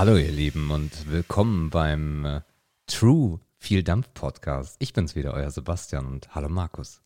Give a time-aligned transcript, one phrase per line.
[0.00, 2.40] Hallo ihr Lieben und willkommen beim äh,
[2.86, 4.76] True Viel Dampf Podcast.
[4.78, 7.02] Ich bin's wieder, euer Sebastian und hallo Markus.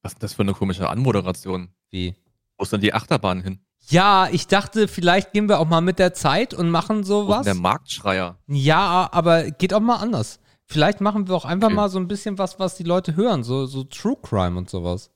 [0.00, 1.68] Was ist das für eine komische Anmoderation?
[1.90, 2.14] Wie?
[2.56, 3.60] Wo ist denn die Achterbahn hin?
[3.90, 7.44] Ja, ich dachte, vielleicht gehen wir auch mal mit der Zeit und machen sowas.
[7.44, 8.38] denn der Marktschreier?
[8.46, 10.40] Ja, aber geht auch mal anders.
[10.64, 11.76] Vielleicht machen wir auch einfach Okay.
[11.76, 15.10] mal so ein bisschen was, was die Leute hören, so, so True Crime und sowas.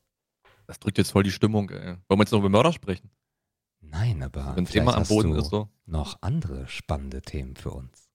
[0.67, 1.87] Das drückt jetzt voll die Stimmung, ey.
[1.87, 3.09] Wollen wir jetzt noch über Mörder sprechen?
[3.93, 5.69] Nein, aber Wenn ein vielleicht Thema am Boden ist, so.
[5.87, 8.09] noch andere spannende Themen für uns.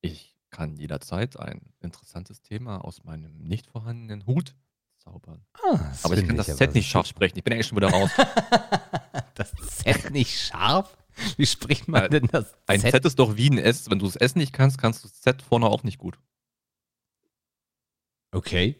[0.00, 4.56] Ich kann jederzeit ein interessantes Thema aus meinem nicht vorhandenen Hut
[4.96, 5.44] zaubern.
[5.52, 7.36] Ah, Aber ich kann das aber Set nicht scharf sprechen.
[7.38, 8.10] Ich bin eigentlich schon wieder raus.
[9.34, 10.96] das Set nicht scharf?
[11.36, 12.92] Wie spricht man Äh, denn das Ein Set?
[12.92, 13.90] Set ist doch wie ein S.
[13.90, 16.18] Wenn du das S nicht kannst, kannst du das Z vorne auch nicht gut.
[18.32, 18.76] Okay.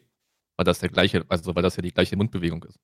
[0.57, 2.79] Weil das der gleiche, also weil das ja die gleiche Mundbewegung ist.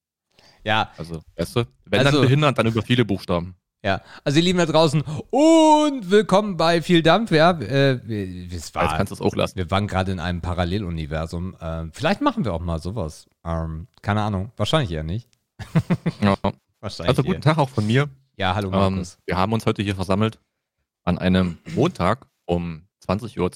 [0.67, 3.55] Ja, Also, weißt du, wenn Also- dann behindert, dann über viele Buchstaben.
[3.85, 4.01] ja.
[4.25, 5.01] Also ihr Lieben da draußen
[5.31, 7.31] und willkommen bei Viel Dampf.
[7.31, 9.55] Ja, äh, wir- es Jetzt war, kannst du es auch lassen.
[9.57, 11.55] wir waren gerade in einem Paralleluniversum.
[11.61, 13.29] Ähm, vielleicht machen wir auch mal sowas.
[13.45, 14.51] Ähm, keine Ahnung.
[14.57, 15.29] Wahrscheinlich eher nicht.
[16.21, 16.37] Ja.
[16.81, 17.29] Wahrscheinlich Also eher.
[17.29, 18.09] guten Tag auch von mir.
[18.37, 19.19] Ja, hallo Ähm, Markus.
[19.25, 20.41] wir haben uns heute hier versammelt
[21.05, 23.53] an einem Montag um 20.22 Uhr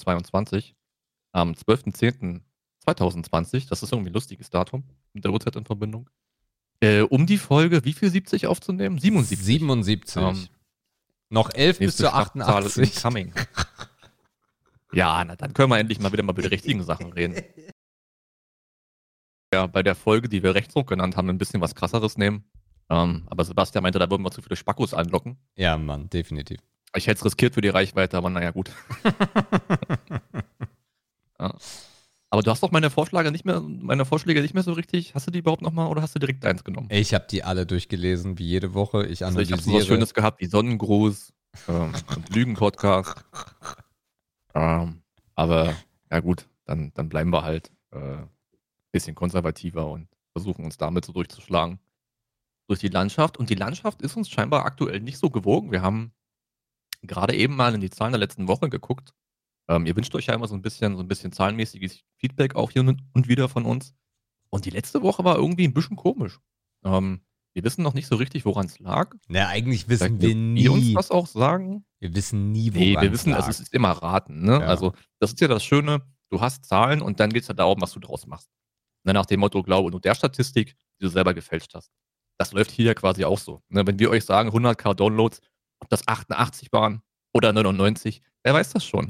[1.33, 3.67] am 12.10.2020.
[3.69, 6.09] Das ist irgendwie ein lustiges Datum mit der Uhrzeit in Verbindung.
[6.81, 8.97] Äh, um die Folge, wie viel 70 aufzunehmen?
[8.97, 9.45] 77.
[9.45, 10.21] 77.
[10.21, 10.47] Ähm,
[11.29, 12.95] Noch 11 bis Nächste zu Schlachtzahl ist 88.
[12.95, 13.33] incoming.
[14.93, 17.41] ja, na, dann können wir endlich mal wieder mal über die richtigen Sachen reden.
[19.53, 22.45] Ja, bei der Folge, die wir Rechtsruck genannt haben, ein bisschen was krasseres nehmen.
[22.89, 25.37] Ähm, aber Sebastian meinte, da würden wir zu viele Spackos anlocken.
[25.55, 26.59] Ja, Mann, definitiv.
[26.95, 28.71] Ich hätte es riskiert für die Reichweite, aber naja, gut.
[31.39, 31.55] Ja.
[32.31, 35.13] Aber du hast doch meine Vorschläge nicht mehr, meine Vorschläge nicht mehr so richtig.
[35.13, 36.87] Hast du die überhaupt nochmal oder hast du direkt eins genommen?
[36.89, 39.05] Ich habe die alle durchgelesen, wie jede Woche.
[39.05, 39.79] Ich Also ich habe so analysiere.
[39.79, 41.33] was Schönes gehabt wie Sonnengruß
[41.67, 43.23] ähm, und Lügen-Podcast.
[44.53, 45.01] Ähm,
[45.35, 45.73] aber
[46.11, 48.17] ja gut, dann, dann bleiben wir halt äh,
[48.91, 51.79] bisschen konservativer und versuchen uns damit so durchzuschlagen
[52.67, 53.37] durch die Landschaft.
[53.37, 55.71] Und die Landschaft ist uns scheinbar aktuell nicht so gewogen.
[55.71, 56.11] Wir haben
[57.01, 59.13] gerade eben mal in die Zahlen der letzten Woche geguckt.
[59.69, 62.71] Ähm, ihr wünscht euch ja immer so ein bisschen, so ein bisschen zahlenmäßiges Feedback auch
[62.71, 63.93] hier und wieder von uns.
[64.49, 66.39] Und die letzte Woche war irgendwie ein bisschen komisch.
[66.83, 67.21] Ähm,
[67.53, 69.13] wir wissen noch nicht so richtig, woran es lag.
[69.27, 70.93] Na, eigentlich wissen Vielleicht wir könnt ihr uns nie.
[70.93, 71.85] das auch sagen.
[71.99, 73.47] Wir wissen nie, woran Nee, wir es wissen, lag.
[73.47, 74.43] es ist immer raten.
[74.43, 74.53] Ne?
[74.53, 74.59] Ja.
[74.61, 76.01] Also, das ist ja das Schöne.
[76.29, 78.49] Du hast Zahlen und dann geht es ja darum, was du draus machst.
[79.03, 81.91] Ne, nach dem Motto, glaube nur der Statistik, die du selber gefälscht hast.
[82.37, 83.61] Das läuft hier ja quasi auch so.
[83.69, 83.85] Ne?
[83.85, 85.41] Wenn wir euch sagen, 100k Downloads,
[85.79, 87.01] ob das 88 waren
[87.33, 89.09] oder 99, wer weiß das schon.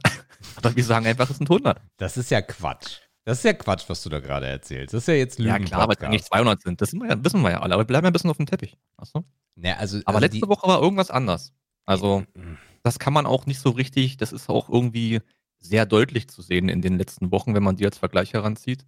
[0.58, 1.82] Aber wir sagen einfach, es sind 100.
[1.98, 3.00] Das ist ja Quatsch.
[3.24, 4.94] Das ist ja Quatsch, was du da gerade erzählst.
[4.94, 5.50] Das ist ja jetzt Lügen.
[5.50, 6.82] Ja, klar, weil es eigentlich 200 sind.
[6.82, 7.76] Das wissen wir ja, wissen wir ja alle.
[7.76, 8.78] Aber wir bleiben ja ein bisschen auf dem Teppich.
[8.98, 9.24] Weißt du?
[9.64, 11.54] Also, Aber also letzte Woche war irgendwas anders.
[11.86, 12.42] Also, Die,
[12.84, 15.22] das kann man auch nicht so richtig, das ist auch irgendwie
[15.60, 18.86] sehr deutlich zu sehen in den letzten Wochen, wenn man die als Vergleich heranzieht.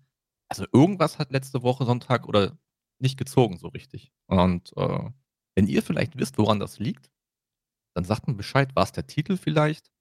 [0.49, 2.57] Also irgendwas hat letzte Woche Sonntag oder
[2.99, 4.11] nicht gezogen so richtig.
[4.27, 5.09] Und äh,
[5.55, 7.11] wenn ihr vielleicht wisst, woran das liegt,
[7.93, 8.75] dann sagt mir Bescheid.
[8.75, 9.91] War es der Titel vielleicht?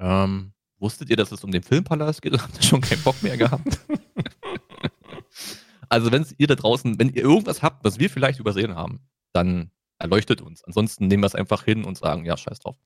[0.00, 2.32] Ähm, wusstet ihr, dass es um den Filmpalast geht?
[2.42, 3.80] Habt ihr schon keinen Bock mehr gehabt?
[5.88, 9.00] also wenn ihr da draußen, wenn ihr irgendwas habt, was wir vielleicht übersehen haben,
[9.32, 10.62] dann erleuchtet uns.
[10.64, 12.76] Ansonsten nehmen wir es einfach hin und sagen, ja, scheiß drauf.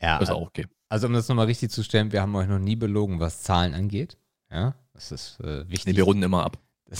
[0.00, 0.66] ja, Ist auch okay.
[0.88, 3.74] also um das nochmal richtig zu stellen, wir haben euch noch nie belogen, was Zahlen
[3.74, 4.18] angeht.
[4.50, 5.92] Ja, das ist äh, wichtig.
[5.92, 6.58] Nee, wir runden immer ab.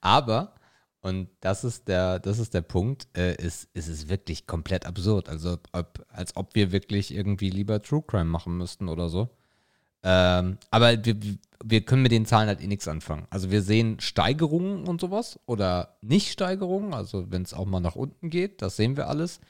[0.00, 0.54] Aber,
[1.02, 5.28] und das ist der, das ist der Punkt, äh, ist, ist es wirklich komplett absurd.
[5.28, 9.30] Also ob, als ob wir wirklich irgendwie lieber True Crime machen müssten oder so.
[10.02, 11.16] Ähm, aber wir,
[11.64, 13.26] wir können mit den Zahlen halt eh nichts anfangen.
[13.30, 18.30] Also wir sehen Steigerungen und sowas oder Nicht-Steigerungen, also wenn es auch mal nach unten
[18.30, 19.40] geht, das sehen wir alles.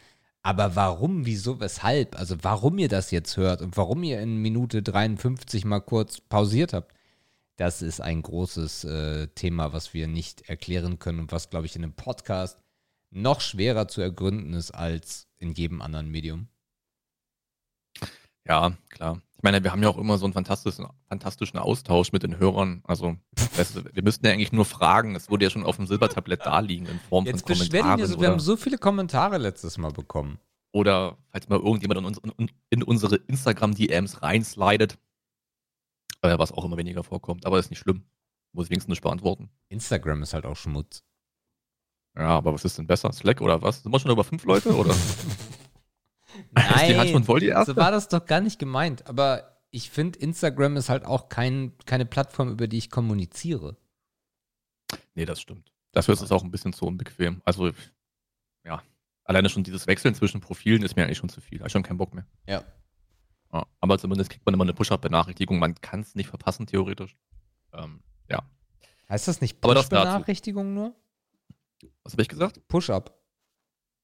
[0.43, 2.19] Aber warum, wieso, weshalb?
[2.19, 6.73] Also warum ihr das jetzt hört und warum ihr in Minute 53 mal kurz pausiert
[6.73, 6.95] habt,
[7.61, 11.77] das ist ein großes äh, Thema, was wir nicht erklären können und was, glaube ich,
[11.77, 12.59] in einem Podcast
[13.11, 16.49] noch schwerer zu ergründen ist als in jedem anderen Medium.
[18.49, 19.21] Ja, klar.
[19.37, 22.81] Ich meine, wir haben ja auch immer so einen fantastischen, fantastischen Austausch mit den Hörern.
[22.85, 23.17] Also,
[23.57, 25.15] weißt du, wir müssten ja eigentlich nur fragen.
[25.15, 28.07] Es wurde ja schon auf dem Silbertablett da liegen in Form Jetzt von Kommentaren.
[28.07, 30.39] so, wir haben so viele Kommentare letztes Mal bekommen.
[30.73, 34.97] oder falls mal irgendjemand in, uns, in, in unsere Instagram-DMs reinslidet.
[36.23, 37.47] Was auch immer weniger vorkommt.
[37.47, 38.05] Aber ist nicht schlimm.
[38.53, 39.51] Muss ich wenigstens nicht beantworten.
[39.69, 41.05] Instagram ist halt auch Schmutz.
[42.17, 43.13] Ja, aber was ist denn besser?
[43.13, 43.83] Slack oder was?
[43.83, 44.75] Sind wir schon über fünf Leute?
[44.75, 44.95] Oder?
[46.57, 47.73] Ist die schon voll die erste?
[47.73, 49.07] so war das doch gar nicht gemeint.
[49.07, 53.77] Aber ich finde, Instagram ist halt auch kein, keine Plattform, über die ich kommuniziere.
[55.15, 55.73] Nee, das stimmt.
[55.93, 57.41] Dafür ist es auch ein bisschen zu unbequem.
[57.45, 57.73] Also,
[58.65, 58.83] ja.
[59.25, 61.63] alleine schon dieses Wechseln zwischen Profilen ist mir eigentlich schon zu viel.
[61.65, 62.27] Ich schon keinen Bock mehr.
[62.47, 62.65] Ja.
[63.53, 65.59] Ja, aber zumindest kriegt man immer eine Push-Up-Benachrichtigung.
[65.59, 67.17] Man kann es nicht verpassen, theoretisch.
[67.73, 68.43] Ähm, ja.
[69.09, 69.61] Heißt das nicht.
[69.61, 70.95] Push-Benachrichtigung nur?
[72.05, 72.67] Was habe ich gesagt?
[72.69, 73.19] Push-Up.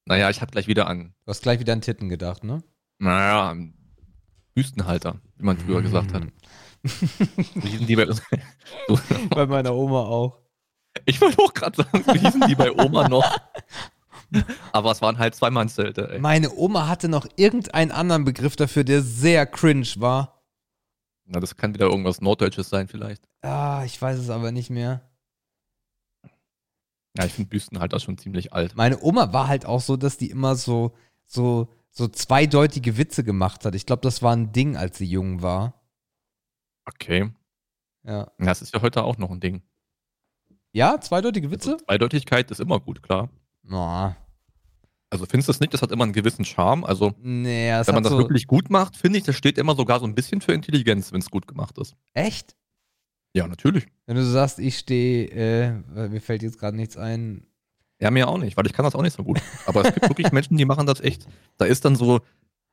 [0.06, 2.62] Naja, ich habe gleich wieder an, Du hast gleich wieder an Titten gedacht, ne?
[2.98, 3.74] naja, an
[4.54, 6.22] Wüstenhalter, wie man früher gesagt hat.
[6.84, 8.22] So hießen die bei, so,
[9.30, 10.40] Bei meiner Oma auch.
[11.04, 13.24] ich wollte auch gerade sagen, so hießen die bei Oma noch.
[14.72, 16.18] Aber es waren halt Zweimannszelte, ey.
[16.18, 20.42] Meine Oma hatte noch irgendeinen anderen Begriff dafür, der sehr cringe war.
[21.24, 23.28] Na, das kann wieder irgendwas Norddeutsches sein, vielleicht.
[23.42, 25.02] Ah, ich weiß es aber nicht mehr.
[27.16, 28.76] Ja, ich finde Wüstenhalter schon ziemlich alt.
[28.76, 30.94] Meine Oma war halt auch so, dass die immer so,
[31.24, 33.74] so, so zweideutige Witze gemacht hat.
[33.74, 35.82] Ich glaube, das war ein Ding, als sie jung war.
[36.84, 37.32] Okay.
[38.04, 38.18] Ja.
[38.18, 39.62] Ja, das ist ja heute auch noch ein Ding.
[40.72, 41.72] Ja, zweideutige Witze?
[41.72, 43.30] Also Zweideutigkeit ist immer gut, klar.
[43.68, 44.16] Na,
[45.10, 45.74] Also findest du das nicht?
[45.74, 46.84] Das hat immer einen gewissen Charme.
[46.84, 49.74] Also, nee, es wenn man das so, wirklich gut macht, finde ich, das steht immer
[49.74, 51.94] sogar so ein bisschen für Intelligenz, wenn es gut gemacht ist.
[52.12, 52.56] Echt?
[53.34, 53.86] Ja, natürlich.
[54.06, 57.46] Wenn du so sagst, ich stehe, äh, mir fällt jetzt gerade nichts ein.
[58.00, 59.40] Ja, mir auch nicht, weil ich kann das auch nicht so gut.
[59.66, 61.26] Aber es gibt wirklich Menschen, die machen das echt.
[61.58, 62.20] Da ist dann so.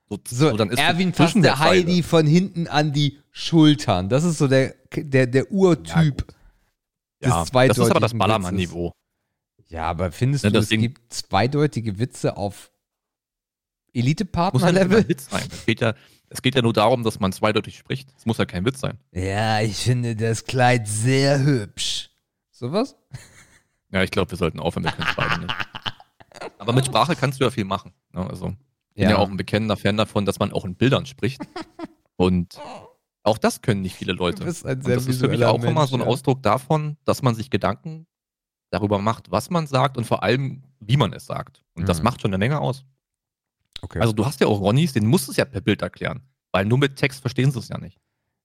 [0.10, 1.60] So, So, dann ist Erwin fasst der.
[1.60, 4.10] Heidi von hinten an die Schultern.
[4.10, 6.26] Das ist so der, der, der Urtyp.
[7.22, 8.92] des Ja, das ist aber das Ballermann-Niveau.
[9.74, 14.06] Ja, aber findest Ja, du, das es Ding- gibt zweideutige Witze auf Muss ja nicht
[14.06, 15.10] Elite-Partner-Level?
[15.10, 15.48] Witz sein.
[15.52, 15.96] Es geht, ja,
[16.30, 18.14] es geht ja nur darum, dass man zweideutig spricht.
[18.16, 19.00] Es muss ja kein Witz sein.
[19.12, 22.12] Ja, ich finde das Kleid sehr hübsch.
[22.52, 22.96] Sowas?
[23.92, 25.56] Ja, ich glaube, wir sollten aufhören, können es beide nicht.
[26.60, 27.94] Aber mit Sprache kannst du ja viel machen.
[28.12, 28.30] Ne?
[28.30, 28.54] Also,
[28.94, 29.18] ich bin ja.
[29.18, 31.42] auch ein bekennender Fan davon, dass man auch in Bildern spricht.
[32.16, 32.60] Und
[33.24, 34.42] auch das können nicht viele Leute.
[34.42, 36.08] Du bist ein Und sehr das ist für mich auch immer Mensch, so ein ja.
[36.08, 38.06] Ausdruck davon, dass man sich Gedanken
[38.74, 41.64] darüber macht, was man sagt und vor allem, wie man es sagt.
[41.76, 42.04] Und das Mhm.
[42.06, 42.86] macht schon eine Menge aus.
[43.82, 44.00] Okay.
[44.00, 46.22] Also du hast ja auch Ronnys, den musst du es ja per Bild erklären.
[46.52, 48.00] Weil nur mit Text verstehen sie es ja nicht.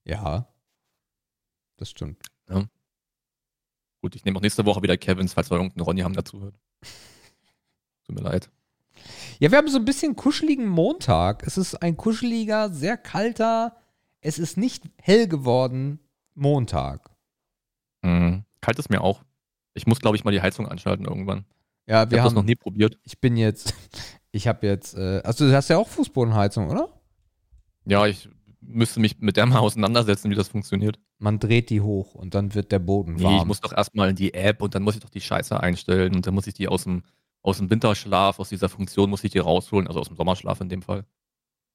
[0.05, 0.47] ja.
[1.77, 2.21] Das stimmt.
[4.01, 6.55] Gut, ich nehme auch nächste Woche wieder Kevins, falls wir irgendeinen Ronny haben, dazu hört.
[8.05, 8.49] Tut mir leid.
[9.39, 11.45] Ja, wir haben so ein bisschen kuscheligen Montag.
[11.47, 13.75] Es ist ein kuscheliger, sehr kalter,
[14.21, 15.99] es ist nicht hell geworden
[16.33, 17.09] Montag.
[18.01, 18.43] Mhm.
[18.61, 19.23] Kalt ist mir auch.
[19.73, 21.45] Ich muss, glaube ich, mal die Heizung anschalten irgendwann.
[21.87, 22.97] Ja, Ich wir habe das haben, noch nie probiert.
[23.03, 23.73] ich bin jetzt,
[24.31, 26.89] ich habe jetzt, äh, also du hast ja auch Fußbodenheizung, oder?
[27.85, 28.29] Ja, ich
[28.61, 30.99] müsste mich mit der mal auseinandersetzen, wie das funktioniert.
[31.17, 33.37] Man dreht die hoch und dann wird der Boden Nee, warm.
[33.37, 36.15] ich muss doch erstmal in die App und dann muss ich doch die Scheiße einstellen
[36.15, 37.03] und dann muss ich die aus dem,
[37.41, 40.69] aus dem Winterschlaf, aus dieser Funktion muss ich die rausholen, also aus dem Sommerschlaf in
[40.69, 41.05] dem Fall.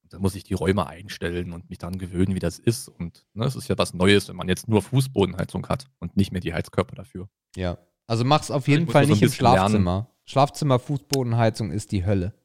[0.09, 2.87] Dann muss ich die Räume einstellen und mich daran gewöhnen, wie das ist.
[2.87, 6.31] Und ne, es ist ja was Neues, wenn man jetzt nur Fußbodenheizung hat und nicht
[6.31, 7.29] mehr die Heizkörper dafür.
[7.55, 7.77] ja.
[8.07, 9.57] Also mach's auf Ich jeden muss Fall das so nicht im bisschen lernen.
[9.57, 10.09] Schlafzimmer.
[10.25, 12.35] Schlafzimmer, Fußbodenheizung ist die Hölle.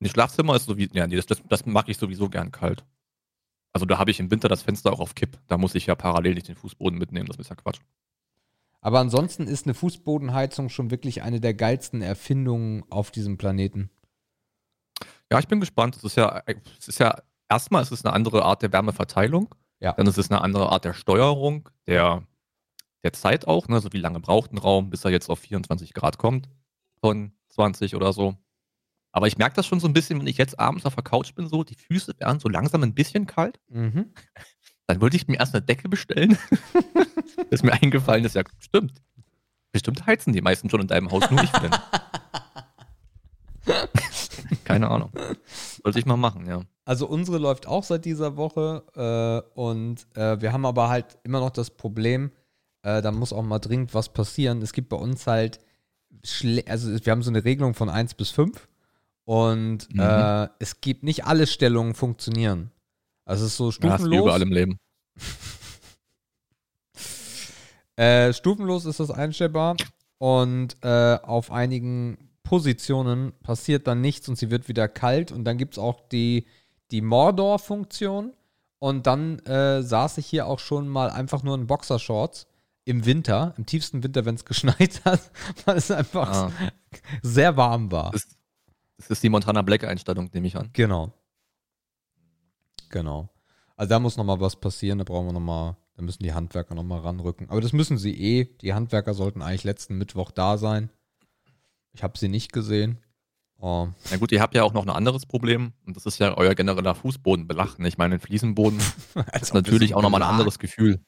[0.00, 2.82] Ein Schlafzimmer ist sowieso, ja, nee, das, das, das mag ich sowieso gern kalt.
[3.74, 5.38] Also da habe ich im Winter das Fenster auch auf Kipp.
[5.46, 7.80] Da muss ich ja parallel nicht den Fußboden mitnehmen, das ist ja Quatsch.
[8.80, 13.90] Aber ansonsten ist eine Fußbodenheizung schon wirklich eine der geilsten Erfindungen auf diesem Planeten.
[15.32, 15.96] Ja, ich bin gespannt.
[15.96, 16.42] Es ist ja,
[16.78, 19.54] es ist ja, erstmal ist es eine andere Art der Wärmeverteilung.
[19.80, 19.92] Ja.
[19.92, 22.22] Dann ist es eine andere Art der Steuerung, der,
[23.02, 23.80] der Zeit auch, ne?
[23.80, 26.48] So wie lange braucht ein Raum, bis er jetzt auf 24 Grad kommt
[27.00, 28.36] von 20 oder so.
[29.10, 31.34] Aber ich merke das schon so ein bisschen, wenn ich jetzt abends auf der Couch
[31.34, 33.58] bin, so, die Füße werden so langsam ein bisschen kalt.
[33.68, 34.12] Mhm.
[34.86, 36.38] Dann wollte ich mir erst eine Decke bestellen.
[37.50, 39.02] ist mir eingefallen, ist ja, stimmt.
[39.70, 41.70] Bestimmt heizen die meisten schon in deinem Haus, nur ich denn.
[44.72, 45.10] Keine Ahnung.
[45.82, 46.62] Sollte ich mal machen, ja.
[46.84, 51.40] Also unsere läuft auch seit dieser Woche äh, und äh, wir haben aber halt immer
[51.40, 52.32] noch das Problem,
[52.82, 54.62] äh, da muss auch mal dringend was passieren.
[54.62, 55.60] Es gibt bei uns halt,
[56.24, 58.68] schle also wir haben so eine Regelung von 1 bis 5
[59.24, 60.00] und Mhm.
[60.00, 62.70] äh, es gibt nicht alle Stellungen funktionieren.
[63.24, 64.20] Also es ist so Ja, stufenlos.
[64.24, 64.78] überall im Leben.
[67.96, 69.76] Äh, stufenlos ist das einstellbar
[70.18, 75.58] und äh, auf einigen Positionen passiert dann nichts und sie wird wieder kalt und dann
[75.58, 76.46] gibt es auch die,
[76.90, 78.32] die Mordor-Funktion
[78.78, 82.46] und dann äh, saß ich hier auch schon mal einfach nur in Boxershorts
[82.84, 85.30] im Winter, im tiefsten Winter, wenn es geschneit hat,
[85.64, 86.52] weil es einfach Ah,
[87.22, 88.10] sehr warm war.
[88.10, 88.26] das,
[88.96, 90.70] das ist die Montana Black-Einstellung, nehme ich an.
[90.72, 91.12] Genau.
[92.90, 93.28] Genau.
[93.76, 96.32] Also da muss noch mal was passieren, da brauchen wir noch mal, da müssen die
[96.34, 97.48] Handwerker noch mal ranrücken.
[97.50, 98.44] Aber das müssen sie eh.
[98.60, 100.90] Die Handwerker sollten eigentlich letzten Mittwoch da sein.
[101.92, 102.98] Ich habe sie nicht gesehen.
[103.58, 106.36] Oh, Na gut, ihr habt ja auch noch ein anderes Problem und das ist ja
[106.36, 107.78] euer genereller Fußbodenbelag.
[107.78, 107.86] ne?
[107.86, 108.80] Ich meine, ein Fliesenboden
[109.40, 111.00] ist natürlich auch nochmal ein anderes Gefühl.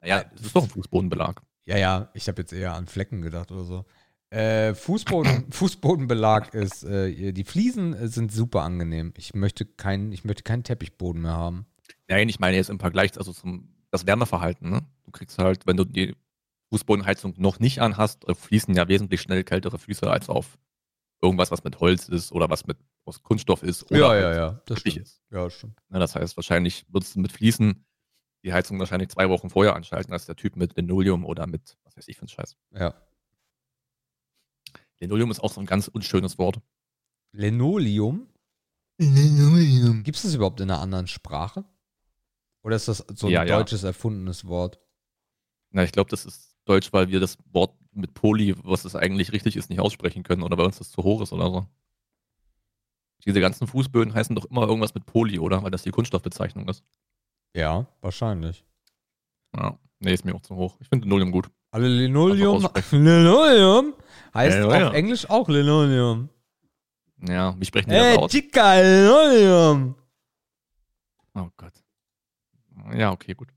[0.00, 1.40] Naja, es ist doch ein Fußbodenbelag.
[1.64, 3.84] Ja, ja, ich habe jetzt eher an Flecken gedacht oder so.
[4.30, 9.14] Äh, Fußboden, Fußbodenbelag ist, äh, die Fliesen sind super angenehm.
[9.16, 11.66] Ich möchte, kein, ich möchte keinen Teppichboden mehr haben.
[12.08, 14.82] Nein, ich meine jetzt im Vergleich, also zum das Wärmeverhalten, ne?
[15.04, 16.14] Du kriegst halt, wenn du die
[16.70, 20.58] Fußbodenheizung noch nicht anhast, äh, fließen ja wesentlich schnell kältere Füße als auf
[21.22, 24.34] irgendwas, was mit Holz ist oder was mit aus Kunststoff ist oder ja, halt ja,
[24.34, 24.96] ja, das stimmt.
[24.98, 25.22] ist.
[25.30, 25.78] Ja, stimmt.
[25.88, 27.84] Ne, das heißt, wahrscheinlich würdest du mit Fließen
[28.44, 31.96] die Heizung wahrscheinlich zwei Wochen vorher anschalten, als der Typ mit Linoleum oder mit, was
[31.96, 32.56] weiß ich für ein Scheiß.
[32.72, 32.94] Ja.
[35.00, 36.60] Linoleum ist auch so ein ganz unschönes Wort.
[37.32, 38.28] Linoleum?
[38.98, 41.64] Gibt es das überhaupt in einer anderen Sprache?
[42.62, 43.56] Oder ist das so ein Ja, ja.
[43.56, 44.80] deutsches erfundenes Wort?
[45.70, 49.32] Na, ich glaube, das ist Deutsch, weil wir das Wort mit Poly, was es eigentlich
[49.32, 51.66] richtig ist, nicht aussprechen können oder bei uns das zu hoch ist oder so.
[53.24, 55.62] Diese ganzen Fußböden heißen doch immer irgendwas mit Poly, oder?
[55.62, 56.84] Weil das die Kunststoffbezeichnung ist.
[57.54, 58.64] Ja, wahrscheinlich.
[59.56, 59.78] Ja.
[60.00, 60.76] Nee, ist mir auch zu hoch.
[60.80, 61.50] Ich finde Linoleum gut.
[61.70, 62.68] Alle Linoleum.
[62.92, 63.94] Linoleum
[64.32, 64.88] heißt ja.
[64.88, 66.28] auf Englisch auch Linoleum.
[67.26, 68.30] Ja, wie sprechen die Ey, das aus?
[68.30, 69.96] Chica, Linoleum.
[71.34, 71.72] Oh Gott.
[72.94, 73.48] Ja, okay, gut.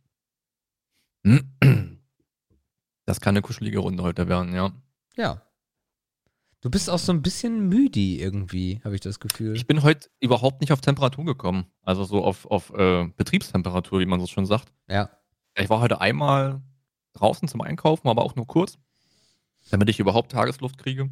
[3.05, 4.72] Das kann eine kuschelige Runde heute werden, ja.
[5.17, 5.41] Ja.
[6.62, 9.55] Du bist auch so ein bisschen müde irgendwie, habe ich das Gefühl.
[9.55, 11.65] Ich bin heute überhaupt nicht auf Temperatur gekommen.
[11.81, 14.72] Also so auf, auf äh, Betriebstemperatur, wie man so schon sagt.
[14.88, 15.10] ja.
[15.58, 16.62] Ich war heute einmal
[17.12, 18.77] draußen zum Einkaufen, aber auch nur kurz,
[19.70, 21.10] damit ich überhaupt Tagesluft kriege.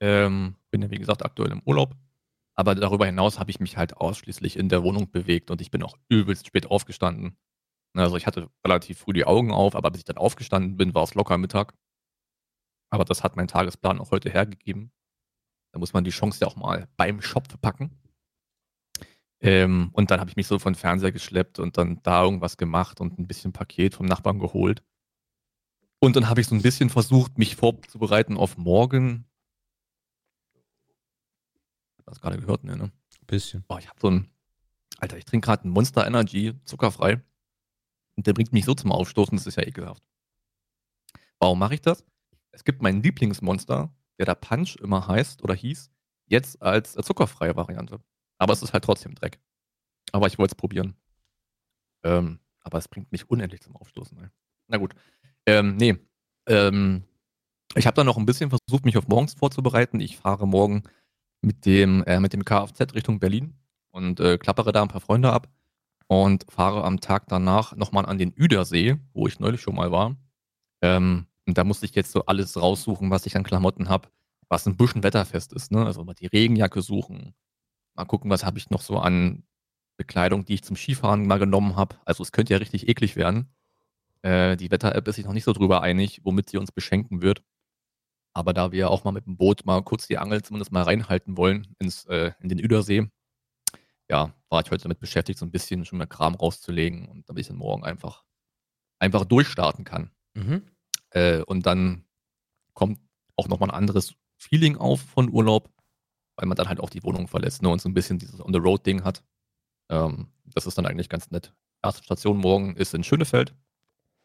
[0.00, 1.94] Ähm, bin ja, wie gesagt, aktuell im Urlaub.
[2.54, 5.82] Aber darüber hinaus habe ich mich halt ausschließlich in der Wohnung bewegt und ich bin
[5.82, 7.36] auch übelst spät aufgestanden.
[7.94, 11.04] Also ich hatte relativ früh die Augen auf, aber bis ich dann aufgestanden bin, war
[11.04, 11.74] es locker Mittag.
[12.90, 14.92] Aber das hat mein Tagesplan auch heute hergegeben.
[15.72, 17.98] Da muss man die Chance ja auch mal beim Schopf packen.
[19.40, 23.00] Ähm, und dann habe ich mich so von Fernseher geschleppt und dann da irgendwas gemacht
[23.00, 24.82] und ein bisschen Paket vom Nachbarn geholt.
[25.98, 29.24] Und dann habe ich so ein bisschen versucht, mich vorzubereiten auf morgen.
[32.06, 32.76] Hast du gerade gehört, ne?
[32.76, 32.92] ne?
[33.26, 33.64] Bisschen.
[33.68, 34.28] Oh, ich habe so ein.
[34.98, 37.22] Alter, ich trinke gerade einen Monster Energy, zuckerfrei.
[38.16, 40.02] Und der bringt mich so zum Aufstoßen, das ist ja ekelhaft.
[41.38, 42.04] Warum mache ich das?
[42.52, 45.90] Es gibt meinen Lieblingsmonster, der da Punch immer heißt oder hieß,
[46.26, 48.00] jetzt als zuckerfreie Variante.
[48.38, 49.40] Aber es ist halt trotzdem Dreck.
[50.12, 50.94] Aber ich wollte es probieren.
[52.04, 54.18] Ähm, aber es bringt mich unendlich zum Aufstoßen.
[54.18, 54.28] Ey.
[54.68, 54.94] Na gut.
[55.46, 55.96] Ähm, nee.
[56.46, 57.04] Ähm,
[57.74, 60.00] ich habe dann noch ein bisschen versucht, mich auf morgens vorzubereiten.
[60.00, 60.82] Ich fahre morgen
[61.40, 63.54] mit dem, äh, mit dem Kfz Richtung Berlin
[63.90, 65.48] und äh, klappere da ein paar Freunde ab
[66.12, 70.16] und fahre am Tag danach nochmal an den Üdersee, wo ich neulich schon mal war.
[70.82, 74.08] Ähm, und da musste ich jetzt so alles raussuchen, was ich an Klamotten habe,
[74.48, 75.72] was ein bisschen wetterfest ist.
[75.72, 75.86] Ne?
[75.86, 77.34] Also mal die Regenjacke suchen,
[77.94, 79.44] mal gucken, was habe ich noch so an
[79.96, 81.96] Bekleidung, die ich zum Skifahren mal genommen habe.
[82.04, 83.48] Also es könnte ja richtig eklig werden.
[84.22, 87.42] Äh, die Wetter-App ist sich noch nicht so drüber einig, womit sie uns beschenken wird.
[88.34, 91.36] Aber da wir auch mal mit dem Boot mal kurz die Angel zumindest mal reinhalten
[91.36, 93.08] wollen ins, äh, in den Üdersee,
[94.12, 97.40] ja, war ich heute damit beschäftigt, so ein bisschen schon mal Kram rauszulegen und damit
[97.40, 98.24] ich dann morgen einfach,
[98.98, 100.10] einfach durchstarten kann.
[100.34, 100.62] Mhm.
[101.10, 102.04] Äh, und dann
[102.74, 103.00] kommt
[103.36, 105.70] auch nochmal ein anderes Feeling auf von Urlaub,
[106.36, 109.02] weil man dann halt auch die Wohnung verlässt ne, und so ein bisschen dieses On-the-Road-Ding
[109.02, 109.24] hat.
[109.88, 111.54] Ähm, das ist dann eigentlich ganz nett.
[111.82, 113.54] Erste Station morgen ist in Schönefeld.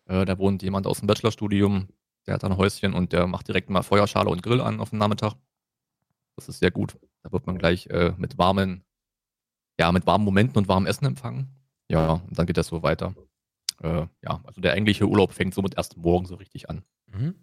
[0.06, 1.88] Äh, da wohnt jemand aus dem Bachelorstudium,
[2.26, 5.00] der hat ein Häuschen und der macht direkt mal Feuerschale und Grill an auf dem
[5.00, 5.36] Nachmittag.
[6.36, 6.98] Das ist sehr gut.
[7.24, 8.84] Da wird man gleich äh, mit warmen,
[9.80, 11.48] ja, mit warmen Momenten und warmem Essen empfangen.
[11.90, 13.14] Ja, und dann geht das so weiter.
[13.82, 16.84] Äh, ja, also der eigentliche Urlaub fängt somit erst morgen so richtig an.
[17.12, 17.36] Mhm.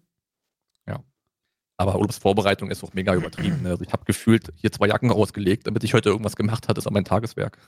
[1.76, 3.62] Aber Urlaubsvorbereitung ist auch mega übertrieben.
[3.62, 3.70] Ne?
[3.70, 6.86] Also ich habe gefühlt hier zwei Jacken ausgelegt, damit ich heute irgendwas gemacht hatte, ist
[6.86, 7.58] an mein Tageswerk.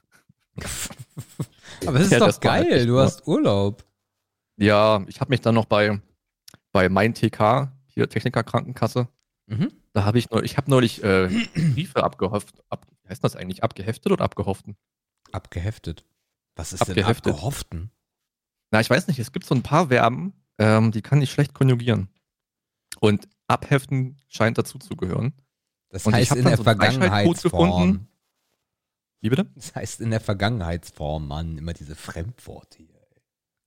[1.86, 3.84] Aber es ist Ja, doch halt geil, echt du nur- hast Urlaub.
[4.58, 6.00] Ja, ich habe mich dann noch bei,
[6.70, 9.08] bei mein TK, hier Techniker Krankenkasse,
[9.48, 9.72] Mhm.
[9.92, 11.26] da habe ich neulich, ich habe neulich äh,
[11.74, 14.76] Briefe abgehofft, ab, wie heißt das eigentlich, abgeheftet oder abgehofften?
[15.32, 16.04] Abgeheftet.
[16.56, 17.26] Was ist Abgeheftet.
[17.26, 17.90] denn abgehofften?
[18.72, 21.54] Na, ich weiß nicht, es gibt so ein paar Verben, ähm, die kann ich schlecht
[21.54, 22.08] konjugieren.
[22.98, 25.34] Und abheften scheint dazu zu gehören.
[25.90, 27.70] Das Und heißt in der so Vergangenheitsform.
[27.70, 28.08] gefunden.
[29.20, 29.44] Wie bitte?
[29.54, 31.58] Das heißt in der Vergangenheitsform, Mann.
[31.58, 33.06] Immer diese Fremdworte hier.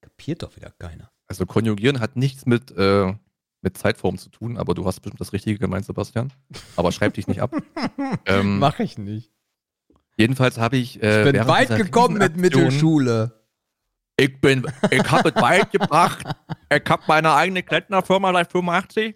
[0.02, 1.12] Kapiert doch wieder keiner.
[1.28, 3.14] Also konjugieren hat nichts mit, äh,
[3.62, 6.32] mit Zeitform zu tun, aber du hast bestimmt das Richtige gemeint, Sebastian.
[6.76, 7.54] Aber schreib dich nicht ab.
[8.26, 9.32] ähm, Mach ich nicht.
[10.18, 11.02] jedenfalls habe ich.
[11.04, 13.36] Äh, Ich bin weit gekommen mit Mittelschule.
[14.18, 16.26] Ich bin, ich habe es weit gebracht.
[16.74, 19.16] Ich habe meine eigene Klettnerfirma seit 85.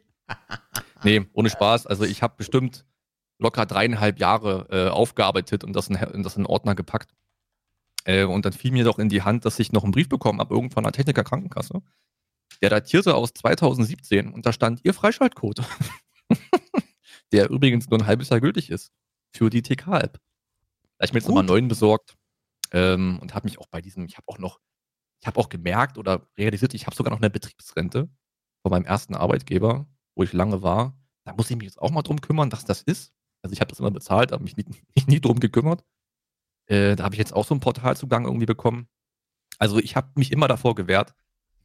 [1.03, 1.87] Nee, ohne Spaß.
[1.87, 2.85] Also ich habe bestimmt
[3.37, 7.11] locker dreieinhalb Jahre äh, aufgearbeitet und das in, in das in Ordner gepackt.
[8.05, 10.39] Äh, und dann fiel mir doch in die Hand, dass ich noch einen Brief bekommen
[10.39, 11.81] habe, irgendwann einer Techniker Krankenkasse,
[12.61, 15.61] der datierte aus 2017 und da stand ihr Freischaltcode.
[17.31, 18.91] der übrigens nur ein halbes Jahr gültig ist
[19.35, 20.13] für die TK-App.
[20.97, 22.15] Da hab ich mir jetzt nochmal einen neuen besorgt
[22.71, 24.59] ähm, und habe mich auch bei diesem, ich habe auch noch,
[25.21, 28.09] ich habe auch gemerkt oder realisiert, ich habe sogar noch eine Betriebsrente
[28.61, 30.97] von meinem ersten Arbeitgeber, wo ich lange war.
[31.25, 33.13] Da muss ich mich jetzt auch mal drum kümmern, dass das ist.
[33.41, 35.83] Also ich habe das immer bezahlt, habe mich nie, mich nie drum gekümmert.
[36.67, 38.87] Äh, da habe ich jetzt auch so einen Portalzugang irgendwie bekommen.
[39.59, 41.13] Also ich habe mich immer davor gewehrt,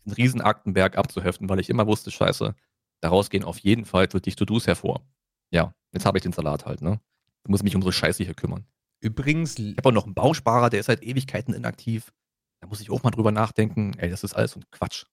[0.09, 2.55] diesen riesen Aktenberg abzuheften, weil ich immer wusste, scheiße,
[3.01, 5.03] daraus gehen auf jeden Fall für dich To-Dos hervor.
[5.51, 7.01] Ja, jetzt habe ich den Salat halt, ne?
[7.45, 8.67] Ich muss mich um so Scheiße hier kümmern.
[9.01, 9.59] Übrigens.
[9.59, 12.13] Ich habe auch noch einen Bausparer, der ist seit Ewigkeiten inaktiv.
[12.61, 13.95] Da muss ich auch mal drüber nachdenken.
[13.97, 15.05] Ey, das ist alles so ein Quatsch.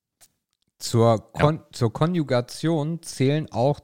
[0.80, 1.68] Zur, Kon ja.
[1.72, 3.80] zur Konjugation zählen auch,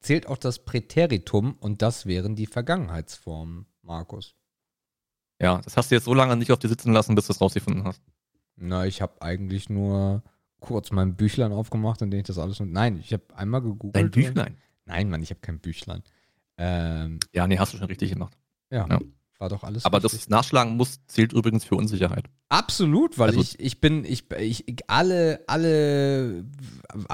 [0.00, 4.34] zählt auch das Präteritum und das wären die Vergangenheitsformen, Markus.
[5.40, 7.40] Ja, das hast du jetzt so lange nicht auf dir sitzen lassen, bis du es
[7.40, 8.02] rausgefunden hast.
[8.56, 10.22] Na, ich habe eigentlich nur
[10.64, 12.60] kurz mein Büchlein aufgemacht, in dem ich das alles.
[12.60, 13.94] Nein, ich habe einmal gegoogelt.
[13.94, 14.56] Dein Büchlein?
[14.86, 16.02] Nein, Mann, ich habe kein Büchlein.
[16.56, 18.36] Ähm, ja, nee, hast du schon richtig gemacht.
[18.70, 18.98] Ja, ja.
[19.38, 19.84] war doch alles.
[19.84, 20.20] Aber richtig.
[20.20, 22.26] das Nachschlagen muss, zählt übrigens für Unsicherheit.
[22.48, 26.44] Absolut, weil also, ich, ich bin, ich, ich, alle, alle,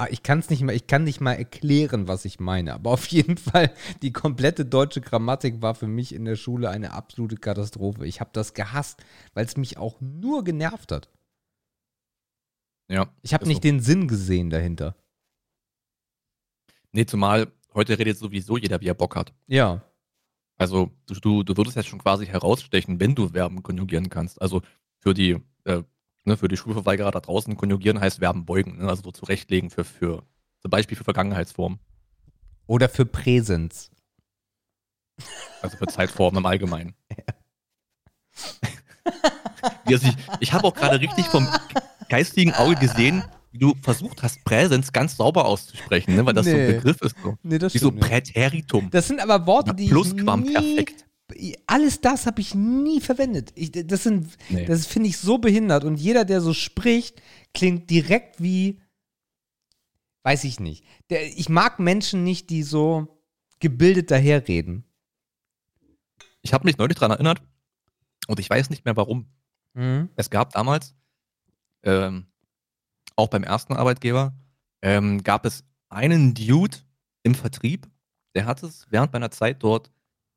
[0.09, 2.73] ich kann es nicht mal, ich kann nicht mal erklären, was ich meine.
[2.73, 6.93] Aber auf jeden Fall, die komplette deutsche Grammatik war für mich in der Schule eine
[6.93, 8.05] absolute Katastrophe.
[8.05, 9.03] Ich habe das gehasst,
[9.33, 11.09] weil es mich auch nur genervt hat.
[12.91, 13.07] Ja.
[13.21, 13.61] Ich habe nicht so.
[13.61, 14.95] den Sinn gesehen dahinter.
[16.91, 19.33] Nee, zumal heute redet sowieso jeder, wie er Bock hat.
[19.47, 19.81] Ja.
[20.57, 24.41] Also du, du, du würdest jetzt schon quasi herausstechen, wenn du Verben konjugieren kannst.
[24.41, 24.61] Also
[24.99, 25.83] für die, äh,
[26.25, 28.89] ne, für die Schulverweigerer da draußen, konjugieren heißt Verben beugen, ne?
[28.89, 30.23] also so zurechtlegen für, für
[30.59, 31.79] zum Beispiel für Vergangenheitsformen.
[32.67, 33.89] Oder für Präsens.
[35.61, 36.93] Also für Zeitformen im Allgemeinen.
[39.87, 39.97] Ja.
[39.97, 41.47] ich ich habe auch gerade richtig vom
[42.11, 46.25] geistigen Auge gesehen, wie du versucht hast, Präsens ganz sauber auszusprechen, ne?
[46.25, 46.51] weil das nee.
[46.51, 47.15] so ein Begriff ist.
[47.23, 47.37] So.
[47.41, 48.89] Nee, das wie so Präteritum.
[48.91, 51.05] Das sind aber Worte, die Plusquamperfekt.
[51.65, 53.53] Alles das habe ich nie verwendet.
[53.55, 54.65] Ich, das sind, nee.
[54.65, 57.21] das finde ich so behindert und jeder, der so spricht,
[57.53, 58.81] klingt direkt wie,
[60.23, 60.83] weiß ich nicht.
[61.09, 63.21] Der, ich mag Menschen nicht, die so
[63.59, 64.83] gebildet daherreden.
[66.41, 67.41] Ich habe mich neulich daran erinnert
[68.27, 69.27] und ich weiß nicht mehr warum.
[69.73, 70.09] Mhm.
[70.17, 70.93] Es gab damals
[71.83, 72.27] ähm,
[73.15, 74.33] auch beim ersten Arbeitgeber,
[74.81, 76.77] ähm, gab es einen Dude
[77.23, 77.87] im Vertrieb,
[78.35, 79.91] der hat es während meiner Zeit dort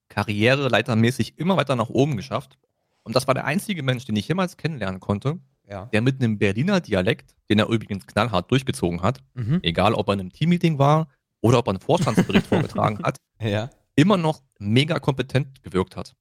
[0.09, 2.59] karriereleitermäßig immer weiter nach oben geschafft.
[3.03, 5.87] Und das war der einzige Mensch, den ich jemals kennenlernen konnte, ja.
[5.87, 9.61] der mit einem Berliner Dialekt, den er übrigens knallhart durchgezogen hat, mhm.
[9.63, 11.09] egal ob er in einem Teammeeting war
[11.41, 13.71] oder ob er einen Vorstandsbericht vorgetragen hat, ja.
[13.97, 16.15] immer noch mega kompetent gewirkt hat.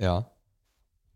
[0.00, 0.30] Ja.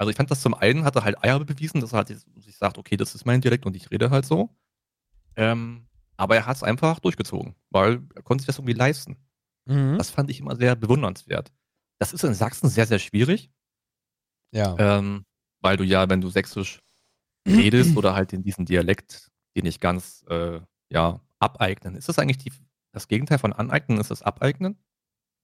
[0.00, 2.56] Also ich fand das zum einen, hat er halt Eier bewiesen, dass er halt sich
[2.56, 4.48] sagt, okay, das ist mein Dialekt und ich rede halt so.
[5.36, 5.86] Ähm,
[6.16, 9.18] aber er hat es einfach durchgezogen, weil er konnte sich das irgendwie leisten.
[9.66, 9.98] Mhm.
[9.98, 11.52] Das fand ich immer sehr bewundernswert.
[11.98, 13.50] Das ist in Sachsen sehr, sehr schwierig.
[14.52, 14.74] Ja.
[14.78, 15.26] Ähm,
[15.60, 16.80] weil du ja, wenn du sächsisch
[17.46, 21.94] redest oder halt in diesem Dialekt, den nicht ganz, äh, ja, abeignen.
[21.94, 22.52] Ist das eigentlich die,
[22.92, 24.00] das Gegenteil von aneignen?
[24.00, 24.78] Ist das abeignen?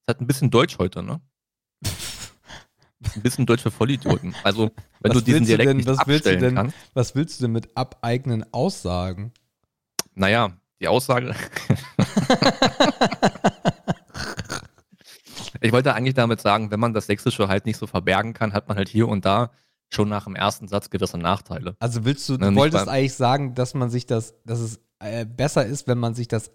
[0.07, 1.21] Das hat ein bisschen Deutsch heute, ne?
[3.15, 4.35] Ein bisschen Deutsch für Vollidioten.
[4.43, 6.77] Also, wenn was du diesen Dialekt denn, nicht was abstellen denn, kannst.
[6.95, 9.33] Was willst du denn mit abeignen aussagen?
[10.15, 11.35] Naja, die Aussage.
[15.61, 18.69] ich wollte eigentlich damit sagen, wenn man das Sächsische halt nicht so verbergen kann, hat
[18.69, 19.51] man halt hier und da
[19.89, 21.77] schon nach dem ersten Satz gewisse Nachteile.
[21.79, 25.25] Also willst du, du ne, wolltest eigentlich sagen, dass man sich das, dass es äh,
[25.25, 26.51] besser ist, wenn man sich das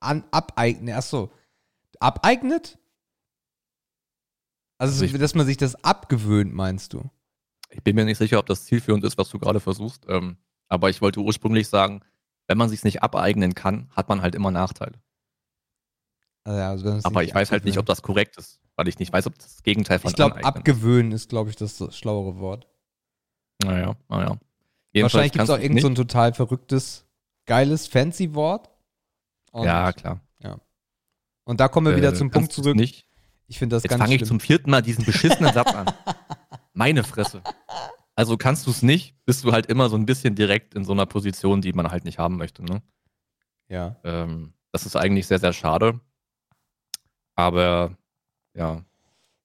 [0.00, 0.94] an, abeignet.
[0.94, 1.32] Achso,
[1.98, 2.78] abeignet?
[4.78, 7.10] Also, also ich, dass man sich das abgewöhnt, meinst du?
[7.70, 10.06] Ich bin mir nicht sicher, ob das zielführend ist, was du gerade versuchst.
[10.08, 10.36] Ähm,
[10.68, 12.00] aber ich wollte ursprünglich sagen,
[12.46, 15.00] wenn man sich nicht abeignen kann, hat man halt immer Nachteile.
[16.44, 19.26] Also, also aber ich weiß halt nicht, ob das korrekt ist, weil ich nicht weiß,
[19.26, 22.68] ob das, Gegenteil von Ich glaube, abgewöhnen ist, glaube ich, das, schlauere Wort.
[23.64, 24.38] Naja, naja.
[24.94, 27.04] Wahrscheinlich gibt es auch irgend so ein total verrücktes,
[27.46, 28.70] geiles, fancy Wort.
[29.50, 30.20] Und, ja, klar.
[30.38, 30.58] Ja.
[31.44, 32.76] Und da kommen wir wieder äh, zum Punkt zurück.
[32.76, 33.05] Nicht.
[33.48, 35.86] Ich finde das Jetzt ganz fange ich zum vierten Mal diesen beschissenen Satz an.
[36.72, 37.42] Meine Fresse.
[38.14, 40.92] Also kannst du es nicht, bist du halt immer so ein bisschen direkt in so
[40.92, 42.64] einer Position, die man halt nicht haben möchte.
[42.64, 42.82] Ne?
[43.68, 43.96] Ja.
[44.04, 46.00] Ähm, das ist eigentlich sehr, sehr schade.
[47.34, 47.96] Aber
[48.54, 48.84] ja,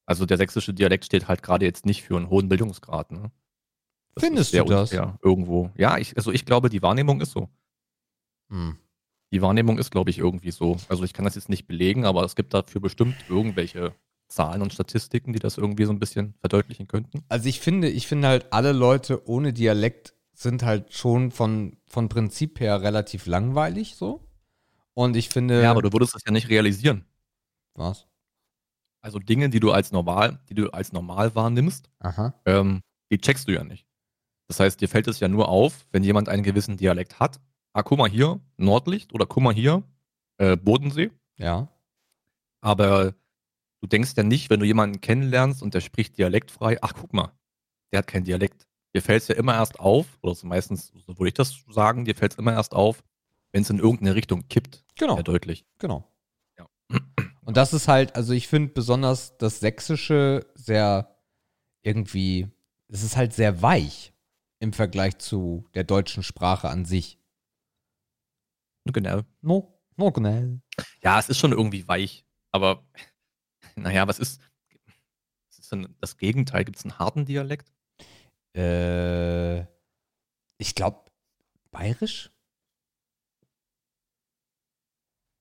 [0.06, 3.12] also der sächsische Dialekt steht halt gerade jetzt nicht für einen hohen Bildungsgrad.
[3.12, 3.32] Ne?
[4.18, 4.92] Findest du das?
[4.92, 5.72] Ja, irgendwo.
[5.76, 7.50] Ja, ich, also ich glaube, die Wahrnehmung ist so.
[8.50, 8.78] Hm.
[9.32, 10.78] Die Wahrnehmung ist, glaube ich, irgendwie so.
[10.89, 13.94] Also ich kann das jetzt nicht belegen, aber es gibt dafür bestimmt irgendwelche
[14.28, 17.24] Zahlen und Statistiken, die das irgendwie so ein bisschen verdeutlichen könnten.
[17.30, 22.10] Also ich finde, ich finde halt, alle Leute ohne Dialekt sind halt schon von, von
[22.10, 24.28] Prinzip her relativ langweilig so.
[24.94, 25.62] Und ich finde.
[25.62, 27.06] Ja, aber du würdest das ja nicht realisieren.
[27.76, 28.08] Was?
[29.02, 31.89] Also Dinge, die du als normal, die du als normal wahrnimmst,
[32.46, 33.88] ähm, die checkst du ja nicht.
[34.48, 37.39] Das heißt, dir fällt es ja nur auf, wenn jemand einen gewissen Dialekt hat.
[37.74, 39.84] Ah, guck mal hier, Nordlicht oder guck mal hier,
[40.38, 41.12] äh, Bodensee.
[41.38, 41.70] Ja.
[42.62, 43.16] Aber
[43.82, 47.32] du denkst ja nicht, wenn du jemanden kennenlernst und der spricht dialektfrei, ach guck mal,
[47.92, 48.68] der hat keinen Dialekt.
[48.94, 52.06] Dir fällt es ja immer erst auf, oder so meistens, so würde ich das sagen,
[52.06, 53.04] dir fällt es immer erst auf,
[53.52, 54.84] wenn es in irgendeine Richtung kippt.
[54.98, 55.16] Genau.
[55.16, 55.66] Ja, deutlich.
[55.80, 56.06] Genau.
[56.58, 56.68] Ja.
[57.46, 61.16] Und das ist halt, also ich finde besonders das Sächsische sehr
[61.82, 62.48] irgendwie,
[62.88, 64.14] es ist halt sehr weich
[64.60, 67.18] im Vergleich zu der deutschen Sprache an sich.
[68.86, 69.22] Genau.
[69.41, 70.60] No, no, genau.
[71.04, 72.84] Ja, es ist schon irgendwie weich, aber
[73.76, 74.41] naja, was ist,
[75.50, 76.65] was ist denn das Gegenteil?
[76.65, 77.72] Gibt es einen harten Dialekt?
[78.56, 79.62] Äh,
[80.58, 81.10] ich glaube,
[81.72, 82.32] bayerisch?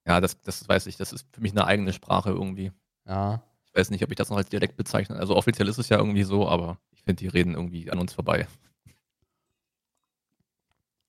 [0.06, 2.72] Ja, das, das weiß ich, das ist für mich eine eigene Sprache irgendwie.
[3.06, 3.42] Ja.
[3.66, 5.16] Ich weiß nicht, ob ich das noch als Dialekt bezeichne.
[5.16, 8.12] Also offiziell ist es ja irgendwie so, aber ich finde, die reden irgendwie an uns
[8.12, 8.48] vorbei.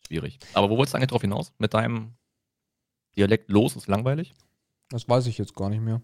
[0.06, 0.40] Schwierig.
[0.54, 1.54] Aber wo wolltest du eigentlich drauf hinaus?
[1.58, 2.14] Mit deinem
[3.18, 4.34] Dialekt los ist langweilig?
[4.90, 6.02] Das weiß ich jetzt gar nicht mehr.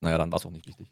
[0.00, 0.90] Naja, dann war es auch nicht wichtig.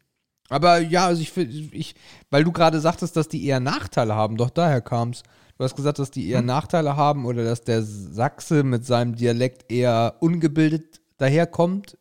[0.49, 1.95] Aber ja, also ich, ich
[2.29, 5.23] weil du gerade sagtest, dass die eher Nachteile haben, doch daher kam's.
[5.57, 6.45] Du hast gesagt, dass die eher Hm.
[6.47, 11.97] Nachteile haben oder dass der Sachse mit seinem Dialekt eher ungebildet daherkommt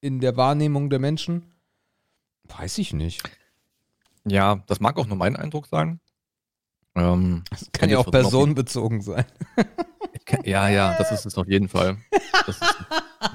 [0.00, 1.52] in der Wahrnehmung der Menschen.
[2.44, 3.22] Weiß ich nicht.
[4.26, 6.00] Ja, das mag auch nur mein Eindruck sein.
[6.94, 9.24] Ähm, Das kann ja auch personenbezogen sein.
[10.44, 11.98] ja, ja, das ist es auf jeden Fall.
[12.46, 12.76] Das ist,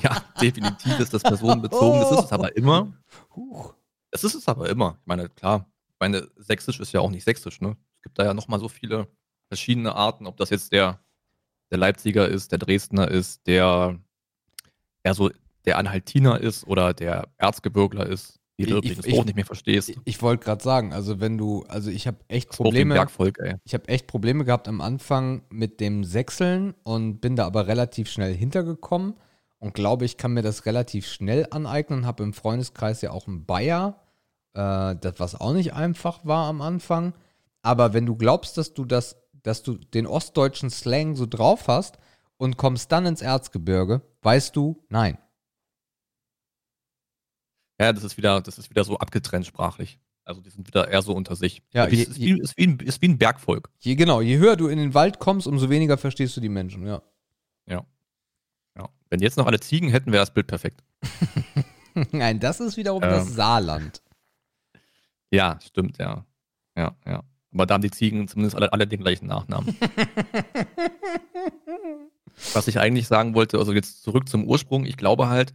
[0.01, 1.99] ja, definitiv ist das personenbezogen.
[2.01, 2.93] Das ist es aber immer.
[3.35, 3.73] Huch.
[4.11, 4.97] Das ist es aber immer.
[5.01, 7.77] Ich meine, klar, ich meine, Sächsisch ist ja auch nicht Sächsisch, ne?
[7.97, 9.07] Es gibt da ja nochmal so viele
[9.47, 10.99] verschiedene Arten, ob das jetzt der,
[11.71, 13.99] der Leipziger ist, der Dresdner ist, der
[15.03, 15.29] eher so
[15.65, 19.89] der Anhaltiner ist oder der Erzgebirgler ist, die du Ich- das Spruch nicht mehr verstehst.
[19.89, 22.93] Ich, ich wollte gerade sagen, also wenn du, also ich habe echt Das wie Probleme.
[22.95, 23.55] Bergvolk, ey.
[23.63, 28.09] Ich habe echt Probleme gehabt am Anfang mit dem Sechseln und bin da aber relativ
[28.09, 29.15] schnell hintergekommen
[29.59, 32.05] und glaube, ich kann mir das relativ schnell aneignen.
[32.05, 34.01] Habe im Freundeskreis ja auch einen Bayer,
[34.53, 37.13] äh, das was auch nicht einfach war am Anfang.
[37.61, 41.97] Aber wenn du glaubst, dass du das, dass du den ostdeutschen Slang so drauf hast
[42.37, 45.17] und kommst dann ins Erzgebirge, weißt du, nein.
[47.79, 49.99] Ja, das ist wieder, das ist wieder so abgetrennt sprachlich.
[50.25, 51.63] Also die sind wieder eher so unter sich.
[51.71, 53.69] Ja, je- ist, wie, ist, wie ein, ist wie ein Bergvolk.
[53.79, 56.85] Je, genau, je höher du in den Wald kommst, umso weniger verstehst du die Menschen,
[56.85, 57.01] ja.
[57.67, 57.85] Ja.
[59.11, 60.83] Wenn jetzt noch alle Ziegen hätten, wäre das Bild perfekt.
[62.11, 63.33] Nein, das ist wiederum das Ähm.
[63.33, 64.01] Saarland.
[65.31, 66.25] Ja, stimmt, ja.
[66.75, 67.23] Ja, ja.
[67.53, 69.75] Aber da haben die Ziegen zumindest alle, alle den gleichen Nachnamen.
[72.53, 75.53] Was ich eigentlich sagen wollte, also jetzt zurück zum Ursprung, ich glaube halt,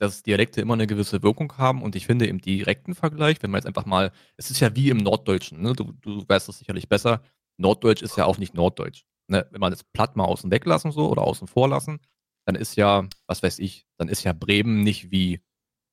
[0.00, 3.58] dass Dialekte immer eine gewisse Wirkung haben und ich finde im direkten Vergleich, wenn man
[3.58, 5.74] jetzt einfach mal, es ist ja wie im Norddeutschen, ne?
[5.74, 7.22] du, du weißt das sicherlich besser,
[7.58, 9.04] Norddeutsch ist ja auch nicht Norddeutsch.
[9.28, 9.46] Ne?
[9.50, 12.00] Wenn man das platt mal außen weglassen so oder außen vor lassen,
[12.46, 15.40] dann ist ja, was weiß ich, dann ist ja Bremen nicht wie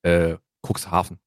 [0.02, 1.18] äh, Cuxhaven.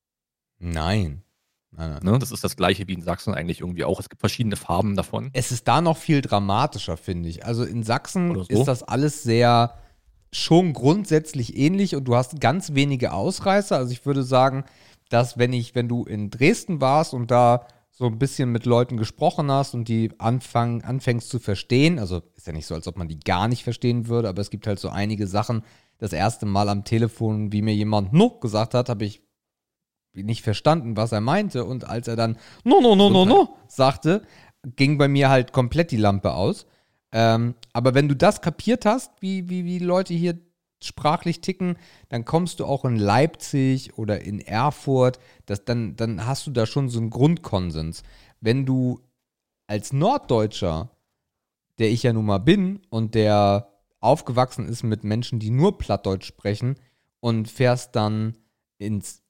[0.58, 1.24] Nein.
[1.70, 2.04] Nein, nein.
[2.04, 2.20] Ne?
[2.20, 4.00] Das ist das gleiche wie in Sachsen eigentlich irgendwie auch.
[4.00, 5.30] Es gibt verschiedene Farben davon.
[5.34, 7.46] Es ist da noch viel dramatischer, finde ich.
[7.46, 8.42] Also in Sachsen so.
[8.42, 9.78] ist das alles sehr
[10.34, 13.76] schon grundsätzlich ähnlich und du hast ganz wenige Ausreißer.
[13.76, 14.64] Also ich würde sagen,
[15.10, 18.98] dass wenn ich, wenn du in Dresden warst und da so ein bisschen mit Leuten
[18.98, 22.98] gesprochen hast und die anfangen, anfängst zu verstehen, also ist ja nicht so, als ob
[22.98, 25.64] man die gar nicht verstehen würde, aber es gibt halt so einige Sachen.
[25.98, 29.22] Das erste Mal am Telefon, wie mir jemand no gesagt hat, habe ich
[30.14, 31.66] nicht verstanden, was er meinte.
[31.66, 34.24] Und als er dann no, no, no, no, no sagte,
[34.76, 36.66] ging bei mir halt komplett die Lampe aus.
[37.12, 40.40] Ähm, aber wenn du das kapiert hast, wie, wie, wie Leute hier
[40.84, 41.78] sprachlich ticken,
[42.10, 46.66] dann kommst du auch in Leipzig oder in Erfurt, das, dann, dann hast du da
[46.66, 48.04] schon so einen Grundkonsens.
[48.40, 49.00] Wenn du
[49.68, 50.90] als Norddeutscher,
[51.78, 53.70] der ich ja nun mal bin und der
[54.00, 56.76] aufgewachsen ist mit Menschen, die nur Plattdeutsch sprechen
[57.20, 58.38] und fährst dann
[58.80, 59.22] ins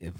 [0.00, 0.10] äh,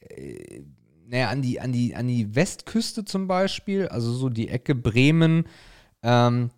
[0.00, 0.64] äh,
[1.06, 5.44] naja, an die, an, die, an die Westküste zum Beispiel, also so die Ecke Bremen,
[6.02, 6.50] ähm,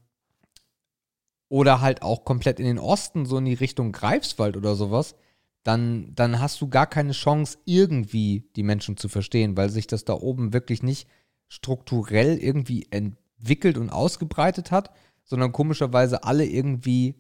[1.49, 5.15] oder halt auch komplett in den Osten, so in die Richtung Greifswald oder sowas,
[5.63, 10.05] dann, dann hast du gar keine Chance, irgendwie die Menschen zu verstehen, weil sich das
[10.05, 11.09] da oben wirklich nicht
[11.49, 14.91] strukturell irgendwie entwickelt und ausgebreitet hat,
[15.25, 17.15] sondern komischerweise alle irgendwie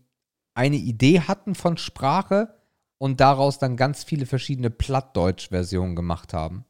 [0.54, 2.54] eine Idee hatten von Sprache
[2.98, 6.64] und daraus dann ganz viele verschiedene Plattdeutsch-Versionen gemacht haben.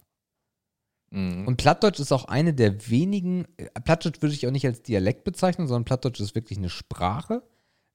[1.15, 1.47] Mhm.
[1.47, 5.23] Und Plattdeutsch ist auch eine der wenigen, äh, Plattdeutsch würde ich auch nicht als Dialekt
[5.23, 7.45] bezeichnen, sondern Plattdeutsch ist wirklich eine Sprache,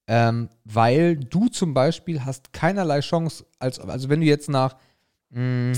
[0.08, 4.78] ähm, weil du zum Beispiel hast keinerlei Chance, als, also wenn du jetzt nach,
[5.32, 5.74] mh,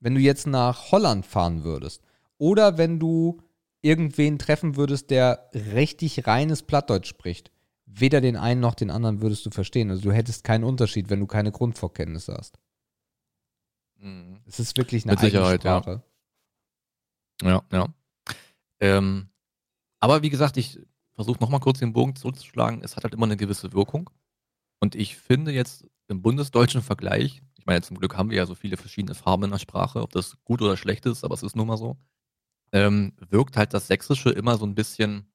[0.00, 2.02] wenn du jetzt nach Holland fahren würdest
[2.38, 3.42] oder wenn du
[3.82, 7.50] irgendwen treffen würdest, der richtig reines Plattdeutsch spricht,
[7.84, 9.90] weder den einen noch den anderen würdest du verstehen.
[9.90, 12.58] Also du hättest keinen Unterschied, wenn du keine Grundvorkenntnisse hast.
[13.98, 14.40] Mhm.
[14.46, 15.60] Es ist wirklich eine Mit eigene Sicherheit.
[15.60, 15.90] Sprache.
[15.90, 16.02] Ja,
[17.42, 17.62] ja.
[18.80, 19.28] Ähm,
[20.00, 20.78] aber wie gesagt, ich
[21.14, 22.82] versuche nochmal kurz den Bogen zurückzuschlagen.
[22.82, 24.10] Es hat halt immer eine gewisse Wirkung.
[24.80, 28.54] Und ich finde jetzt im bundesdeutschen Vergleich, ich meine, zum Glück haben wir ja so
[28.54, 31.56] viele verschiedene Farben in der Sprache, ob das gut oder schlecht ist, aber es ist
[31.56, 31.96] nun mal so,
[32.72, 35.32] ähm, wirkt halt das Sächsische immer so ein bisschen,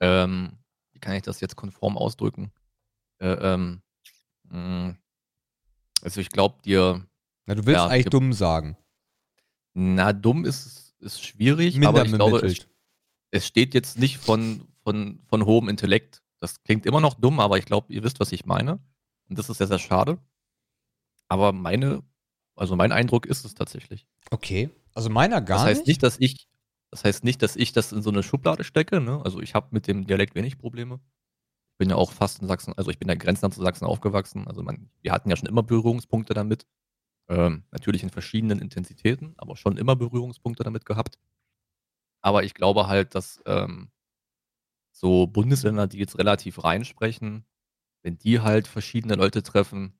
[0.00, 0.58] ähm,
[0.92, 2.52] wie kann ich das jetzt konform ausdrücken?
[3.20, 3.82] Äh, ähm,
[4.44, 4.96] mh,
[6.02, 7.06] also ich glaube dir,
[7.46, 8.76] Na, du willst Ja, eigentlich ge- dumm sagen.
[9.74, 12.66] na dumm ist, ist schwierig, Minder aber ich glaube, es,
[13.30, 16.22] es steht jetzt nicht von, von, von hohem Intellekt.
[16.40, 18.78] Das klingt immer noch dumm, aber ich glaube, ihr wisst, was ich meine.
[19.28, 20.18] Und das ist sehr, sehr schade.
[21.28, 22.02] Aber meine,
[22.56, 24.06] also mein Eindruck ist es tatsächlich.
[24.30, 24.70] Okay.
[24.94, 25.88] Also meiner gar das heißt nicht.
[25.88, 26.48] nicht, dass ich,
[26.90, 29.00] das heißt nicht, dass ich das in so eine Schublade stecke.
[29.00, 29.20] Ne?
[29.24, 31.00] Also ich habe mit dem Dialekt wenig Probleme.
[31.72, 34.48] Ich bin ja auch fast in Sachsen, also ich bin ja grenznah zu Sachsen aufgewachsen.
[34.48, 36.66] Also man, wir hatten ja schon immer Berührungspunkte damit.
[37.28, 41.18] Ähm, natürlich in verschiedenen Intensitäten, aber schon immer Berührungspunkte damit gehabt.
[42.22, 43.90] Aber ich glaube halt, dass ähm,
[44.92, 47.44] so Bundesländer, die jetzt relativ reinsprechen,
[48.02, 49.98] wenn die halt verschiedene Leute treffen,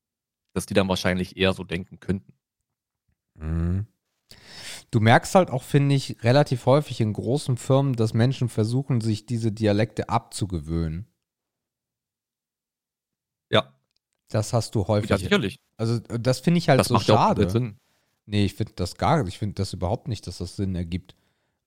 [0.55, 2.33] dass die dann wahrscheinlich eher so denken könnten.
[3.35, 3.87] Mhm.
[4.91, 9.27] Du merkst halt auch, finde ich, relativ häufig in großen Firmen, dass Menschen versuchen, sich
[9.27, 11.07] diese Dialekte abzugewöhnen.
[13.51, 13.75] Ja,
[14.29, 15.11] Das hast du häufig.
[15.11, 15.59] ja sicherlich.
[15.77, 17.49] Also das finde ich halt das so macht ja auch schade.
[17.51, 17.77] Sinn.
[18.27, 19.33] Nee, ich finde das gar nicht.
[19.35, 21.15] Ich finde das überhaupt nicht, dass das Sinn ergibt.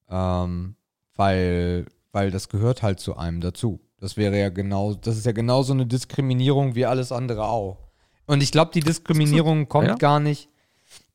[0.10, 0.76] Ähm,
[1.16, 3.80] weil, weil das gehört halt zu einem dazu.
[3.98, 7.78] Das wäre ja genau, das ist ja genauso eine Diskriminierung wie alles andere auch.
[8.28, 9.96] Und ich glaube, die Diskriminierung kommt Ja.
[9.96, 10.50] gar nicht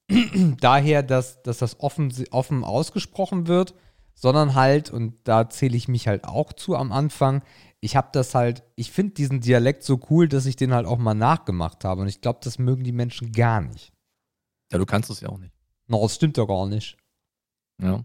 [0.60, 3.74] daher, dass, dass das offen, offen ausgesprochen wird,
[4.14, 7.42] sondern halt, und da zähle ich mich halt auch zu am Anfang,
[7.80, 10.98] ich habe das halt, ich finde diesen Dialekt so cool, dass ich den halt auch
[10.98, 12.02] mal nachgemacht habe.
[12.02, 13.92] Und ich glaube, das mögen die Menschen gar nicht.
[14.72, 15.54] Ja, du kannst es ja auch nicht.
[15.86, 16.96] No, das stimmt doch gar nicht.
[17.80, 18.04] Ja.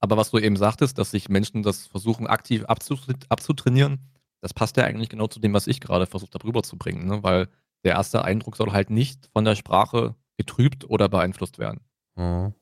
[0.00, 4.10] Aber was du eben sagtest, dass sich Menschen das versuchen, aktiv abzut- abzutrainieren,
[4.40, 7.22] das passt ja eigentlich genau zu dem, was ich gerade versucht habe rüberzubringen, ne?
[7.22, 7.48] weil
[7.84, 11.80] der erste Eindruck soll halt nicht von der Sprache getrübt oder beeinflusst werden.
[12.16, 12.54] Mhm.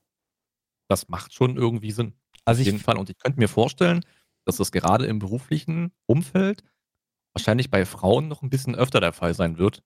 [0.89, 2.15] Das macht schon irgendwie Sinn.
[2.45, 2.97] Also Auf jeden ich, Fall.
[2.97, 4.05] Und ich könnte mir vorstellen,
[4.49, 6.65] dass das gerade im beruflichen Umfeld
[7.35, 9.83] wahrscheinlich bei Frauen noch ein bisschen öfter der Fall sein wird.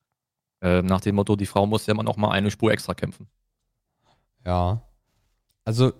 [0.61, 3.29] Äh, nach dem Motto, die Frau muss ja immer noch mal eine Spur extra kämpfen.
[4.47, 4.83] ja.
[5.65, 5.93] Also,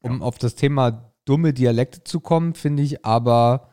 [0.00, 3.68] um auf das Thema dumme Dialekte zu kommen, finde ich aber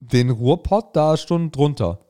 [0.00, 2.04] den Ruhrpott da schon drunter.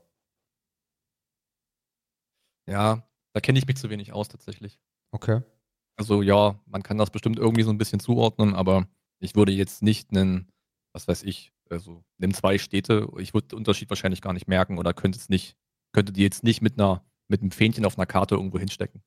[2.66, 4.78] Ja, da kenne ich mich zu wenig aus tatsächlich.
[5.10, 5.42] Okay.
[5.96, 8.86] Also ja, man kann das bestimmt irgendwie so ein bisschen zuordnen, aber
[9.18, 10.50] ich würde jetzt nicht einen,
[10.92, 14.78] was weiß ich, also nimm zwei Städte, ich würde den Unterschied wahrscheinlich gar nicht merken
[14.78, 15.56] oder könnte es nicht,
[15.92, 19.02] könnte die jetzt nicht mit einer, mit einem Fähnchen auf einer Karte irgendwo hinstecken.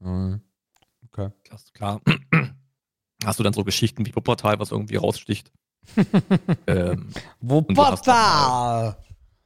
[0.00, 0.40] Mhm.
[1.06, 1.30] Okay.
[1.44, 2.00] Klar, klar.
[3.24, 5.52] Hast du dann so Geschichten wie Wuppertal, was irgendwie raussticht?
[6.66, 8.96] ähm, Wuppertal!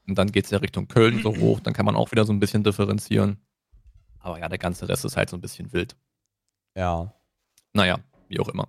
[0.07, 2.33] und dann geht es ja Richtung Köln so hoch, dann kann man auch wieder so
[2.33, 3.39] ein bisschen differenzieren.
[4.21, 5.97] Aber ja, der ganze Rest ist halt so ein bisschen wild.
[6.75, 7.15] Ja.
[7.73, 7.99] Naja,
[8.29, 8.69] wie auch immer.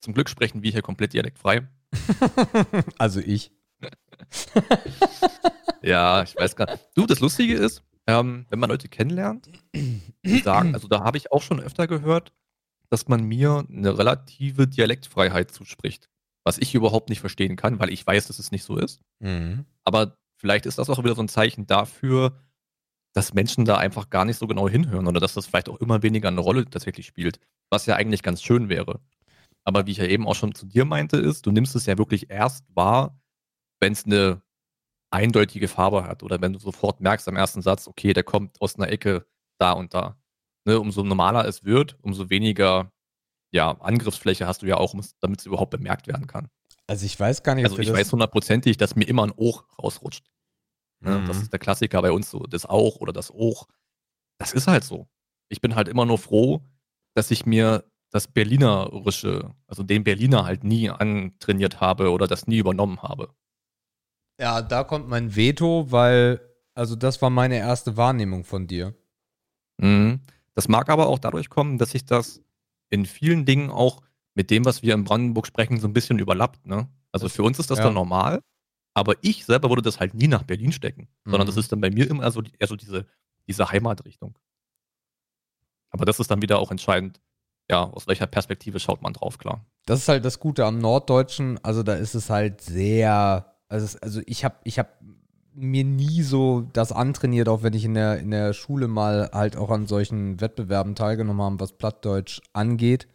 [0.00, 1.66] Zum Glück sprechen wir hier komplett dialektfrei.
[2.98, 3.52] also ich.
[5.84, 6.88] Ja, ich weiß gar nicht.
[6.94, 9.50] Du, das Lustige ist, ähm, wenn man Leute kennenlernt,
[10.42, 12.32] sagen, also da habe ich auch schon öfter gehört,
[12.88, 16.08] dass man mir eine relative Dialektfreiheit zuspricht.
[16.42, 19.00] Was ich überhaupt nicht verstehen kann, weil ich weiß, dass es nicht so ist.
[19.20, 19.66] Mhm.
[19.84, 22.38] Aber vielleicht ist das auch wieder so ein Zeichen dafür,
[23.12, 26.02] dass Menschen da einfach gar nicht so genau hinhören oder dass das vielleicht auch immer
[26.02, 27.38] weniger eine Rolle tatsächlich spielt,
[27.70, 29.00] was ja eigentlich ganz schön wäre.
[29.64, 31.96] Aber wie ich ja eben auch schon zu dir meinte, ist, du nimmst es ja
[31.98, 33.18] wirklich erst wahr,
[33.80, 34.42] wenn es eine
[35.10, 38.76] eindeutige Farbe hat oder wenn du sofort merkst am ersten Satz, okay, der kommt aus
[38.76, 39.26] einer Ecke
[39.58, 40.18] da und da.
[40.66, 42.90] Ne, umso normaler es wird, umso weniger
[43.52, 46.48] ja, Angriffsfläche hast du ja auch, damit es überhaupt bemerkt werden kann.
[46.86, 50.26] Also ich weiß gar nicht, Also ich weiß hundertprozentig, dass mir immer ein Och rausrutscht.
[51.00, 51.20] Ne?
[51.20, 51.26] Mhm.
[51.26, 53.68] Das ist der Klassiker bei uns so, das Auch oder das Och.
[54.38, 55.08] Das ist halt so.
[55.48, 56.62] Ich bin halt immer nur froh,
[57.14, 62.58] dass ich mir das Berlinerische, also den Berliner halt nie antrainiert habe oder das nie
[62.58, 63.34] übernommen habe.
[64.40, 66.40] Ja, da kommt mein Veto, weil,
[66.74, 68.94] also das war meine erste Wahrnehmung von dir.
[69.78, 70.20] Mhm.
[70.54, 72.40] Das mag aber auch dadurch kommen, dass ich das
[72.88, 74.00] in vielen Dingen auch
[74.34, 76.64] mit dem, was wir in Brandenburg sprechen, so ein bisschen überlappt.
[76.68, 76.88] Ne?
[77.10, 77.86] Also für uns ist das Ja.
[77.86, 78.40] dann normal,
[78.94, 81.60] aber ich selber würde das halt nie nach Berlin stecken, sondern das Mhm.
[81.60, 83.06] ist dann bei mir immer so, eher so diese,
[83.48, 84.38] diese Heimatrichtung.
[85.90, 87.20] Aber das ist dann wieder auch entscheidend,
[87.70, 89.64] ja, aus welcher Perspektive schaut man drauf, klar.
[89.86, 91.58] Das ist halt das Gute am Norddeutschen.
[91.62, 93.54] Also da ist es halt sehr.
[93.68, 94.98] Also, also ich habe ich hab
[95.54, 99.56] mir nie so das antrainiert, auch wenn ich in der, in der Schule mal halt
[99.56, 103.08] auch an solchen Wettbewerben teilgenommen habe, was Plattdeutsch angeht.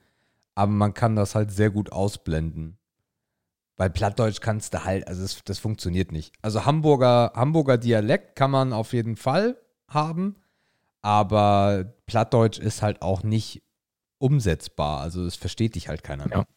[0.56, 2.78] Aber man kann das halt sehr gut ausblenden.
[3.78, 6.34] Weil Plattdeutsch kannst du halt, also das, das funktioniert nicht.
[6.42, 9.58] Also Hamburger, Hamburger Dialekt kann man auf jeden Fall
[9.88, 10.36] haben,
[11.02, 13.64] aber Plattdeutsch ist halt auch nicht
[14.20, 15.02] umsetzbar.
[15.02, 16.40] Also es versteht dich halt keiner mehr.
[16.40, 16.48] Ja.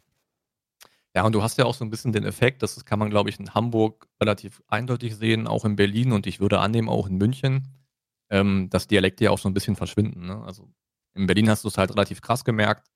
[1.14, 3.29] Ja, und du hast ja auch so ein bisschen den Effekt, das kann man, glaube
[3.29, 7.18] ich, in Hamburg relativ eindeutig sehen, auch in Berlin und ich würde annehmen, auch in
[7.18, 7.68] München,
[8.31, 10.27] ähm, dass Dialekte ja auch so ein bisschen verschwinden.
[10.27, 10.42] Ne?
[10.42, 10.72] Also
[11.14, 12.88] in Berlin hast du es halt relativ krass gemerkt,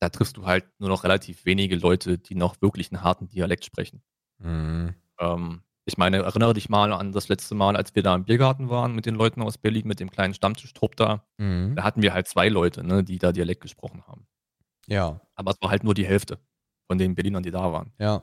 [0.00, 3.64] da triffst du halt nur noch relativ wenige Leute, die noch wirklich einen harten Dialekt
[3.64, 4.02] sprechen.
[4.38, 4.94] Mhm.
[5.20, 8.68] Ähm, ich meine, erinnere dich mal an das letzte Mal, als wir da im Biergarten
[8.70, 11.24] waren mit den Leuten aus Berlin, mit dem kleinen Stammtischtrupp da.
[11.38, 11.74] Mhm.
[11.76, 14.26] Da hatten wir halt zwei Leute, ne, die da Dialekt gesprochen haben.
[14.86, 16.38] Ja, Aber es war halt nur die Hälfte
[16.88, 17.92] von den Berlinern, die da waren.
[17.98, 18.22] ja.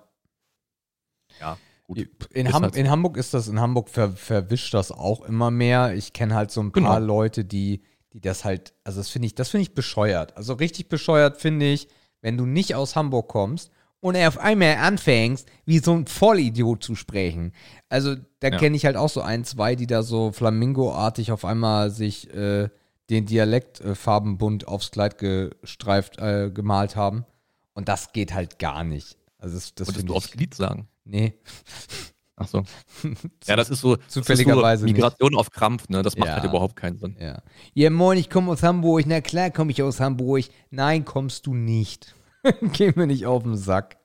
[1.39, 2.08] Ja, gut.
[2.34, 2.80] In, Ham halt so.
[2.80, 5.93] in Hamburg ist das, in Hamburg ver verwischt das auch immer mehr.
[5.93, 6.88] Ich kenne halt so ein Genau.
[6.88, 10.36] paar Leute, die, die das halt, also das finde ich, das finde ich bescheuert.
[10.38, 11.89] Also richtig bescheuert finde ich,
[12.22, 16.96] wenn du nicht aus Hamburg kommst und auf einmal anfängst, wie so ein Vollidiot zu
[16.96, 17.52] sprechen.
[17.90, 18.58] Also da Ja.
[18.58, 22.70] kenne ich halt auch so ein, zwei, die da so Flamingo-artig auf einmal sich äh,
[23.10, 27.26] den Dialekt äh, farbenbunt aufs Kleid gestreift, äh, gemalt haben.
[27.74, 29.18] Und das geht halt gar nicht.
[29.40, 30.32] Also das, das Wolltest du aufs.
[30.32, 30.88] Glied sagen?
[31.06, 31.34] Nee.
[32.36, 32.64] Ach so.
[33.48, 35.02] Ja, das ist so Zufälligerweise das ist nicht.
[35.02, 36.02] so Migration auf Krampf, ne?
[36.04, 36.36] Das macht Ja.
[36.36, 37.16] halt überhaupt keinen Sinn.
[37.20, 37.42] Ja.
[37.74, 39.06] Ja, moin, ich komme aus Hamburg.
[39.08, 40.46] Na klar komme ich aus Hamburg.
[40.70, 42.14] Nein, kommst du nicht.
[42.74, 43.98] Geh mir nicht auf den Sack.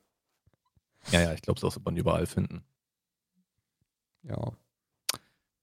[1.11, 2.65] Ja, ja, ich glaube, das wird man überall finden.
[4.23, 4.53] Ja.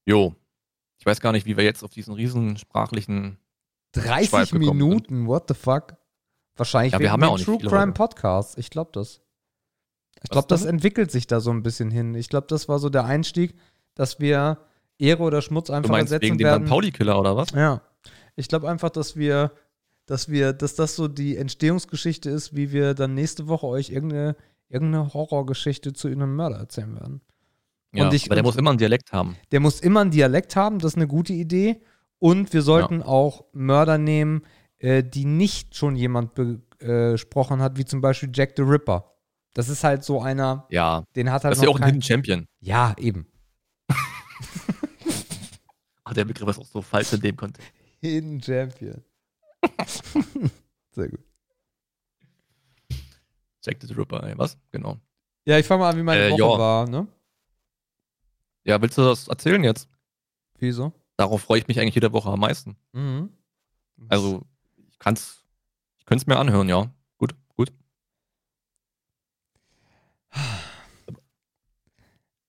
[0.06, 0.36] Jo.
[0.98, 3.38] Ich weiß gar nicht, wie wir jetzt auf diesen riesen sprachlichen
[3.94, 5.96] 30 Schweif gekommen Minuten, what the fuck?
[6.56, 7.94] Wahrscheinlich Ja, wir wegen haben ja dem auch True Crime.
[7.94, 8.58] Podcast.
[8.58, 9.22] Ich glaube das.
[10.22, 12.13] Ich glaube, das entwickelt sich da so ein bisschen hin.
[12.13, 13.56] Ich glaube, das war so der Einstieg,
[13.94, 14.58] dass wir
[14.98, 16.63] Ehre oder Schmutz Du einfach meinst ersetzen wegen dem werden.
[16.63, 17.52] Van Pauli-Killer oder was?
[17.52, 17.82] Ja.
[18.36, 19.54] Ich glaube einfach, dass wir,
[20.10, 24.36] dass wir, dass das so die Entstehungsgeschichte ist, wie wir dann nächste Woche euch irgendeine,
[24.67, 27.22] irgendeine Horrorgeschichte zu irgendeinem Mörder erzählen werden.
[27.93, 29.36] Ja, Und ich- aber der muss immer einen Dialekt haben.
[29.52, 31.82] Der muss immer einen Dialekt haben, das ist eine gute Idee.
[32.19, 34.41] Und wir sollten auch Mörder nehmen,
[34.80, 39.13] äh, die nicht schon jemand besprochen hat, wie zum Beispiel Jack the Ripper.
[39.54, 41.86] Das ist halt so einer, Ja, den hat halt das ist ja noch auch ein
[41.88, 42.45] Hidden Champion.
[42.60, 43.26] Ja, eben.
[46.04, 47.72] Ach, der Begriff ist auch so falsch in dem Kontext.
[48.02, 49.04] Hidden Champion.
[50.91, 51.19] Sehr gut.
[53.63, 54.58] Jack the Ripper, ey, was?
[54.72, 54.98] Genau.
[55.45, 56.58] Ja, ich fange mal an, wie meine Äh, Woche ja.
[56.58, 57.08] war, ne?
[58.63, 59.89] Ja, willst du das erzählen jetzt?
[60.60, 60.93] Wieso?
[61.17, 62.78] Darauf freue ich mich eigentlich jede Woche am meisten.
[62.93, 63.30] Mhm.
[64.08, 64.43] Also,
[64.89, 65.43] ich kann's,
[65.98, 66.91] ich könnte es mir anhören, ja.
[67.17, 67.72] Gut, gut.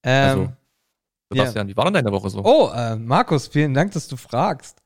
[0.03, 0.53] ähm, also,
[1.33, 2.43] Sebastian, wie war denn deine Woche so?
[2.45, 4.80] Oh, äh, Markus, vielen Dank, dass du fragst.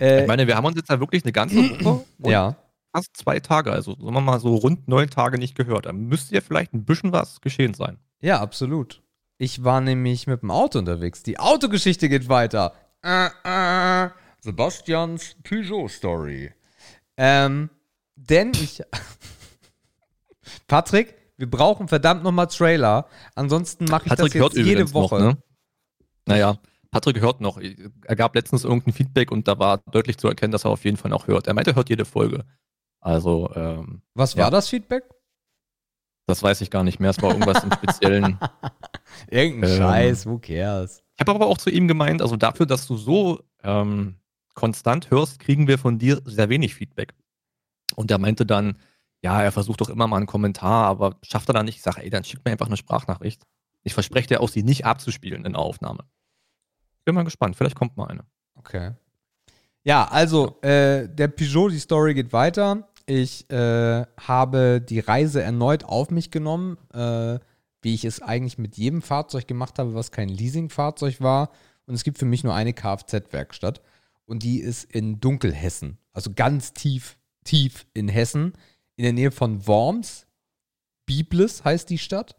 [0.00, 2.56] Äh, Ich meine, wir haben uns jetzt ja wirklich eine ganze Woche ja.
[2.94, 5.86] fast zwei Tage, also sagen wir mal so rund neun Tage nicht gehört.
[5.86, 7.98] Da müsste ja vielleicht ein bisschen was geschehen sein.
[8.20, 9.02] Ja, absolut.
[9.38, 11.22] Ich war nämlich mit dem Auto unterwegs.
[11.22, 12.74] Die Autogeschichte geht weiter.
[13.02, 16.52] Äh, äh, Sebastians Peugeot-Story.
[17.16, 17.70] Ähm,
[18.14, 18.82] denn ich.
[20.68, 23.06] Patrick, wir brauchen verdammt nochmal Trailer.
[23.34, 25.18] Ansonsten mache ich Patrick das jetzt jede Woche.
[25.20, 25.38] noch, ne?
[26.26, 26.58] Naja,
[26.92, 27.58] Patrick hört noch.
[27.58, 30.98] Er gab letztens irgendein Feedback und da war deutlich zu erkennen, dass er auf jeden
[30.98, 31.46] Fall noch hört.
[31.48, 32.44] Er meinte, er hört jede Folge.
[33.00, 34.44] Also, ähm, Was Ja.
[34.44, 35.02] war das Feedback?
[36.28, 37.10] das weiß ich gar nicht mehr.
[37.10, 38.38] Es war irgendwas im Speziellen.
[39.30, 39.76] Irgendein Ähm.
[39.76, 41.02] Scheiß, who cares?
[41.16, 44.16] Ich habe aber auch zu ihm gemeint, also dafür, dass du so ähm,
[44.54, 47.12] konstant hörst, kriegen wir von dir sehr wenig Feedback.
[47.96, 48.78] Und er meinte dann,
[49.22, 51.76] ja, er versucht doch immer mal einen Kommentar, aber schafft er dann nicht.
[51.76, 53.42] Ich sage, ey, dann schick mir einfach eine Sprachnachricht.
[53.82, 56.04] Ich verspreche dir auch, sie nicht abzuspielen in der Aufnahme.
[57.04, 58.24] Bin mal gespannt, vielleicht kommt mal eine.
[58.54, 58.92] Okay.
[59.84, 62.88] Ja, also äh, der Peugeot, die Story geht weiter.
[63.06, 67.40] Ich äh, habe die Reise erneut auf mich genommen, äh,
[67.82, 71.50] wie ich es eigentlich mit jedem Fahrzeug gemacht habe, was kein Leasingfahrzeug war.
[71.86, 73.80] Und es gibt für mich nur eine Kfz-Werkstatt.
[74.24, 75.98] Und die ist in Dunkelhessen.
[76.12, 78.52] Also ganz tief, tief in Hessen.
[78.94, 80.26] In der Nähe von Worms.
[81.06, 82.36] Biblis heißt die Stadt.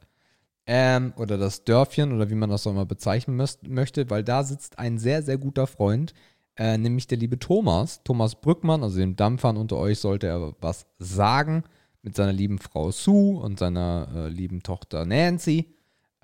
[0.66, 4.44] Ähm, oder das Dörfchen oder wie man das auch mal bezeichnen mös- möchte, weil da
[4.44, 6.14] sitzt ein sehr, sehr guter Freund,
[6.56, 10.86] äh, nämlich der liebe Thomas, Thomas Brückmann, also dem Dampfern unter euch sollte er was
[11.00, 11.64] sagen.
[12.02, 15.74] mit seiner lieben Frau Sue und seiner äh, lieben Tochter Nancy.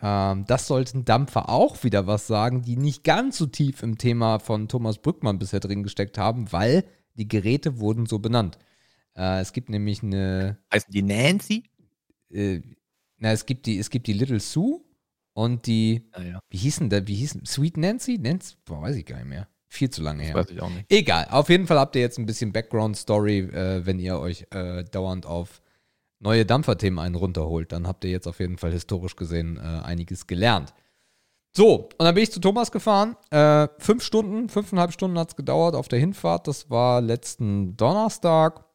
[0.02, 4.40] Ähm, das sollten Dampfer auch wieder was sagen, die nicht ganz so tief im Thema
[4.40, 6.84] von Thomas Brückmann bisher drin gesteckt haben, weil
[7.16, 8.58] die Geräte wurden so benannt.
[9.16, 10.58] Äh, es gibt nämlich eine.
[10.74, 11.64] Heißen die Nancy?
[12.30, 12.62] Äh,
[13.20, 14.82] na, es gibt die, es gibt die Little Sue
[15.34, 16.10] und die.
[16.14, 16.40] Ah, ja.
[16.50, 17.06] Wie hießen da?
[17.08, 17.46] Wie hießen?
[17.46, 18.18] Sweet Nancy?
[18.18, 18.56] Nancy?
[18.66, 19.48] Boah, weiß ich gar nicht mehr.
[19.68, 20.34] Viel zu lange her.
[20.34, 20.92] Das weiß ich auch nicht.
[20.92, 21.28] Egal.
[21.30, 25.26] Auf jeden Fall habt ihr jetzt ein bisschen Background-Story, äh, wenn ihr euch äh, dauernd
[25.28, 25.62] auf
[26.20, 27.72] neue Dampferthemen einen runterholt.
[27.72, 30.74] Dann habt ihr jetzt auf jeden Fall historisch gesehen äh, einiges gelernt.
[31.56, 33.16] So, und dann bin ich zu Thomas gefahren.
[33.32, 36.48] Äh, fünf Stunden, fünfeinhalb Stunden hat es gedauert auf der Hinfahrt.
[36.48, 38.66] Das war letzten Donnerstag.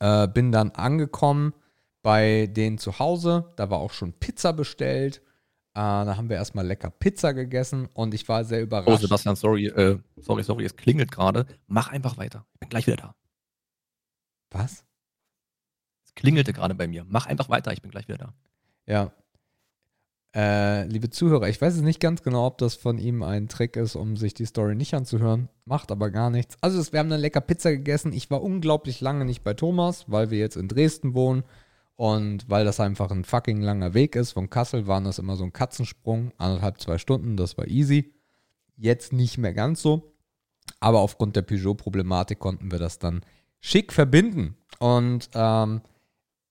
[0.00, 1.54] Äh, bin dann angekommen
[2.02, 3.52] bei denen zu Hause.
[3.56, 5.22] Da war auch schon Pizza bestellt.
[5.74, 8.88] Äh, da haben wir erstmal lecker Pizza gegessen und ich war sehr überrascht.
[8.88, 11.46] Oh, Sebastian, sorry, äh, sorry, sorry, es klingelt gerade.
[11.66, 12.46] Mach einfach weiter.
[12.54, 13.14] Ich bin gleich wieder da.
[14.50, 14.84] Was?
[16.04, 17.04] Es klingelte gerade bei mir.
[17.08, 18.34] Mach einfach weiter, ich bin gleich wieder da.
[18.86, 19.12] Ja.
[20.34, 23.76] Äh, liebe Zuhörer, ich weiß es nicht ganz genau, ob das von ihm ein Trick
[23.76, 25.48] ist, um sich die Story nicht anzuhören.
[25.64, 26.56] Macht aber gar nichts.
[26.60, 28.12] Also, wir haben dann lecker Pizza gegessen.
[28.12, 31.44] Ich war unglaublich lange nicht bei Thomas, weil wir jetzt in Dresden wohnen.
[31.98, 34.30] Und weil das einfach ein fucking langer Weg ist.
[34.30, 36.30] Von Kassel waren das immer so ein Katzensprung.
[36.38, 38.14] Anderthalb, zwei Stunden, das war easy.
[38.76, 40.14] Jetzt nicht mehr ganz so.
[40.78, 43.22] Aber aufgrund der Peugeot-Problematik konnten wir das dann
[43.58, 44.54] schick verbinden.
[44.78, 45.80] Und ähm,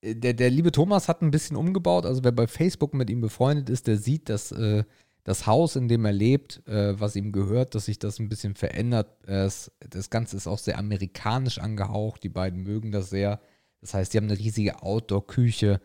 [0.03, 2.05] der, der liebe Thomas hat ein bisschen umgebaut.
[2.05, 4.83] Also wer bei Facebook mit ihm befreundet ist, der sieht, dass äh,
[5.23, 8.55] das Haus, in dem er lebt, äh, was ihm gehört, dass sich das ein bisschen
[8.55, 9.25] verändert.
[9.25, 12.21] Es, das Ganze ist auch sehr amerikanisch angehaucht.
[12.23, 13.39] Die beiden mögen das sehr.
[13.81, 15.81] Das heißt, die haben eine riesige Outdoor-Küche.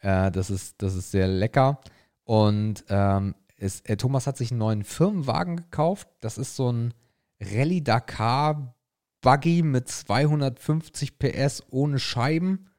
[0.00, 1.80] Äh, das, ist, das ist sehr lecker.
[2.24, 6.08] Und ähm, ist, äh, Thomas hat sich einen neuen Firmenwagen gekauft.
[6.20, 6.94] Das ist so ein
[7.40, 8.74] Rallye Dakar
[9.20, 12.70] Buggy mit 250 PS ohne Scheiben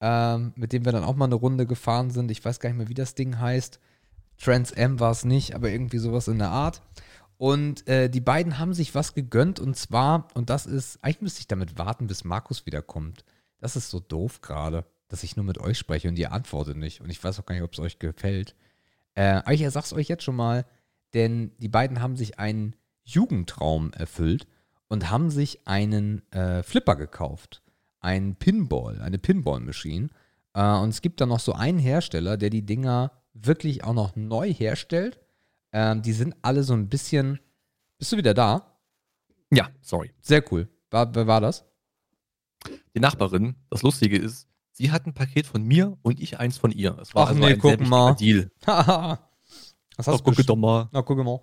[0.00, 2.30] ähm, mit dem wir dann auch mal eine Runde gefahren sind.
[2.30, 3.78] Ich weiß gar nicht mehr, wie das Ding heißt.
[4.38, 6.82] Trans M war es nicht, aber irgendwie sowas in der Art.
[7.36, 11.40] Und äh, die beiden haben sich was gegönnt und zwar, und das ist, eigentlich müsste
[11.40, 13.24] ich damit warten, bis Markus wiederkommt.
[13.60, 17.00] Das ist so doof gerade, dass ich nur mit euch spreche und ihr antwortet nicht.
[17.00, 18.56] Und ich weiß auch gar nicht, ob es euch gefällt.
[19.14, 20.64] Äh, aber ich sag's euch jetzt schon mal,
[21.14, 24.46] denn die beiden haben sich einen Jugendtraum erfüllt
[24.88, 27.62] und haben sich einen äh, Flipper gekauft
[28.00, 30.08] ein Pinball, eine Pinball-Machine.
[30.54, 34.16] Äh, und es gibt da noch so einen Hersteller, der die Dinger wirklich auch noch
[34.16, 35.20] neu herstellt.
[35.72, 37.38] Ähm, die sind alle so ein bisschen.
[37.98, 38.78] Bist du wieder da?
[39.52, 40.10] Ja, sorry.
[40.20, 40.68] Sehr cool.
[40.90, 41.64] War, wer war das?
[42.94, 43.56] Die Nachbarin.
[43.70, 46.96] Das Lustige ist, sie hat ein Paket von mir und ich eins von ihr.
[47.00, 48.14] Es war Ach also nee, ein guck mal.
[48.14, 48.50] Deal.
[48.66, 50.88] Was hast guck du doch mal.
[50.92, 51.40] Na, guck mal.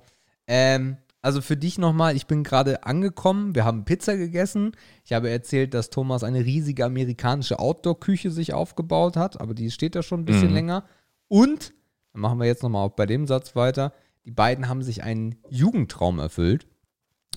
[0.47, 4.71] Ähm, also für dich nochmal, ich bin gerade angekommen, wir haben Pizza gegessen.
[5.03, 9.95] Ich habe erzählt, dass Thomas eine riesige amerikanische Outdoor-Küche sich aufgebaut hat, aber die steht
[9.95, 10.53] da schon ein bisschen Mhm.
[10.53, 10.83] länger.
[11.27, 11.73] Und,
[12.13, 13.93] dann machen wir jetzt nochmal auch bei dem Satz weiter,
[14.25, 16.67] die beiden haben sich einen Jugendtraum erfüllt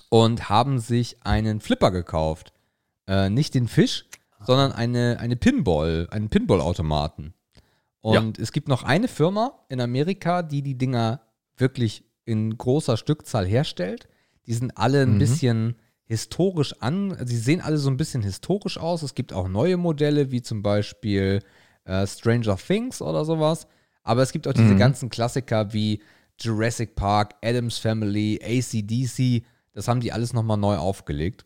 [0.09, 2.53] und haben sich einen Flipper gekauft.
[3.11, 4.07] Äh, nicht den Fisch,
[4.47, 7.35] sondern eine, eine Pinball, einen Pinball-Automaten.
[8.01, 11.21] Und es gibt noch eine Firma in Amerika, die die Dinger
[11.57, 14.09] wirklich in großer Stückzahl herstellt.
[14.47, 15.19] Die sind alle ein Mhm.
[15.19, 19.03] bisschen historisch an, sie sehen alle so ein bisschen historisch aus.
[19.03, 21.41] Es gibt auch neue Modelle, wie zum Beispiel
[21.85, 23.67] äh, Stranger Things oder sowas.
[24.05, 24.79] Aber es gibt auch diese Mhm.
[24.79, 26.01] ganzen Klassiker wie
[26.41, 29.45] Jurassic Park, Adams Family, ACDC.
[29.73, 31.45] Das haben die alles nochmal neu aufgelegt.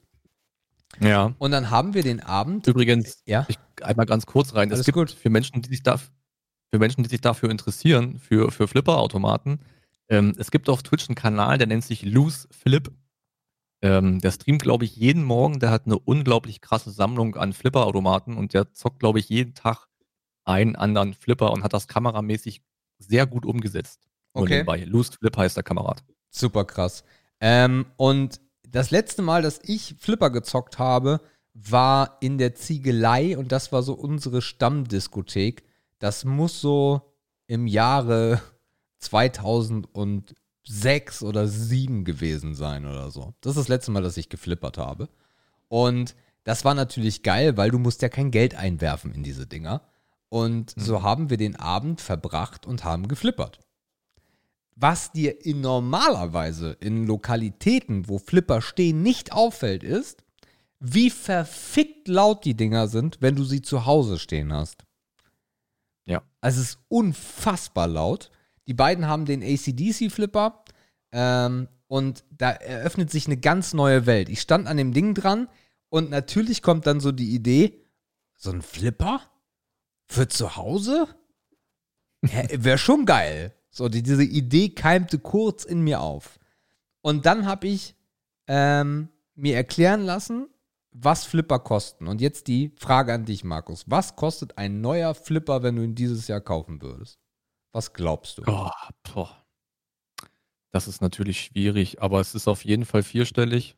[1.00, 1.34] Ja.
[1.38, 2.66] Und dann haben wir den Abend.
[2.66, 3.46] Übrigens, Ja.
[3.48, 4.68] ich einmal ganz kurz rein.
[4.68, 5.10] Alles es gibt gut.
[5.10, 9.60] für Menschen, die sich da, für Menschen, die sich dafür interessieren, für, für Flipper-Automaten,
[10.08, 12.90] ähm, es gibt auf Twitch einen Kanal, der nennt sich Loose Flip.
[13.82, 15.60] Ähm, der streamt, glaube ich, jeden Morgen.
[15.60, 19.88] Der hat eine unglaublich krasse Sammlung an Flipper-Automaten und der zockt, glaube ich, jeden Tag
[20.44, 22.62] einen anderen Flipper und hat das kameramäßig
[22.98, 24.08] sehr gut umgesetzt.
[24.32, 24.54] Okay.
[24.56, 24.84] nebenbei.
[24.84, 26.02] Loose Flip heißt der Kamerad.
[26.30, 27.04] Super krass.
[27.40, 28.40] Ähm, und
[28.74, 31.20] das letzte Mal, dass ich Flipper gezockt habe,
[31.54, 35.62] war in der Ziegelei und das war so unsere Stammdiskothek.
[36.00, 37.14] Das muss so
[37.46, 38.42] im Jahre
[38.98, 43.34] 2006 oder 2007 gewesen sein oder so.
[43.40, 45.08] Das ist das letzte Mal, dass ich geflippert habe.
[45.68, 49.82] Und das war natürlich geil, weil du musst ja kein Geld einwerfen in diese Dinger.
[50.30, 53.60] Und so haben wir den Abend verbracht und haben geflippert.
[54.76, 60.24] Was dir in normalerweise in Lokalitäten, wo Flipper stehen, nicht auffällt, ist,
[60.80, 64.84] wie verfickt laut die Dinger sind, wenn du sie zu Hause stehen hast.
[66.06, 66.22] Ja.
[66.40, 68.30] Also es ist unfassbar laut.
[68.66, 70.64] Die beiden haben den ACDC-Flipper
[71.12, 74.28] ähm, und da eröffnet sich eine ganz neue Welt.
[74.28, 75.48] Ich stand an dem Ding dran
[75.88, 77.80] und natürlich kommt dann so die Idee,
[78.36, 79.20] so ein Flipper?
[80.06, 81.08] für zu Hause?
[82.22, 83.54] Wäre schon geil.
[83.74, 86.38] So, die, diese Idee keimte kurz in mir auf.
[87.00, 87.96] Und dann habe ich
[88.46, 90.46] ähm, mir erklären lassen,
[90.92, 92.06] was Flipper kosten.
[92.06, 93.84] Und jetzt die Frage an dich, Markus.
[93.88, 97.18] Was kostet ein neuer Flipper, wenn du ihn dieses Jahr kaufen würdest?
[97.72, 98.42] Was glaubst du?
[98.46, 98.70] Oh,
[99.12, 99.44] boah.
[100.70, 103.76] Das ist natürlich schwierig, aber es ist auf jeden Fall vierstellig.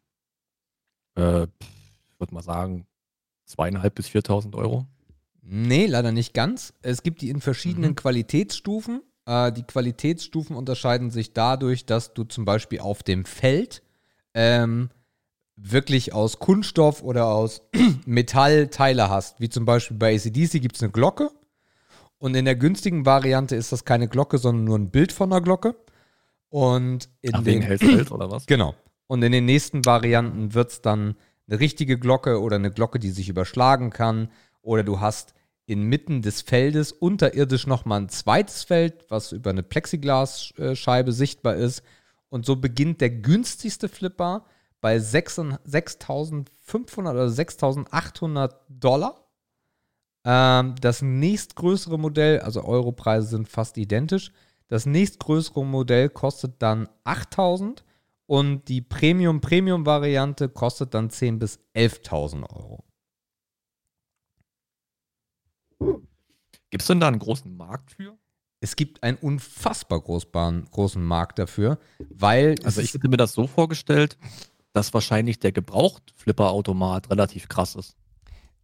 [1.17, 2.87] Äh, ich würde mal sagen,
[3.47, 4.87] zweieinhalb bis 4.000 Euro.
[5.41, 6.75] Nee, leider nicht ganz.
[6.83, 7.97] Es gibt die in verschiedenen Mhm.
[7.97, 9.01] Qualitätsstufen.
[9.27, 13.83] Äh, die Qualitätsstufen unterscheiden sich dadurch, dass du zum Beispiel auf dem Feld
[14.35, 14.91] ähm,
[15.57, 17.63] wirklich aus Kunststoff oder aus
[18.07, 19.41] Metall Teile hast.
[19.41, 21.31] Wie zum Beispiel bei ACDC gibt es eine Glocke.
[22.19, 25.43] Und in der günstigen Variante ist das keine Glocke, sondern nur ein Bild von einer
[25.43, 25.77] Glocke.
[26.49, 28.47] Und in Ach, den Welt oder was?
[28.47, 28.75] Genau.
[29.09, 31.17] Und in den nächsten Varianten wird es dann
[31.49, 34.31] eine richtige Glocke oder eine Glocke, die sich überschlagen kann.
[34.63, 35.35] Oder du hast
[35.67, 41.83] inmitten des Feldes unterirdisch nochmal ein zweites Feld, was über eine Plexiglasscheibe sichtbar ist.
[42.29, 44.45] Und so beginnt der günstigste Flipper
[44.81, 49.27] bei 6 6.500 oder 6.800 Dollar.
[50.25, 54.33] Ähm, das nächstgrößere Modell, also Europreise sind fast identisch.
[54.69, 57.85] Das nächstgrößere Modell kostet dann 8000
[58.27, 62.85] und die Premium-Premium-Variante kostet dann 10.000 bis 11.000 Euro.
[65.79, 68.17] Gibt es denn da einen großen Markt für?
[68.61, 71.79] Es gibt einen unfassbar großbaren, großen Markt dafür,
[72.11, 74.17] weil Also ich hätte mir das so vorgestellt,
[74.73, 77.97] dass wahrscheinlich der Gebraucht-Flipper-Automat relativ krass ist.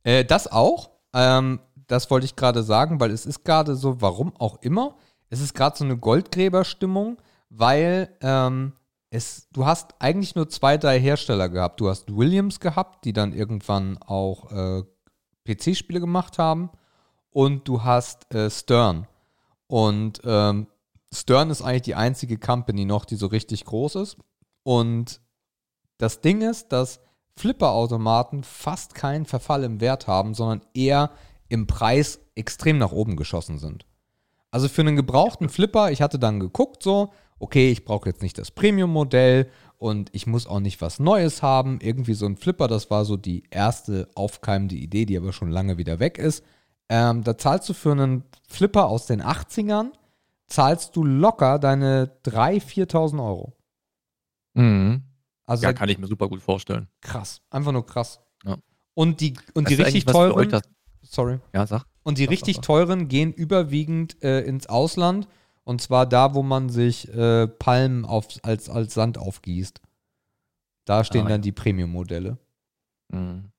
[0.03, 0.91] Äh, das auch.
[1.13, 4.97] Ähm, das wollte ich gerade sagen, weil es ist gerade so, warum auch immer,
[5.29, 8.73] es ist gerade so eine Goldgräberstimmung, weil ähm,
[9.11, 11.81] es, du hast eigentlich nur zwei, drei Hersteller gehabt.
[11.81, 14.83] Du hast Williams gehabt, die dann irgendwann auch äh,
[15.45, 16.71] PC-Spiele gemacht haben.
[17.33, 19.09] Und du hast äh, Stern.
[19.67, 20.67] Und ähm,
[21.13, 24.17] Stern ist eigentlich die einzige Company noch, die so richtig groß ist.
[24.63, 25.21] Und
[25.99, 27.01] das Ding ist, dass
[27.37, 31.11] Flipper-Automaten fast keinen Verfall im Wert haben, sondern eher
[31.49, 33.87] im Preis extrem nach oben geschossen sind.
[34.51, 38.39] Also für einen gebrauchten Flipper, ich hatte dann geguckt so, okay, ich brauche jetzt nicht
[38.39, 41.79] das Premium-Modell und ich muss auch nicht was Neues haben.
[41.83, 45.79] Irgendwie so ein Flipper, das war so die erste aufkeimende Idee, die aber schon lange
[45.79, 46.45] wieder weg ist.
[46.89, 49.93] Ähm, da zahlst du für einen Flipper aus den 80ern,
[50.47, 53.53] zahlst du locker deine 3.000, 4.000 Euro.
[54.55, 55.03] Mhm.
[55.47, 56.89] Also Ja, kann ich mir super gut vorstellen.
[57.01, 58.21] krass, einfach nur krass.
[58.45, 58.57] Ja.
[58.95, 60.61] Und die, und die richtig teuren,
[61.03, 61.85] sorry, Ja, sag.
[62.03, 62.67] und die Sag, richtig sag, sag.
[62.67, 65.29] teuren gehen überwiegend äh, ins Ausland.
[65.65, 69.81] Und zwar da, wo man sich äh, Palmen auf, als, als Sand aufgießt.
[70.85, 71.45] Da stehen Ah, dann ja.
[71.45, 72.37] die Premium-Modelle.
[73.13, 73.52] Mhm.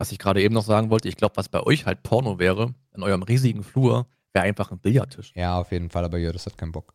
[0.00, 2.74] Was ich gerade eben noch sagen wollte, ich glaube, was bei euch halt Porno wäre,
[2.94, 5.30] in eurem riesigen Flur, wäre einfach ein Billardtisch.
[5.36, 6.94] Ja, auf jeden Fall, aber Jörg, hat keinen Bock.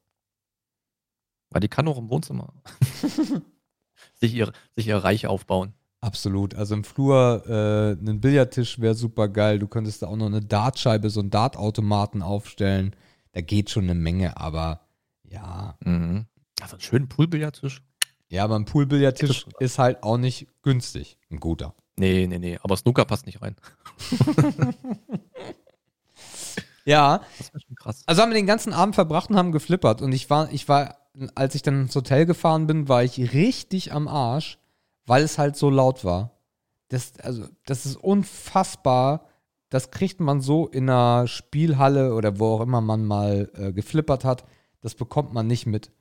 [1.51, 2.51] Weil die kann auch im Wohnzimmer
[4.16, 5.76] sich, ihr, sich ihr Reich aufbauen.
[6.01, 6.56] Absolut.
[6.56, 9.60] Also im Flur äh, ein Billardtisch wäre super geil.
[9.60, 12.95] Du könntest da auch noch eine Dartscheibe, so einen Dartautomaten aufstellen.
[13.34, 14.82] Da geht schon eine Menge, aber
[15.30, 15.78] ja.
[15.86, 16.26] Mhm.
[16.60, 17.84] Also einen schönen Poolbillardtisch?
[18.30, 21.20] Ja, aber ein Poolbillardtisch ist halt auch nicht günstig.
[21.30, 21.76] Ein guter.
[21.98, 22.60] Nee, nee, nee.
[22.62, 23.56] Aber Snooker passt nicht rein.
[26.88, 28.04] Ja, Das wäre schon krass.
[28.06, 30.02] Also haben wir den ganzen Abend verbracht und haben geflippert.
[30.04, 30.98] Und ich war, ich war,
[31.34, 34.60] als ich dann ins Hotel gefahren bin, war ich richtig am Arsch,
[35.08, 36.32] weil es halt so laut war.
[36.89, 39.26] Das, also, das ist unfassbar.
[39.70, 44.24] Das kriegt man so in einer Spielhalle oder wo auch immer man mal äh, geflippert
[44.24, 44.46] hat.
[44.82, 45.91] Das bekommt man nicht mit.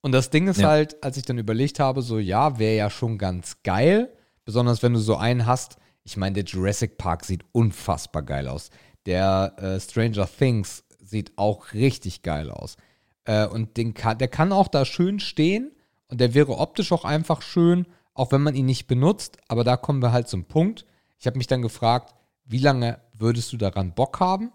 [0.00, 0.68] Und das Ding ist Ja.
[0.68, 4.12] halt, als ich dann überlegt habe, so ja, wäre ja schon ganz geil.
[4.44, 5.76] Besonders wenn du so einen hast.
[6.02, 8.70] Ich meine, der Jurassic Park sieht unfassbar geil aus.
[9.06, 12.76] Der äh, Stranger Things sieht auch richtig geil aus.
[13.24, 15.72] Äh, und den kann, der kann auch da schön stehen
[16.08, 19.38] und der wäre optisch auch einfach schön, auch wenn man ihn nicht benutzt.
[19.48, 20.84] Aber da kommen wir halt zum Punkt.
[21.18, 22.14] Ich habe mich dann gefragt,
[22.44, 24.52] wie lange würdest du daran Bock haben?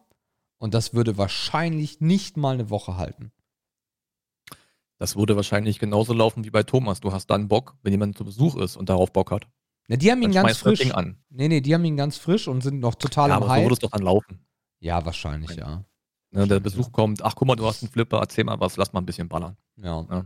[0.57, 3.31] Und das würde wahrscheinlich nicht mal eine Woche halten.
[4.97, 7.01] Das würde wahrscheinlich genauso laufen wie bei Thomas.
[7.01, 9.47] Du hast dann Bock, wenn jemand zu Besuch ist und darauf Bock hat.
[9.88, 10.79] Na, die haben ihn ganz das frisch.
[10.79, 11.17] Ding an.
[11.29, 13.53] Nee, nee, die haben ihn ganz frisch und sind noch total Ja, im aber so
[13.53, 13.63] Hype.
[13.65, 14.39] würde es doch dann laufen.
[14.79, 15.83] ja, wahrscheinlich, ja.
[16.31, 18.91] Ne, der Besuch kommt, ach guck mal, du hast einen Flipper, erzähl mal was, lass
[18.93, 19.55] mal ein bisschen ballern.
[19.77, 20.25] Ja.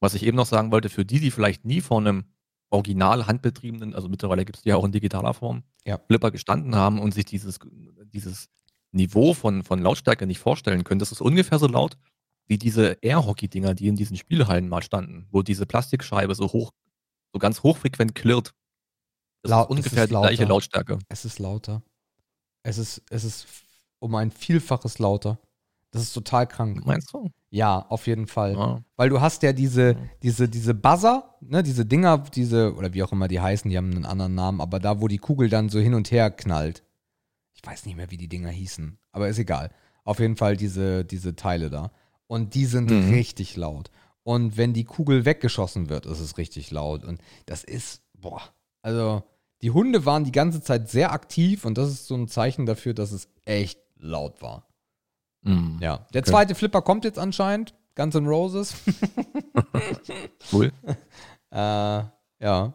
[0.00, 2.24] Was ich eben noch sagen wollte, für die, die vielleicht nie vor einem
[2.70, 5.98] original handbetriebenen, also mittlerweile gibt es die ja auch in digitaler Form, Ja.
[6.06, 7.58] Flipper gestanden haben und sich dieses,
[8.04, 8.48] dieses
[8.92, 11.00] Niveau von, von Lautstärke nicht vorstellen können.
[11.00, 11.96] Das ist ungefähr so laut
[12.46, 16.72] wie diese Air-Hockey-Dinger, die in diesen Spielhallen mal standen, wo diese Plastikscheibe so hoch,
[17.32, 18.54] so ganz hochfrequent klirrt.
[19.42, 20.48] Das Laut- ist ungefähr ist die gleiche lauter.
[20.54, 20.98] Lautstärke.
[21.08, 21.82] Es ist lauter.
[22.62, 23.46] Es ist, es ist
[23.98, 25.38] um ein Vielfaches lauter.
[25.92, 26.84] Das ist total krank.
[26.86, 27.30] Meinst du?
[27.50, 28.52] Ja, auf jeden Fall.
[28.54, 28.80] Ja.
[28.96, 33.10] Weil du hast ja diese, diese, diese Buzzer, ne, diese Dinger, diese, oder wie auch
[33.12, 35.80] immer die heißen, die haben einen anderen Namen, aber da, wo die Kugel dann so
[35.80, 36.84] hin und her knallt.
[37.54, 39.70] Ich weiß nicht mehr, wie die Dinger hießen, aber ist egal.
[40.04, 41.90] Auf jeden Fall diese, diese Teile da.
[42.28, 43.10] Und die sind Mhm.
[43.10, 43.90] richtig laut.
[44.22, 47.02] Und wenn die Kugel weggeschossen wird, ist es richtig laut.
[47.04, 48.42] Und das ist, boah,
[48.82, 49.24] also
[49.62, 52.94] die Hunde waren die ganze Zeit sehr aktiv und das ist so ein Zeichen dafür,
[52.94, 54.66] dass es echt laut war.
[55.42, 55.78] Mhm.
[55.80, 56.06] Ja.
[56.14, 56.30] Der Okay.
[56.30, 57.74] zweite Flipper kommt jetzt anscheinend.
[57.96, 58.74] Guns N' Roses.
[60.52, 60.72] Cool.
[61.52, 62.74] Äh, ja.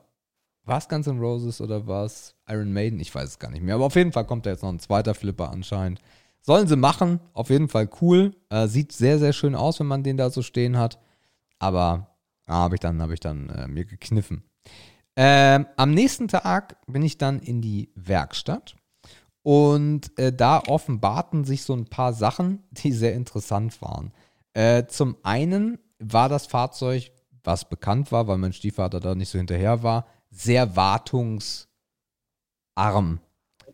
[0.66, 3.00] War es Guns N' Roses oder war es Iron Maiden?
[3.00, 3.76] Ich weiß es gar nicht mehr.
[3.76, 6.02] Aber auf jeden Fall kommt da jetzt noch ein zweiter Flipper anscheinend.
[6.42, 7.22] Sollen sie machen.
[7.32, 8.36] Auf jeden Fall cool.
[8.50, 11.00] Äh, sieht sehr, sehr schön aus, wenn man den da so stehen hat.
[11.58, 12.18] Aber
[12.48, 14.44] ah, habe ich dann, hab ich dann äh, mir gekniffen.
[15.16, 18.76] Ähm, am nächsten Tag bin ich dann in die Werkstatt.
[19.44, 24.12] Und äh, da offenbarten sich so ein paar Sachen, die sehr interessant waren.
[24.54, 27.12] Äh, zum einen war das Fahrzeug,
[27.44, 31.70] was bekannt war, weil mein Stiefvater da nicht so hinterher war, sehr wartungsarm.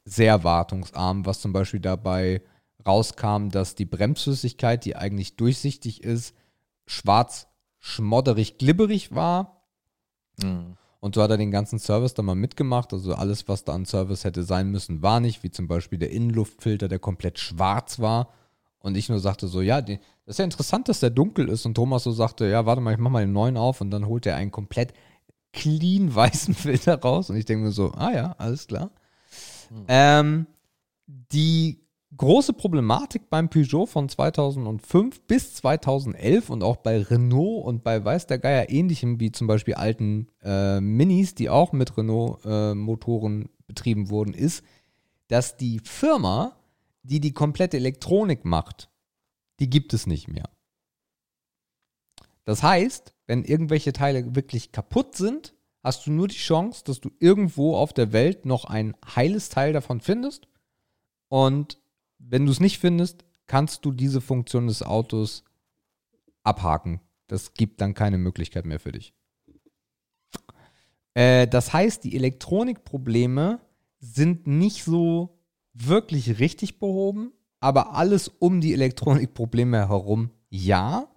[0.03, 2.41] Sehr wartungsarm, was zum Beispiel dabei
[2.85, 6.35] rauskam, dass die Bremsflüssigkeit, die eigentlich durchsichtig ist,
[6.85, 7.47] schwarz,
[7.79, 9.63] schmodderig, glibberig war.
[10.41, 10.75] Mhm.
[11.01, 12.93] Und so hat er den ganzen Service dann mal mitgemacht.
[12.93, 15.41] Also alles, was da an Service hätte sein müssen, war nicht.
[15.41, 18.29] Wie zum Beispiel der Innenluftfilter, der komplett schwarz war.
[18.79, 21.65] Und ich nur sagte so, ja, die, das ist ja interessant, dass der dunkel ist.
[21.65, 23.81] Und Thomas so sagte, ja, warte mal, ich mach mal den neuen auf.
[23.81, 24.93] Und dann holt er einen komplett
[25.53, 27.31] clean weißen Filter raus.
[27.31, 28.91] Und ich denke mir so, ah ja, alles klar.
[29.87, 30.45] Ähm,
[31.07, 31.81] die
[32.15, 38.27] große Problematik beim Peugeot von 2005 bis 2011 und auch bei Renault und bei weiß
[38.27, 44.33] der Geier ähnlichem wie zum Beispiel alten äh, Minis, die auch mit Renault-Motoren betrieben wurden,
[44.33, 44.63] ist,
[45.27, 46.57] dass die Firma,
[47.03, 48.89] die die komplette Elektronik macht,
[49.59, 50.49] die gibt es nicht mehr.
[52.43, 55.53] Das heißt, wenn irgendwelche Teile wirklich kaputt sind,
[55.83, 59.73] hast du nur die Chance, dass du irgendwo auf der Welt noch ein heiles Teil
[59.73, 60.47] davon findest.
[61.29, 61.80] Und
[62.27, 65.43] wenn du es nicht findest, kannst du diese Funktion des Autos
[66.43, 67.01] abhaken.
[67.27, 69.13] Das gibt dann keine Möglichkeit mehr für dich.
[71.13, 73.59] Äh, das heißt, die Elektronikprobleme
[73.99, 75.37] sind nicht so
[75.73, 81.07] wirklich richtig behoben, aber alles um die Elektronikprobleme herum ja.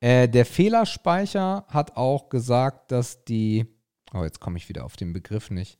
[0.00, 3.66] Äh, der Fehlerspeicher hat auch gesagt, dass die,
[4.12, 5.78] oh, jetzt komme ich wieder auf den Begriff nicht,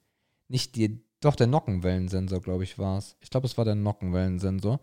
[0.48, 3.16] nicht die, doch der Nockenwellensensor, glaube ich, war es.
[3.20, 4.80] Ich glaube, es war der Nockenwellensensor.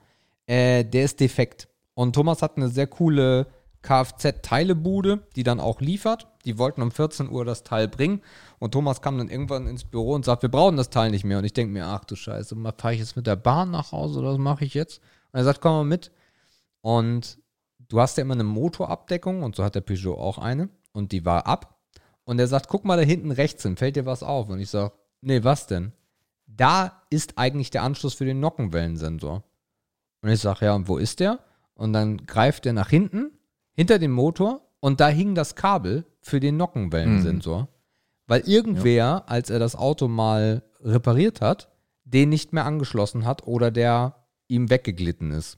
[0.48, 1.68] Äh, der ist defekt.
[1.94, 3.48] Und Thomas hat eine sehr coole
[3.82, 6.28] Kfz-Teilebude, die dann auch liefert.
[6.46, 8.22] Die wollten um 14 Uhr das Teil bringen.
[8.58, 11.38] Und Thomas kam dann irgendwann ins Büro und sagt, wir brauchen das Teil nicht mehr.
[11.38, 14.20] Und ich denke mir, ach du Scheiße, fahre ich jetzt mit der Bahn nach Hause
[14.20, 15.02] oder was mache ich jetzt?
[15.32, 16.12] Und er sagt, komm mal mit.
[16.82, 17.40] Und
[17.88, 20.70] du hast ja immer eine Motorabdeckung und so hat der Peugeot auch eine.
[20.92, 21.80] Und die war ab.
[22.24, 24.50] Und er sagt, guck mal da hinten rechts hin, fällt dir was auf?
[24.50, 25.94] Und ich sage, nee, was denn?
[26.56, 29.44] Da ist eigentlich der Anschluss für den Nockenwellensensor.
[30.22, 31.40] Und ich sage, ja, und wo ist der?
[31.74, 33.32] Und dann greift er nach hinten,
[33.74, 37.68] hinter dem Motor, und da hing das Kabel für den Nockenwellensensor.
[38.28, 41.70] Weil irgendwer, als er das Auto mal repariert hat,
[42.04, 44.16] den nicht mehr angeschlossen hat oder der
[44.48, 45.58] ihm weggeglitten ist.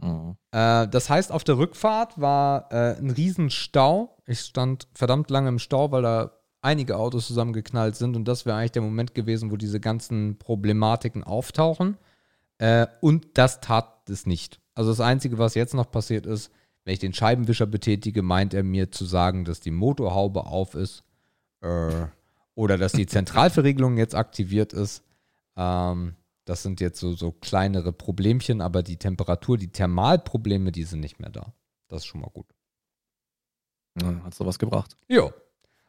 [0.00, 0.36] Mhm.
[0.50, 4.16] Äh, das heißt, auf der Rückfahrt war äh, ein Riesenstau.
[4.26, 6.32] Ich stand verdammt lange im Stau, weil da
[6.64, 11.22] einige Autos zusammengeknallt sind und das wäre eigentlich der Moment gewesen, wo diese ganzen Problematiken
[11.22, 11.98] auftauchen.
[12.58, 14.60] Äh, und das tat es nicht.
[14.74, 16.50] Also das Einzige, was jetzt noch passiert ist,
[16.84, 21.04] wenn ich den Scheibenwischer betätige, meint er mir zu sagen, dass die Motorhaube auf ist
[21.60, 22.06] äh,
[22.54, 25.02] oder dass die Zentralverriegelung jetzt aktiviert ist.
[25.56, 31.00] Ähm, das sind jetzt so, so kleinere Problemchen, aber die Temperatur, die Thermalprobleme, die sind
[31.00, 31.54] nicht mehr da.
[31.88, 32.46] Das ist schon mal gut.
[34.00, 34.96] Ja, hat sowas gebracht.
[35.08, 35.32] Jo.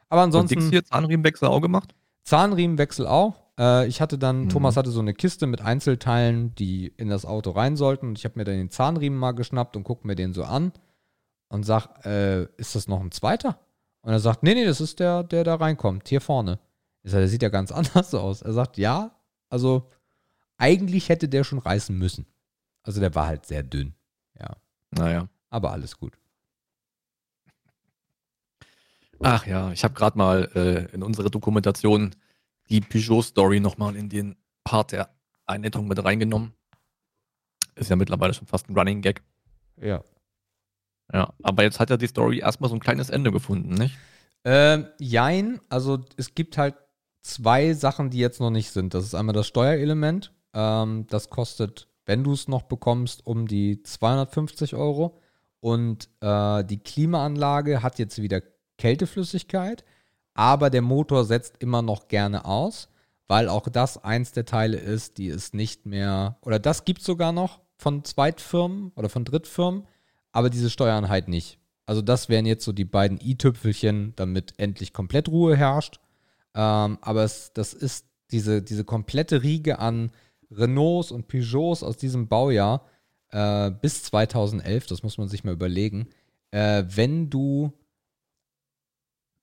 [0.08, 0.60] Aber Und ansonsten.
[0.60, 1.94] Dix hier Zahnriemenwechsel auch gemacht?
[2.24, 3.42] Zahnriemenwechsel auch.
[3.58, 4.48] Äh, ich hatte dann, Mhm.
[4.50, 8.08] Thomas hatte so eine Kiste mit Einzelteilen, die in das Auto rein sollten.
[8.08, 10.72] Und ich habe mir dann den Zahnriemen mal geschnappt und gucke mir den so an
[11.48, 13.58] und sag, äh, ist das noch ein zweiter?
[14.02, 16.58] Und er sagt, nee, nee, das ist der, der da reinkommt, hier vorne.
[17.02, 18.42] Ich sag, der sieht ja ganz anders aus.
[18.42, 19.12] Er sagt, ja,
[19.48, 19.88] also
[20.58, 22.26] eigentlich hätte der schon reißen müssen.
[22.82, 23.94] Also der war halt sehr dünn.
[24.38, 24.56] Ja,
[24.92, 25.28] Naja.
[25.50, 26.16] aber alles gut.
[29.20, 32.14] Ach ja, ich habe gerade mal äh, in unsere Dokumentation
[32.68, 35.10] die Peugeot-Story nochmal in den Part der
[35.46, 36.52] Einleitung mit reingenommen.
[37.74, 39.22] Ist ja mittlerweile schon fast ein Running Gag.
[39.80, 40.02] Ja.
[41.12, 43.96] Ja, aber jetzt hat ja die Story erstmal so ein kleines Ende gefunden, nicht?
[44.44, 46.74] Ähm, jein, also es gibt halt
[47.22, 48.94] zwei Sachen, die jetzt noch nicht sind.
[48.94, 50.32] Das ist einmal das Steuerelement.
[50.52, 55.20] Ähm, das kostet wenn du es noch bekommst, um die 250 Euro.
[55.60, 58.40] Und äh, die Klimaanlage hat jetzt wieder
[58.78, 59.84] Kälteflüssigkeit,
[60.34, 62.88] aber der Motor setzt immer noch gerne aus,
[63.28, 67.06] weil auch das eins der Teile ist, die es nicht mehr, oder das gibt es
[67.06, 69.86] sogar noch von Zweitfirmen oder von Drittfirmen,
[70.32, 71.58] aber diese steuern halt nicht.
[71.86, 76.00] Also das wären jetzt so die beiden i-Tüpfelchen, damit endlich komplett Ruhe herrscht.
[76.54, 80.10] Ähm, aber es, das ist diese, diese komplette Riege an
[80.50, 82.84] Renaults und Peugeots aus diesem Baujahr
[83.30, 86.08] äh, bis 2011, das muss man sich mal überlegen,
[86.50, 87.72] äh, wenn du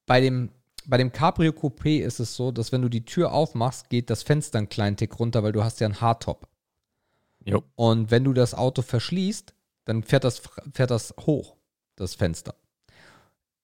[0.05, 0.51] bei dem,
[0.85, 4.23] bei dem Cabrio Coupé ist es so, dass wenn du die Tür aufmachst, geht das
[4.23, 6.47] Fenster einen kleinen Tick runter, weil du hast ja einen Hardtop.
[7.45, 7.63] Jo.
[7.75, 9.53] Und wenn du das Auto verschließt,
[9.85, 10.41] dann fährt das,
[10.73, 11.55] fährt das hoch,
[11.95, 12.55] das Fenster.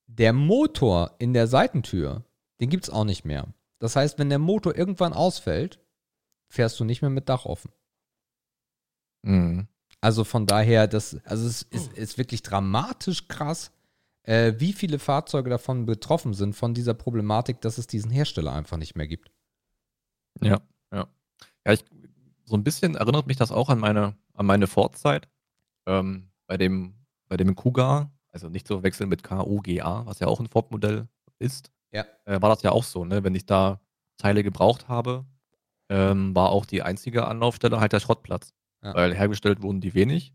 [0.07, 2.23] Der Motor in der Seitentür,
[2.59, 3.47] den gibt es auch nicht mehr.
[3.79, 5.79] Das heißt, wenn der Motor irgendwann ausfällt,
[6.49, 7.71] fährst du nicht mehr mit Dach offen.
[9.21, 9.67] Mhm.
[10.01, 13.71] Also von daher, das, also es ist, ist wirklich dramatisch krass,
[14.23, 18.77] äh, wie viele Fahrzeuge davon betroffen sind von dieser Problematik, dass es diesen Hersteller einfach
[18.77, 19.31] nicht mehr gibt.
[20.41, 20.59] Ja,
[20.93, 21.07] ja.
[21.65, 21.83] Ja, ich,
[22.45, 25.27] so ein bisschen erinnert mich das auch an meine, an meine Ford-Zeit.
[25.85, 26.95] Ähm, bei dem,
[27.27, 31.07] bei dem Kuga, also nicht zu wechseln mit KUGA, was ja auch ein Ford-Modell
[31.39, 32.05] ist, Ja.
[32.25, 33.23] äh, war das ja auch so, ne?
[33.23, 33.79] Wenn ich da
[34.17, 35.25] Teile gebraucht habe,
[35.89, 38.53] ähm, war auch die einzige Anlaufstelle halt der Schrottplatz.
[38.83, 38.93] Ja.
[38.93, 40.33] Weil hergestellt wurden die wenig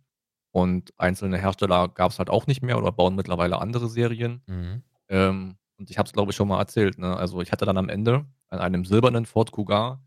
[0.55, 4.41] und einzelne Hersteller gab es halt auch nicht mehr oder bauen mittlerweile andere Serien.
[4.47, 4.83] Mhm.
[5.09, 6.97] Ähm, und ich habe es, glaube ich, schon mal erzählt.
[6.97, 7.17] Ne?
[7.17, 10.01] Also ich hatte dann am Ende an einem silbernen Ford Kuga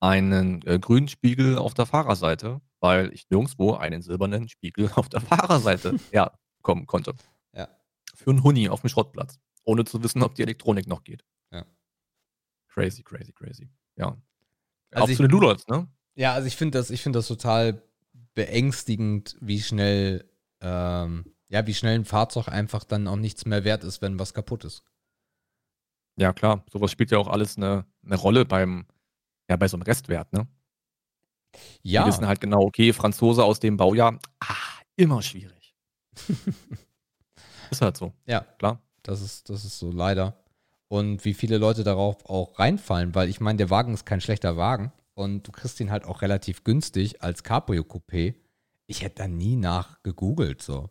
[0.00, 5.20] einen äh, grünen Spiegel auf der Fahrerseite, weil ich nirgendwo einen silbernen Spiegel auf der
[5.20, 7.14] Fahrerseite herkommen konnte.
[7.54, 7.68] Ja.
[8.14, 9.38] Für einen Huni auf dem Schrottplatz.
[9.64, 11.26] Ohne zu wissen, ob die Elektronik noch geht.
[11.52, 11.66] Ja.
[12.68, 13.68] Crazy, crazy, crazy.
[13.96, 14.16] Ja.
[14.92, 15.86] Also Auch zu den Ludolfs, ne?
[16.14, 17.82] Ja, also ich finde das, ich finde das total
[18.40, 20.24] beängstigend, wie schnell,
[20.62, 24.32] ähm, ja, wie schnell ein Fahrzeug einfach dann auch nichts mehr wert ist, wenn was
[24.32, 24.82] kaputt ist.
[26.16, 26.64] Ja, klar.
[26.72, 28.86] Sowas spielt ja auch alles eine, eine Rolle beim,
[29.50, 30.48] ja, bei so einem Restwert, ne?
[31.82, 35.76] Ja, Die wissen halt genau, okay, Franzose aus dem Baujahr, ah, immer schwierig.
[37.70, 38.80] ist halt so, ja, klar.
[39.02, 40.42] das ist, das ist so leider.
[40.88, 44.56] Und wie viele Leute darauf auch reinfallen, weil ich meine, der Wagen ist kein schlechter
[44.56, 48.34] Wagen und du kriegst ihn halt auch relativ günstig als Cabrio Coupé.
[48.86, 50.90] Ich hätte da nie nach gegoogelt, so.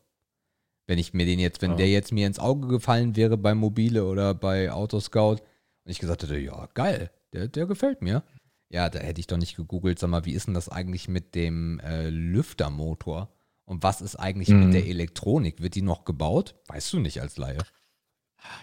[0.87, 1.77] Wenn ich mir den jetzt, wenn Ja.
[1.77, 5.37] der jetzt mir ins Auge gefallen wäre bei Mobile oder bei Autoscout
[5.83, 8.23] und ich gesagt hätte, ja, geil, der, der gefällt mir.
[8.71, 11.35] Ja, da hätte ich doch nicht gegoogelt, sag mal, wie ist denn das eigentlich mit
[11.35, 13.29] dem äh, Lüftermotor?
[13.65, 14.59] Und was ist eigentlich Mhm.
[14.59, 15.61] mit der Elektronik?
[15.61, 16.55] Wird die noch gebaut?
[16.67, 17.59] Weißt du nicht als Laie.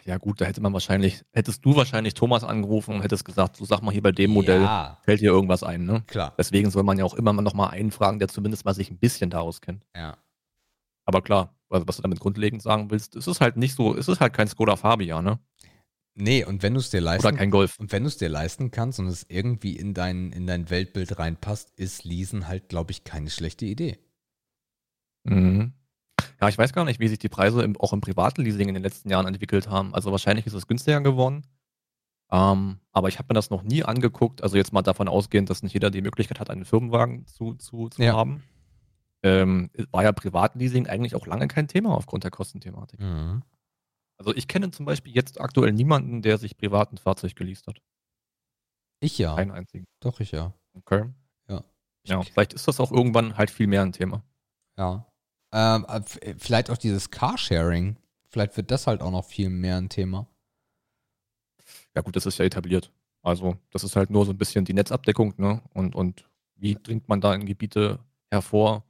[0.05, 3.65] Ja, gut, da hätte man wahrscheinlich, hättest du wahrscheinlich Thomas angerufen und hättest gesagt, so
[3.65, 6.03] sag mal hier bei dem Modell, Ja, fällt dir irgendwas ein, ne?
[6.07, 6.35] klar.
[6.39, 8.99] Deswegen soll man ja auch immer noch mal einen fragen, der zumindest mal sich ein
[8.99, 9.85] bisschen da auskennt.
[9.95, 10.17] Ja.
[11.05, 14.09] Aber klar, also was du damit grundlegend sagen willst, es ist halt nicht so, es
[14.09, 15.39] ist halt kein Skoda Fabia, ne?
[16.19, 17.79] Nee, und wenn du es dir Oder leisten kein Golf.
[17.79, 21.19] und wenn du es dir leisten kannst und es irgendwie in dein, in dein Weltbild
[21.19, 23.99] reinpasst, ist Leasen halt, glaube ich, keine schlechte Idee.
[25.25, 25.75] Mhm.
[26.41, 28.75] Ja, ich weiß gar nicht, wie sich die Preise im, auch im privaten Leasing in
[28.75, 29.95] den letzten Jahren entwickelt haben.
[29.95, 31.47] Also wahrscheinlich ist es günstiger geworden.
[32.31, 34.43] Ähm, aber ich habe mir das noch nie angeguckt.
[34.43, 37.89] Also jetzt mal davon ausgehend, dass nicht jeder die Möglichkeit hat, einen Firmenwagen zu, zu,
[37.89, 38.15] zu Ja.
[38.15, 38.43] haben.
[39.23, 43.01] Ähm, war ja Privatleasing eigentlich auch lange kein Thema aufgrund der Kostenthematik.
[43.01, 43.43] Mhm.
[44.19, 47.81] Also ich kenne zum Beispiel jetzt aktuell niemanden, der sich privat ein Fahrzeug geleast hat.
[49.01, 49.35] Ich ja.
[49.35, 49.85] Keinen einzigen.
[50.01, 50.53] Doch, ich ja.
[50.75, 51.05] Okay.
[51.49, 51.65] Ja.
[52.07, 54.23] Ja, vielleicht ist das auch irgendwann halt viel mehr ein Thema.
[54.79, 55.07] Ja.
[55.53, 57.97] Ähm, äh, äh, vielleicht auch dieses Carsharing.
[58.29, 60.27] Vielleicht wird das halt auch noch viel mehr ein Thema.
[61.95, 62.93] Ja gut, das ist ja etabliert.
[63.23, 65.63] Also das ist halt nur so ein bisschen die Netzabdeckung, ne?
[65.73, 67.99] Und, und wie dringt man da in Gebiete
[68.31, 68.85] hervor,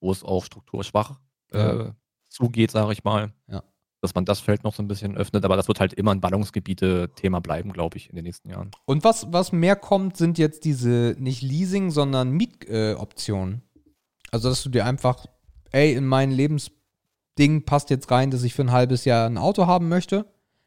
[0.00, 1.18] wo es auch strukturschwach
[1.52, 1.94] äh, Ja.
[2.28, 3.32] zugeht, sage ich mal.
[3.48, 3.62] Ja.
[4.00, 6.20] Dass man das Feld noch so ein bisschen öffnet, aber das wird halt immer ein
[6.20, 8.70] Ballungsgebiete-Thema bleiben, glaube ich, in den nächsten Jahren.
[8.84, 13.62] Und was, was mehr kommt, sind jetzt diese nicht Leasing, sondern Mietoptionen.
[13.76, 13.88] Äh,
[14.32, 15.26] also, dass du dir einfach,
[15.72, 19.66] ey, in mein Lebensding passt jetzt rein, dass ich für ein halbes Jahr ein Auto
[19.66, 20.26] haben möchte,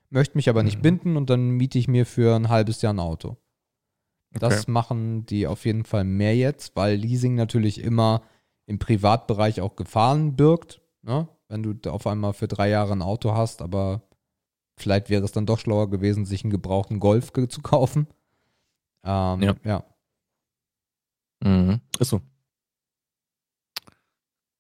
[0.09, 0.81] möchte mich aber nicht Mhm.
[0.83, 3.37] binden und dann miete ich mir für ein halbes Jahr ein Auto.
[4.31, 4.71] Das Okay.
[4.71, 8.21] machen die auf jeden Fall mehr jetzt, weil Leasing natürlich immer
[8.67, 10.81] im Privatbereich auch Gefahren birgt.
[11.01, 11.27] Ne?
[11.47, 14.03] Wenn du auf einmal für drei Jahre ein Auto hast, aber
[14.77, 18.07] vielleicht wäre es dann doch schlauer gewesen, sich einen gebrauchten Golf zu kaufen.
[19.03, 19.55] Ähm, Ja.
[19.63, 19.83] ja.
[21.43, 21.81] Mhm.
[21.99, 22.21] Ist so.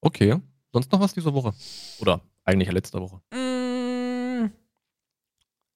[0.01, 0.37] Okay.
[0.71, 1.53] Sonst noch was diese Woche?
[1.99, 3.21] Oder eigentlich letzte Woche?
[3.35, 4.51] Mm.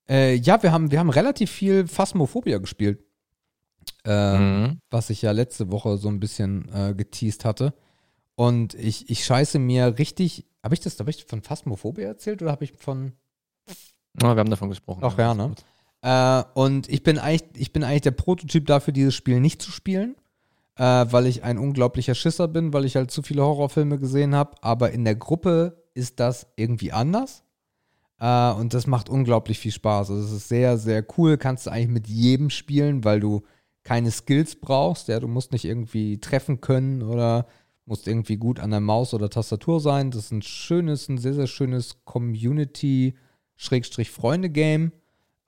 [0.09, 3.03] Äh, ja, wir haben, wir haben relativ viel Phasmophobia gespielt.
[4.05, 4.79] Ähm, Mhm.
[4.89, 7.73] was ich ja letzte Woche so ein bisschen äh, geteased hatte.
[8.35, 10.45] Und ich, ich scheiße mir richtig.
[10.63, 13.13] Habe ich das, habe ich von Phasmophobia erzählt oder habe ich von.
[14.21, 15.01] Ja, wir haben davon gesprochen.
[15.03, 15.53] Ach ja, ne?
[16.01, 19.71] Äh, und ich bin eigentlich, ich bin eigentlich der Prototyp dafür, dieses Spiel nicht zu
[19.71, 20.15] spielen,
[20.77, 24.55] äh, weil ich ein unglaublicher Schisser bin, weil ich halt zu viele Horrorfilme gesehen habe.
[24.61, 27.43] Aber in der Gruppe ist das irgendwie anders.
[28.19, 30.09] Äh, und das macht unglaublich viel Spaß.
[30.11, 31.37] Also es ist sehr, sehr cool.
[31.37, 33.43] Kannst du eigentlich mit jedem spielen, weil du
[33.83, 35.09] keine Skills brauchst.
[35.09, 37.47] Ja, du musst nicht irgendwie treffen können oder
[37.85, 40.09] musst irgendwie gut an der Maus oder Tastatur sein.
[40.11, 44.93] Das ist ein schönes, ein sehr, sehr schönes Community-Freunde-Game.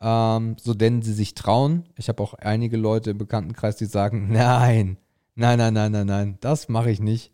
[0.01, 1.86] Ähm, so denn sie sich trauen.
[1.95, 4.97] Ich habe auch einige Leute im Bekanntenkreis, die sagen, nein,
[5.36, 7.31] nein, nein, nein, nein, nein, das mache ich nicht.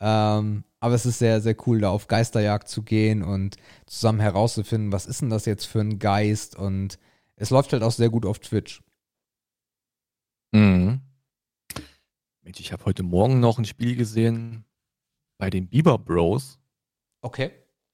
[0.00, 4.92] Ähm, aber es ist sehr, sehr cool, da auf Geisterjagd zu gehen und zusammen herauszufinden,
[4.92, 6.56] was ist denn das jetzt für ein Geist.
[6.56, 6.98] Und
[7.36, 8.82] es läuft halt auch sehr gut auf Twitch.
[10.52, 11.02] Mhm.
[12.42, 14.64] Mensch, ich habe heute Morgen noch ein Spiel gesehen
[15.36, 16.58] bei den Bieber Bros.
[17.20, 17.52] Okay.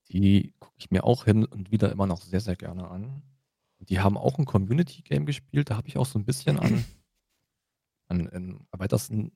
[0.08, 3.22] Die gucke ich mir auch hin und wieder immer noch sehr, sehr gerne an.
[3.78, 5.70] Und die haben auch ein Community-Game gespielt.
[5.70, 6.84] Da habe ich auch so ein bisschen an,
[8.08, 9.32] an im erweiterten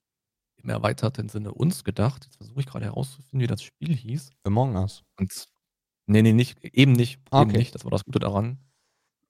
[0.63, 2.25] im erweiterten Sinne uns gedacht.
[2.25, 4.31] Jetzt versuche ich gerade herauszufinden, wie das Spiel hieß.
[4.45, 5.03] Among Us.
[5.19, 5.49] Und
[6.07, 7.21] nee, nee, nicht, eben nicht.
[7.31, 7.59] Ah, Eben okay.
[7.59, 7.75] nicht.
[7.75, 8.59] Das war das Gute daran.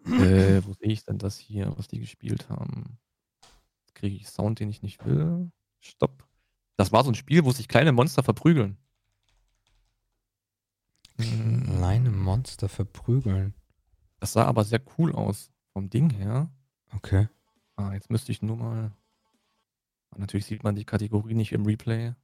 [0.07, 2.99] äh, wo sehe ich denn das hier, was die gespielt haben?
[3.83, 5.51] Jetzt kriege ich Sound, den ich nicht will.
[5.81, 6.27] Stopp.
[6.77, 8.79] Das war so ein Spiel, wo sich kleine Monster verprügeln.
[11.21, 13.55] Hm, Kleine Monster verprügeln.
[14.21, 15.51] Das sah aber sehr cool aus.
[15.73, 16.51] Vom Ding her.
[16.95, 17.29] Okay.
[17.77, 18.93] Ah, jetzt müsste ich nur mal.
[20.17, 22.15] Natürlich sieht man die Kategorie nicht im Replay.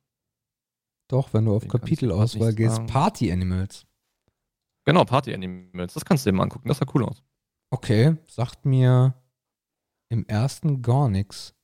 [1.09, 2.87] Doch, wenn du auf Kapitelauswahl gehst, sagen.
[2.89, 3.87] Party Animals.
[4.84, 5.95] Genau, Party Animals.
[5.95, 6.68] Das kannst du dir mal angucken.
[6.68, 7.22] Das sah cool aus.
[7.70, 9.14] Okay, sagt mir
[10.09, 11.55] im ersten gar nichts.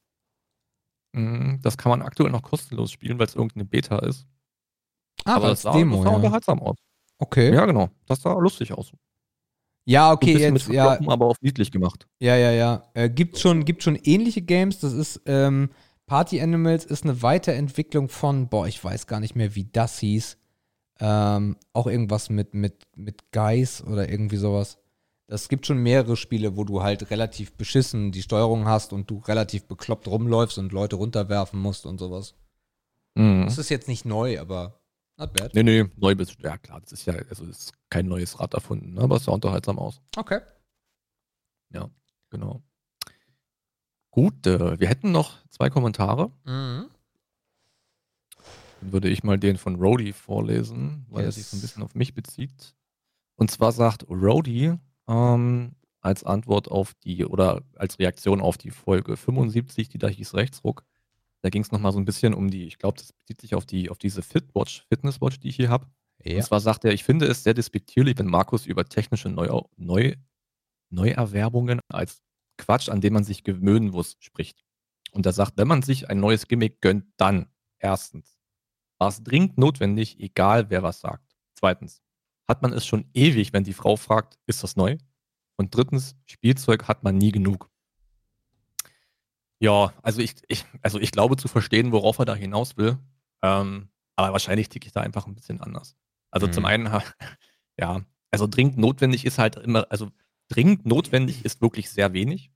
[1.14, 4.26] Mm, Das kann man aktuell noch kostenlos spielen, weil es irgendeine Beta ist.
[5.24, 6.16] Ah, aber das sah, Demo, das sah ja.
[6.16, 6.76] unterhaltsam aus.
[7.18, 7.54] Okay.
[7.54, 7.90] Ja, genau.
[8.06, 8.92] Das sah lustig aus.
[9.84, 12.06] Ja, So ein okay, jetzt, mit ja, aber auf niedlich gemacht.
[12.20, 12.90] ja, ja, ja.
[12.94, 14.78] Äh, gibt schon, gibt schon ähnliche Games.
[14.80, 15.70] Das ist, ähm,
[16.06, 20.36] Party Animals ist eine Weiterentwicklung von, boah, ich weiß gar nicht mehr, wie das hieß.
[21.00, 24.78] Ähm, auch irgendwas mit, mit, mit Guys oder irgendwie sowas.
[25.26, 29.18] Es gibt schon mehrere Spiele, wo du halt relativ beschissen die Steuerung hast und du
[29.18, 32.34] relativ bekloppt rumläufst und Leute runterwerfen musst und sowas.
[33.14, 33.44] Mhm.
[33.46, 34.80] Das ist jetzt nicht neu, aber
[35.18, 35.54] not bad.
[35.54, 38.94] Nee, nee, neu bist Ja, klar, das ist ja, also ist kein neues Rad erfunden,
[38.94, 40.00] ne, aber es sah unterhaltsam aus.
[40.16, 40.40] Okay.
[42.32, 42.62] Genau.
[44.12, 46.30] Gut, äh, wir hätten noch zwei Kommentare.
[46.44, 46.86] Mhm.
[48.80, 51.36] Dann würde ich mal den von Rody vorlesen, weil er Yes.
[51.36, 52.74] sich so ein bisschen auf mich bezieht.
[53.36, 54.74] Und zwar sagt Rody
[55.08, 60.34] ähm, als Antwort auf die oder als Reaktion auf die Folge 75, die da hieß
[60.34, 60.84] Rechtsruck.
[61.40, 63.64] Da ging es nochmal so ein bisschen um die, ich glaube, das bezieht sich auf
[63.66, 65.86] die, auf diese Fitwatch, Fitnesswatch, die ich hier habe.
[66.22, 66.36] Ja.
[66.36, 70.14] Und zwar sagt er, ich finde es sehr despektierlich, wenn Markus über technische Neu Neu
[70.90, 72.20] Neuerwerbungen als
[72.62, 74.64] Quatsch, an dem man sich gewöhnen muss, spricht.
[75.10, 77.48] Und er sagt, wenn man sich ein neues Gimmick gönnt, dann
[77.80, 78.36] erstens,
[78.98, 81.36] war es dringend notwendig, egal wer was sagt.
[81.54, 82.00] Zweitens,
[82.48, 84.96] hat man es schon ewig, wenn die Frau fragt, ist das neu?
[85.56, 87.68] Und drittens, Spielzeug hat man nie genug.
[89.58, 92.98] Ja, also ich, ich, also ich glaube zu verstehen, worauf er da hinaus will.
[93.42, 95.96] Ähm, aber wahrscheinlich ticke ich da einfach ein bisschen anders.
[96.30, 96.52] Also Mhm.
[96.52, 96.88] zum einen,
[97.78, 100.10] ja, also dringend notwendig ist halt immer, also
[100.48, 102.51] dringend notwendig ist wirklich sehr wenig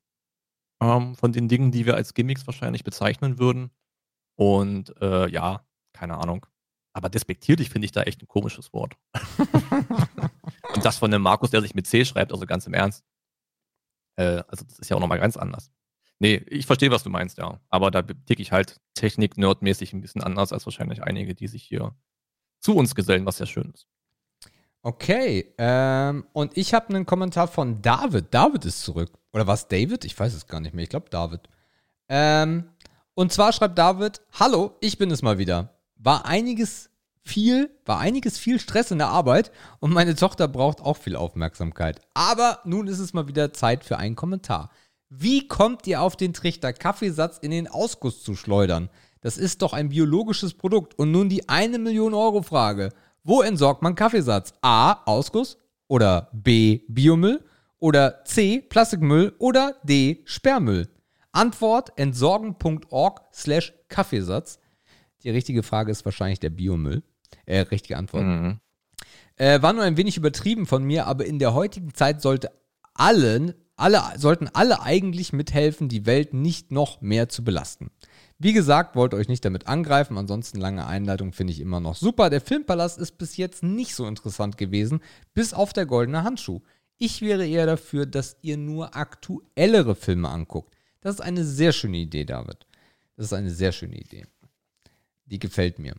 [0.81, 3.70] ähm, von den Dingen, die wir als Gimmicks wahrscheinlich bezeichnen würden.
[4.37, 6.47] Und äh, ja, keine Ahnung.
[6.93, 8.97] Aber despektierlich finde ich da echt ein komisches Wort.
[10.74, 13.05] Und das von einem Markus, der sich mit C schreibt, also ganz im Ernst.
[14.16, 15.70] Äh, also das ist ja auch nochmal ganz anders.
[16.18, 17.61] Nee, ich verstehe, was du meinst, ja.
[17.68, 21.95] Aber da ticke ich halt technik-nerdmäßig ein bisschen anders als wahrscheinlich einige, die sich hier
[22.61, 23.87] zu uns gesellen, was sehr schön ist.
[24.87, 28.26] Okay, ähm, und ich habe einen Kommentar von David.
[28.30, 29.11] David ist zurück.
[29.32, 30.05] Oder was, David?
[30.05, 30.84] Ich weiß es gar nicht mehr.
[30.84, 31.41] Ich glaube, David.
[32.09, 32.70] Ähm,
[33.14, 35.70] und zwar schreibt David: Hallo, ich bin es mal wieder.
[35.97, 36.89] War einiges
[37.24, 42.01] viel, war einiges viel Stress in der Arbeit und meine Tochter braucht auch viel Aufmerksamkeit.
[42.14, 44.70] Aber nun ist es mal wieder Zeit für einen Kommentar.
[45.09, 48.89] Wie kommt ihr auf den Trichter, Kaffeesatz in den Ausguss zu schleudern?
[49.20, 50.97] Das ist doch ein biologisches Produkt.
[50.97, 52.91] Und nun die eine Million Euro Frage.
[53.27, 54.55] Wo entsorgt man Kaffeesatz?
[54.62, 55.03] A.
[55.05, 55.59] Ausguss
[55.89, 56.83] oder B.
[56.87, 57.45] Biomüll
[57.81, 58.61] oder C.
[58.61, 60.22] Plastikmüll oder D.
[60.27, 60.89] Sperrmüll?
[61.33, 64.61] Antwort entsorgen.org slash Kaffeesatz.
[65.24, 67.03] Die richtige Frage ist wahrscheinlich der Biomüll.
[67.47, 68.22] Äh, richtige Antwort.
[68.22, 68.61] Mhm.
[69.35, 72.53] Äh, war nur ein wenig übertrieben von mir, aber in der heutigen Zeit sollte
[72.95, 77.91] allen, alle, sollten alle eigentlich mithelfen, die Welt nicht noch mehr zu belasten.
[78.39, 82.28] Wie gesagt, wollte euch nicht damit angreifen, ansonsten lange Einleitung finde ich immer noch super.
[82.28, 85.01] Der Filmpalast ist bis jetzt nicht so interessant gewesen,
[85.32, 86.61] bis auf der goldene Handschuh.
[86.99, 90.74] Ich wäre eher dafür, dass ihr nur aktuellere Filme anguckt.
[91.01, 92.66] Das ist eine sehr schöne Idee, David.
[93.16, 94.26] Das ist eine sehr schöne Idee.
[95.24, 95.95] Die gefällt mir.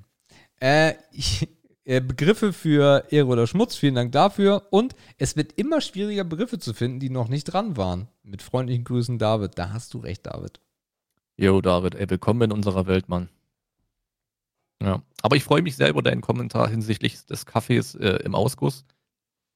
[0.59, 1.47] Äh, ich,
[1.85, 4.67] äh, Begriffe für Ehre oder Schmutz, vielen Dank dafür.
[4.69, 8.09] Und es wird immer schwieriger, Begriffe zu finden, die noch nicht dran waren.
[8.23, 9.57] Mit freundlichen Grüßen, David.
[9.57, 10.59] Da hast du recht, David.
[11.39, 13.29] Jo, David, ey, willkommen in unserer Welt, Mann.
[14.81, 18.85] Ja, aber ich freue mich sehr über deinen Kommentar hinsichtlich des Kaffees äh, im Ausguss.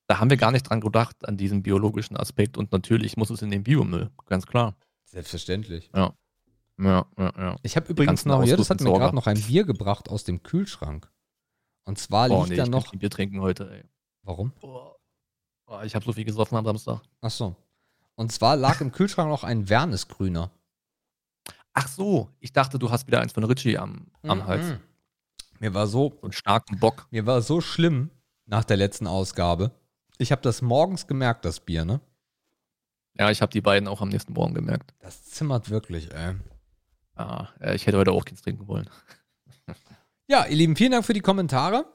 [0.05, 2.55] Da haben wir gar nicht dran gedacht, an diesen biologischen Aspekt.
[2.55, 4.75] Und natürlich muss es in den Biomüll, ganz klar.
[5.05, 5.89] Selbstverständlich.
[5.95, 6.13] Ja.
[6.77, 7.55] Ja, ja, ja.
[7.63, 10.43] Ich habe übrigens noch, ja, das hat mir gerade noch ein Bier gebracht aus dem
[10.43, 11.11] Kühlschrank.
[11.85, 12.91] Und zwar oh, liegt nee, da ich noch.
[12.91, 13.83] kein Bier trinken heute, ey.
[14.21, 14.53] Warum?
[14.61, 14.91] Oh,
[15.83, 17.01] ich habe so viel gesoffen am Samstag.
[17.21, 17.55] Ach so.
[18.13, 20.51] Und zwar lag im Kühlschrank noch ein Wernesgrüner.
[21.73, 24.45] Ach so, ich dachte, du hast wieder eins von Richie am, am Mhm.
[24.47, 24.73] Hals.
[25.59, 27.07] Mir war so, einen starken Bock.
[27.11, 28.09] mir war so schlimm
[28.45, 29.71] nach der letzten Ausgabe.
[30.17, 32.01] Ich habe das morgens gemerkt, das Bier, ne?
[33.13, 34.93] Ja, ich habe die beiden auch am nächsten Morgen gemerkt.
[34.99, 36.35] Das zimmert wirklich, ey.
[37.15, 38.89] Ah, ich hätte heute auch keins trinken wollen.
[40.27, 41.85] Ja, ihr Lieben, vielen Dank für die Kommentare.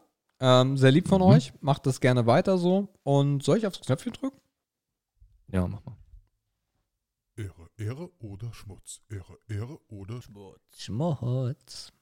[0.41, 1.27] Ähm, sehr lieb von Mhm.
[1.29, 1.53] euch.
[1.61, 2.89] Macht das gerne weiter so.
[3.03, 4.39] Und soll ich aufs Knöpfchen drücken?
[5.49, 5.97] Ja, mach mal.
[7.79, 9.03] Ehre, oder Schmutz.
[9.11, 10.61] Ehre, Ehre oder Schmutz.
[10.79, 11.93] Schmutz.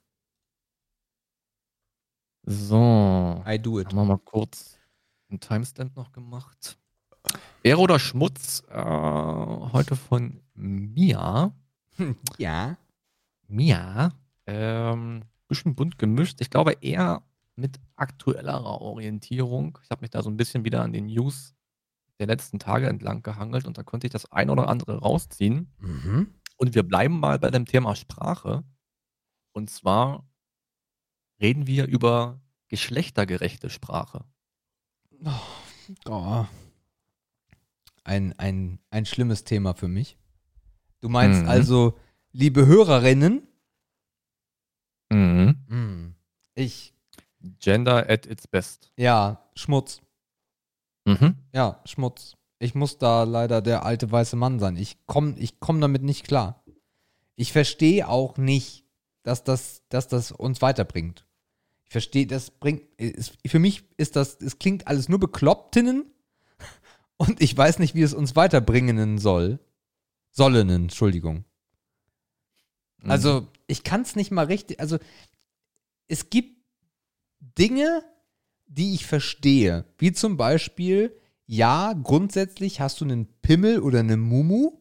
[2.45, 3.89] So, I do it.
[3.89, 4.79] haben wir mal kurz
[5.29, 6.79] einen Timestamp noch gemacht.
[7.65, 8.63] Ehre oder Schmutz?
[8.69, 11.53] Äh, heute von Mia.
[12.39, 12.77] Ja.
[13.49, 14.13] Mia.
[14.47, 16.41] Ähm, bisschen bunt gemischt.
[16.41, 17.23] Ich glaube eher
[17.57, 19.79] mit aktuellerer Orientierung.
[19.83, 21.55] Ich habe mich da so ein bisschen wieder an den News
[22.19, 25.73] der letzten Tage entlang gehangelt und da konnte ich das ein oder andere rausziehen.
[25.79, 26.35] Mhm.
[26.57, 28.63] Und wir bleiben mal bei dem Thema Sprache.
[29.53, 30.29] Und zwar
[31.41, 34.25] reden wir über geschlechtergerechte Sprache.
[36.07, 36.47] Oh.
[38.05, 40.17] Ein, ein, ein schlimmes Thema für mich.
[41.01, 41.49] Du meinst Mhm.
[41.49, 41.99] also,
[42.33, 43.47] liebe Hörerinnen,
[45.13, 45.65] Mhm.
[45.69, 46.15] hm,
[46.55, 46.95] ich,
[47.59, 48.91] Gender at its best.
[48.97, 50.01] ja, Schmutz.
[51.05, 51.37] Mhm.
[51.53, 52.37] Ja, Schmutz.
[52.59, 54.77] Ich muss da leider der alte weiße Mann sein.
[54.77, 56.65] Ich komme ich komm damit nicht klar.
[57.37, 58.85] Ich verstehe auch nicht,
[59.23, 61.27] dass das, dass das uns weiterbringt.
[61.85, 62.83] Ich verstehe, das bringt.
[62.97, 66.07] Ist, für mich ist das, es klingt alles nur beklopptinnen
[67.17, 69.59] und ich weiß nicht, wie es uns weiterbringen soll.
[70.31, 71.45] Sollen, Entschuldigung.
[73.03, 73.11] Mhm.
[73.11, 74.81] Also, ich kann es nicht mal richtig.
[74.81, 74.99] Also,
[76.09, 76.57] es gibt
[77.41, 78.03] Dinge,
[78.67, 79.85] die ich verstehe.
[79.99, 84.79] Wie zum Beispiel, ja, grundsätzlich hast du einen Pimmel oder eine Mumu,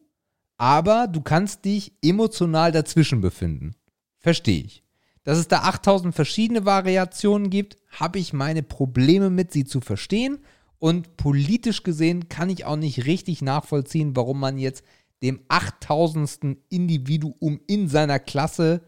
[0.56, 3.74] aber du kannst dich emotional dazwischen befinden.
[4.18, 4.82] Verstehe ich.
[5.24, 10.38] Dass es da 8000 verschiedene Variationen gibt, habe ich meine Probleme mit, sie zu verstehen.
[10.78, 14.84] Und politisch gesehen kann ich auch nicht richtig nachvollziehen, warum man jetzt
[15.22, 16.58] dem 8000.
[16.68, 18.82] Individuum in seiner Klasse,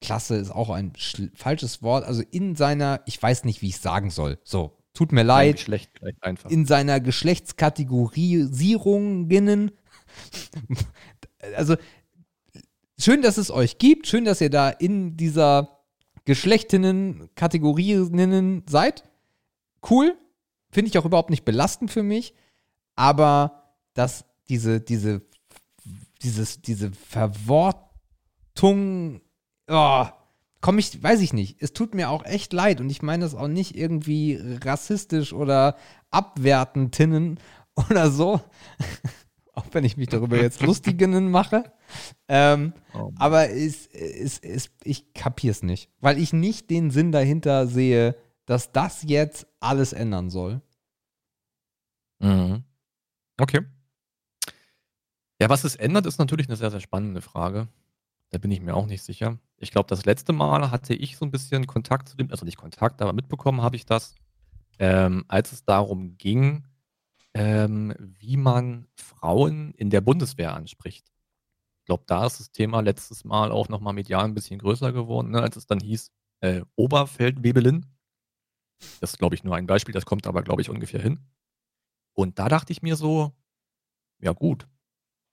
[0.00, 0.92] Klasse ist auch ein
[1.34, 4.38] falsches Wort, also in seiner, ich weiß nicht, wie ich es sagen soll.
[4.44, 5.90] So, tut mir leid Geschlecht
[6.20, 6.50] einfach.
[6.50, 9.70] in seiner Geschlechtskategorisierungen.
[11.56, 11.76] Also
[12.98, 15.78] schön, dass es euch gibt, schön, dass ihr da in dieser
[16.26, 19.04] Geschlechtinnen, Kategorinnen seid.
[19.88, 20.18] Cool,
[20.70, 22.34] finde ich auch überhaupt nicht belastend für mich,
[22.94, 25.22] aber dass diese, diese,
[26.22, 29.22] dieses, diese Verwortung,
[29.70, 30.06] oh,
[30.60, 31.62] komme ich, weiß ich nicht.
[31.62, 35.76] Es tut mir auch echt leid und ich meine das auch nicht irgendwie rassistisch oder
[36.10, 37.38] abwertend tinnen
[37.90, 38.40] oder so.
[39.54, 41.64] auch wenn ich mich darüber jetzt lustigen mache.
[42.28, 47.68] Ähm, Oh, aber es, es, es, ich kapier's nicht, weil ich nicht den Sinn dahinter
[47.68, 48.16] sehe,
[48.46, 50.60] dass das jetzt alles ändern soll.
[52.18, 52.64] Mhm.
[53.38, 53.60] Okay.
[55.40, 57.68] Ja, was es ändert, ist natürlich eine sehr, sehr spannende Frage.
[58.30, 59.38] Da bin ich mir auch nicht sicher.
[59.56, 62.56] Ich glaube, das letzte Mal hatte ich so ein bisschen Kontakt zu dem, also nicht
[62.56, 64.14] Kontakt, aber mitbekommen habe ich das,
[64.78, 66.66] ähm, als es darum ging,
[67.34, 71.10] ähm, wie man Frauen in der Bundeswehr anspricht.
[71.80, 75.30] Ich glaube, da ist das Thema letztes Mal auch nochmal medial ein bisschen größer geworden,
[75.30, 77.86] ne, als es dann hieß, äh, Oberfeldwebelin.
[79.00, 81.20] Das ist, glaube ich, nur ein Beispiel, das kommt aber, glaube ich, ungefähr hin.
[82.14, 83.32] Und da dachte ich mir so,
[84.20, 84.68] ja gut,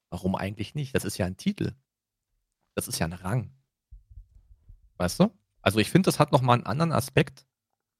[0.10, 0.96] warum eigentlich nicht?
[0.96, 1.74] Das ist ja ein Titel.
[2.78, 3.50] Das ist ja ein Rang.
[4.98, 5.32] Weißt du?
[5.64, 7.48] Also ich finde, das hat nochmal einen anderen Aspekt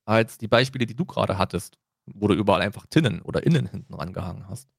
[0.06, 3.96] als die Beispiele, die du gerade hattest, wo du überall einfach Tinnen oder Innen hinten
[3.96, 4.70] rangehangen hast.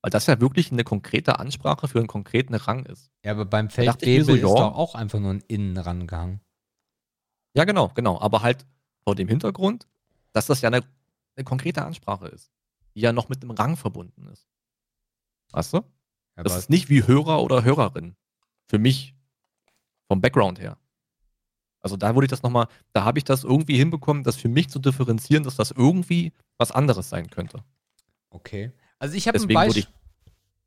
[0.00, 3.10] Weil das ja wirklich eine konkrete Ansprache für einen konkreten Rang ist.
[3.24, 4.46] Ja, aber beim mir Feldwebel so, ist ja.
[4.46, 6.40] doch auch einfach nur ein Innen rangehangen.
[7.54, 8.20] Ja, genau, genau.
[8.20, 8.64] Aber halt
[9.02, 9.88] vor dem Hintergrund,
[10.32, 10.84] dass das ja eine,
[11.34, 12.52] eine konkrete Ansprache ist,
[12.94, 14.46] die ja noch mit einem Rang verbunden ist.
[15.50, 15.78] Weißt du?
[16.36, 18.14] Das Aber ist nicht wie Hörer oder Hörerin.
[18.68, 19.17] Für mich.
[20.08, 20.76] Vom Background her.
[21.80, 24.68] Also da wurde ich das nochmal, da habe ich das irgendwie hinbekommen, das für mich
[24.68, 27.62] zu differenzieren, dass das irgendwie was anderes sein könnte.
[28.30, 28.72] okay.
[29.00, 29.86] Also ich habe ein Beispiel.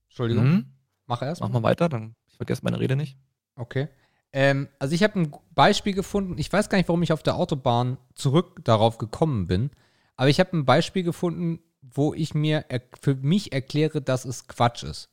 [0.07, 0.65] Entschuldigung, Mhm.
[1.05, 1.41] mach erst.
[1.41, 3.17] Mach mal weiter, dann ich vergesse meine Rede nicht.
[3.55, 3.89] Okay.
[4.31, 6.37] Ähm, also ich habe ein Beispiel gefunden.
[6.37, 9.69] Ich weiß gar nicht, warum ich auf der Autobahn zurück darauf gekommen bin.
[10.15, 12.63] Aber ich habe ein Beispiel gefunden, wo ich mir
[13.01, 15.09] für mich erkläre, dass es Quatsch ist.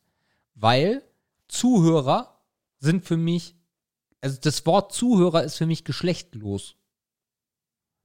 [0.55, 1.03] Weil
[1.49, 2.41] Zuhörer
[2.79, 3.57] sind für mich,
[4.21, 6.77] also das Wort Zuhörer ist für mich geschlechtlos.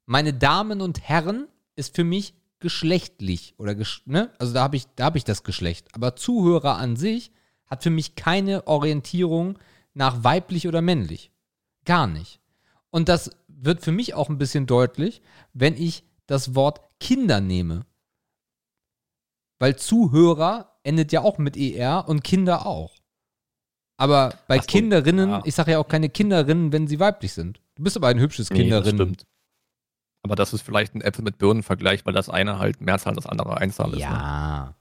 [0.06, 4.32] Meine Damen und Herren ist für mich geschlechtlich oder gesch ne?
[4.40, 5.88] Also da habe ich, da habe ich das Geschlecht.
[5.94, 7.32] Aber Zuhörer an sich
[7.66, 9.60] hat für mich keine Orientierung
[9.94, 11.32] nach weiblich oder männlich.
[11.86, 12.40] Gar nicht.
[12.90, 15.22] Und das wird für mich auch ein bisschen deutlich,
[15.54, 17.86] wenn ich das Wort Kinder nehme.
[19.60, 22.94] Weil Zuhörer endet ja auch mit ER und Kinder auch.
[24.04, 25.42] Aber bei so, Kinderinnen, ja.
[25.46, 27.62] ich sage ja auch keine Kinderinnen, wenn sie weiblich sind.
[27.76, 28.96] Du bist aber ein hübsches Nee, das Kinderin.
[28.96, 29.28] stimmt.
[30.24, 33.28] Aber das ist vielleicht ein Äpfel mit Birnen-Vergleich, weil das eine halt Mehrzahl und das
[33.28, 34.00] andere Einzahl ist.
[34.00, 34.02] Ne?
[34.02, 34.76] Ja.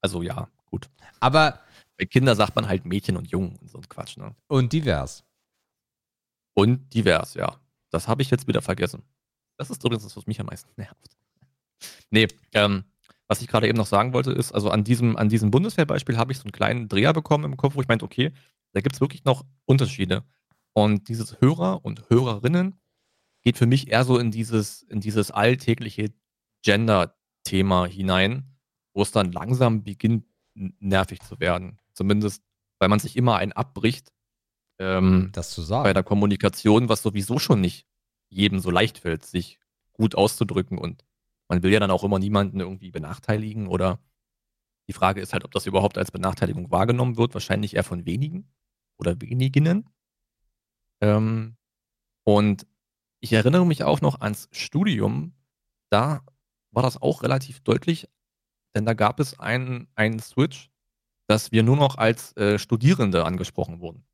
[0.00, 0.90] Also ja, gut.
[1.20, 1.60] Aber,
[1.98, 4.34] Bei Kindern sagt man halt Mädchen und Jungen und so ein Quatsch, ne?
[4.48, 5.22] und divers.
[6.54, 7.60] Und divers, ja.
[7.90, 9.04] Das habe ich jetzt wieder vergessen.
[9.56, 11.16] Das ist übrigens das, was mich am meisten nervt.
[12.10, 12.82] Nee, ähm,
[13.28, 16.32] was ich gerade eben noch sagen wollte, ist, also an diesem, an diesem Bundeswehrbeispiel habe
[16.32, 18.32] ich so einen kleinen Dreher bekommen im Kopf, wo ich meinte, okay,
[18.72, 20.22] da gibt es wirklich noch Unterschiede.
[20.72, 22.78] Und dieses Hörer und Hörerinnen
[23.42, 26.12] geht für mich eher so in dieses, in dieses alltägliche
[26.62, 28.56] Gender-Thema hinein,
[28.92, 30.24] wo es dann langsam beginnt,
[30.54, 31.78] nervig zu werden.
[31.94, 32.42] Zumindest,
[32.78, 34.12] weil man sich immer einen abbricht.
[34.78, 35.94] Ähm, Das zu bei sagen.
[35.94, 37.86] der Kommunikation, was sowieso schon nicht
[38.28, 39.58] jedem so leicht fällt, sich
[39.92, 41.05] gut auszudrücken und
[41.48, 44.00] man will ja dann auch immer niemanden irgendwie benachteiligen oder
[44.88, 48.48] die Frage ist halt, ob das überhaupt als Benachteiligung wahrgenommen wird, wahrscheinlich eher von wenigen
[48.98, 49.88] oder weniginnen.
[51.00, 51.56] Ähm,
[52.24, 52.66] und
[53.20, 55.34] ich erinnere mich auch noch ans Studium,
[55.90, 56.24] da
[56.70, 58.08] war das auch relativ deutlich,
[58.74, 60.70] denn da gab es einen, einen Switch,
[61.26, 64.04] dass wir nur noch als äh, Studierende angesprochen wurden.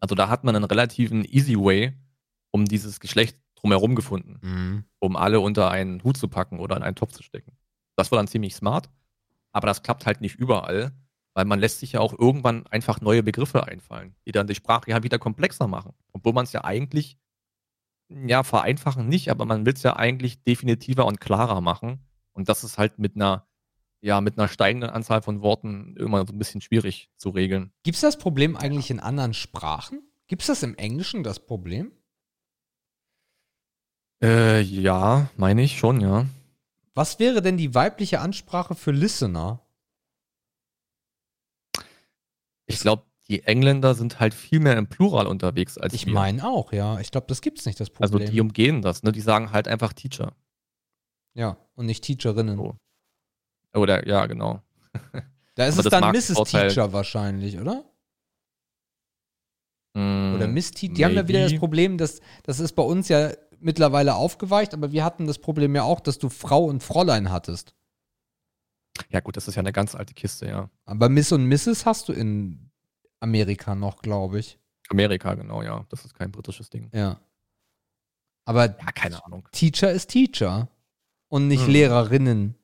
[0.00, 1.94] Also da hat man einen relativen easy way
[2.50, 4.84] um dieses Geschlecht drumherum gefunden, Mhm.
[4.98, 7.52] um alle unter einen Hut zu packen oder in einen Topf zu stecken.
[7.96, 8.88] Das war dann ziemlich smart,
[9.52, 10.92] aber das klappt halt nicht überall,
[11.34, 14.90] weil man lässt sich ja auch irgendwann einfach neue Begriffe einfallen, die dann die Sprache
[14.90, 17.18] ja wieder komplexer machen, obwohl man es ja eigentlich
[18.08, 22.00] ja vereinfachen nicht, aber man will es ja eigentlich definitiver und klarer machen
[22.32, 23.46] und das ist halt mit einer
[24.00, 27.72] ja mit einer steigenden Anzahl von Worten immer so ein bisschen schwierig zu regeln.
[27.82, 30.02] Gibt es das Problem eigentlich in anderen Sprachen?
[30.28, 31.90] Gibt es das im Englischen, das Problem?
[34.22, 36.26] Äh, ja, meine ich schon, ja.
[36.94, 39.60] Was wäre denn die weibliche Ansprache für Listener?
[42.66, 46.12] Ich glaube, die Engländer sind halt viel mehr im Plural unterwegs als Ich wir.
[46.14, 46.98] meine auch, ja.
[47.00, 48.30] Ich glaube, das gibt es nicht, das also Problem.
[48.30, 49.12] die umgehen das, ne?
[49.12, 50.34] Die sagen halt einfach Teacher.
[51.34, 52.56] ja, und nicht Teacherinnen.
[52.56, 52.76] So.
[53.74, 54.62] Oder ja, genau.
[55.54, 56.50] Da ist Aber es dann Mrs.
[56.50, 57.84] Teacher wahrscheinlich, oder?
[59.94, 60.94] Mm, Oder Miss Teacher.
[60.94, 61.60] Die haben ja wieder das maybe.
[61.60, 65.82] Problem, dass das ist bei uns ja mittlerweile aufgeweicht, aber wir hatten das Problem ja
[65.82, 67.74] auch, dass du Frau und Fräulein hattest.
[69.10, 70.70] Ja, gut, das ist ja eine ganz alte Kiste, ja.
[70.84, 71.86] Aber Miss und Mrs.
[71.86, 72.70] hast du in
[73.20, 74.58] Amerika noch, glaube ich.
[74.88, 75.84] Amerika, genau, ja.
[75.90, 76.90] Das ist kein britisches Ding.
[76.92, 77.20] Ja.
[78.44, 79.46] Aber Ja, keine Ahnung.
[79.52, 80.68] Teacher ist Teacher
[81.28, 81.72] und nicht Hm.
[81.72, 82.54] Lehrerinnen.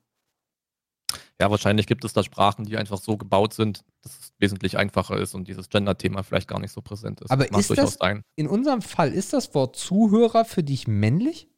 [1.40, 5.16] Ja, wahrscheinlich gibt es da Sprachen, die einfach so gebaut sind, dass es wesentlich einfacher
[5.16, 7.30] ist und dieses Gender-Thema vielleicht gar nicht so präsent ist.
[7.30, 8.22] Aber Mag ist das- sein.
[8.36, 11.48] In unserem Fall ist das Wort Zuhörer für dich männlich?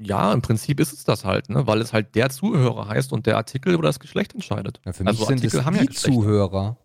[0.00, 1.66] Ja, im Prinzip ist es das halt, ne?
[1.66, 4.80] Weil es halt der Zuhörer heißt und der Artikel über das Geschlecht entscheidet.
[4.84, 6.12] Ja, für mich also sind Artikel es haben ja die Geschlechter.
[6.12, 6.76] Zuhörer.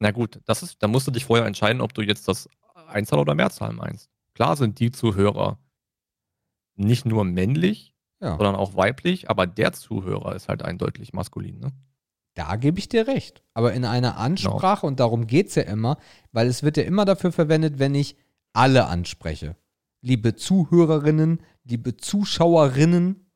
[0.00, 2.48] Na gut, das ist, da musst du dich vorher entscheiden, ob du jetzt das
[2.88, 4.10] Einzahl oder Mehrzahl meinst.
[4.34, 5.58] Klar sind die Zuhörer
[6.74, 7.91] nicht nur männlich,
[8.22, 8.36] Ja.
[8.36, 11.58] sondern auch weiblich, aber der Zuhörer ist halt eindeutig maskulin.
[11.58, 11.72] Ne?
[12.34, 13.42] Da gebe ich dir recht.
[13.52, 14.22] Aber in einer Genau.
[14.22, 15.98] Ansprache, und darum geht es ja immer,
[16.30, 18.16] weil es wird ja immer dafür verwendet, wenn ich
[18.52, 19.56] alle anspreche.
[20.02, 23.26] Liebe Zuhörerinnen, liebe Zuschauerinnen.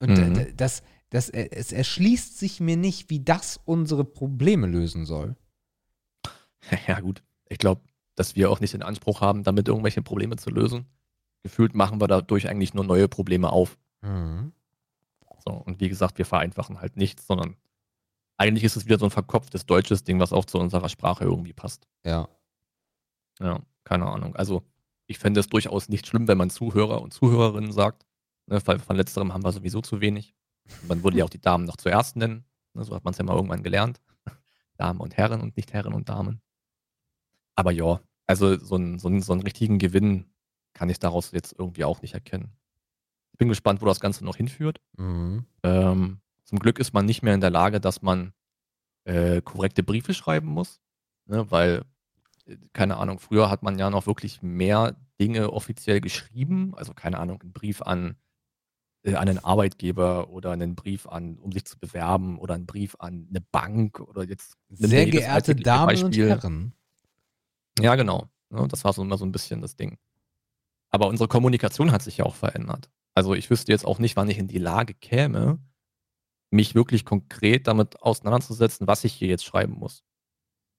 [0.00, 0.56] Und Mhm.
[0.56, 5.36] das, das, äh, es erschließt sich mir nicht, wie das unsere Probleme lösen soll.
[6.86, 7.82] ja gut, ich glaube,
[8.14, 10.86] dass wir auch nicht den Anspruch haben, damit irgendwelche Probleme zu lösen.
[11.42, 13.78] Gefühlt machen wir dadurch eigentlich nur neue Probleme auf.
[14.00, 14.52] Mhm.
[15.44, 17.56] So, und wie gesagt, wir vereinfachen halt nichts, sondern
[18.36, 21.52] eigentlich ist es wieder so ein verkopftes deutsches Ding, was auch zu unserer Sprache irgendwie
[21.52, 21.88] passt.
[22.04, 22.28] Ja.
[23.40, 24.36] Ja, keine Ahnung.
[24.36, 24.62] Also,
[25.06, 28.06] ich fände es durchaus nicht schlimm, wenn man Zuhörer und Zuhörerinnen sagt.
[28.46, 30.34] Ne, weil von letzterem haben wir sowieso zu wenig.
[30.86, 32.44] Man würde ja auch die Damen noch zuerst nennen.
[32.74, 34.00] Ne, so hat man es ja mal irgendwann gelernt.
[34.76, 36.40] Damen und Herren und nicht Herren und Damen.
[37.54, 40.31] Aber ja, also so einen, so, einen, so einen richtigen Gewinn
[40.74, 42.52] kann ich daraus jetzt irgendwie auch nicht erkennen.
[43.32, 44.80] Ich bin gespannt, wo das Ganze noch hinführt.
[44.96, 45.46] Mhm.
[45.62, 48.32] Ähm, zum Glück ist man nicht mehr in der Lage, dass man
[49.04, 50.80] äh, korrekte Briefe schreiben muss,
[51.26, 51.84] ne, weil,
[52.46, 57.18] äh, keine Ahnung, früher hat man ja noch wirklich mehr Dinge offiziell geschrieben, also keine
[57.18, 58.16] Ahnung, einen Brief an,
[59.02, 62.96] äh, an einen Arbeitgeber oder einen Brief an, um sich zu bewerben oder einen Brief
[62.98, 66.24] an eine Bank oder jetzt Sehr geehrte Damen Beispiel.
[66.24, 66.72] und Herren.
[67.80, 68.28] Ja, genau.
[68.50, 69.98] Ne, das war so immer so ein bisschen das Ding.
[70.92, 72.90] Aber unsere Kommunikation hat sich ja auch verändert.
[73.14, 75.58] Also ich wüsste jetzt auch nicht, wann ich in die Lage käme,
[76.50, 80.04] mich wirklich konkret damit auseinanderzusetzen, was ich hier jetzt schreiben muss.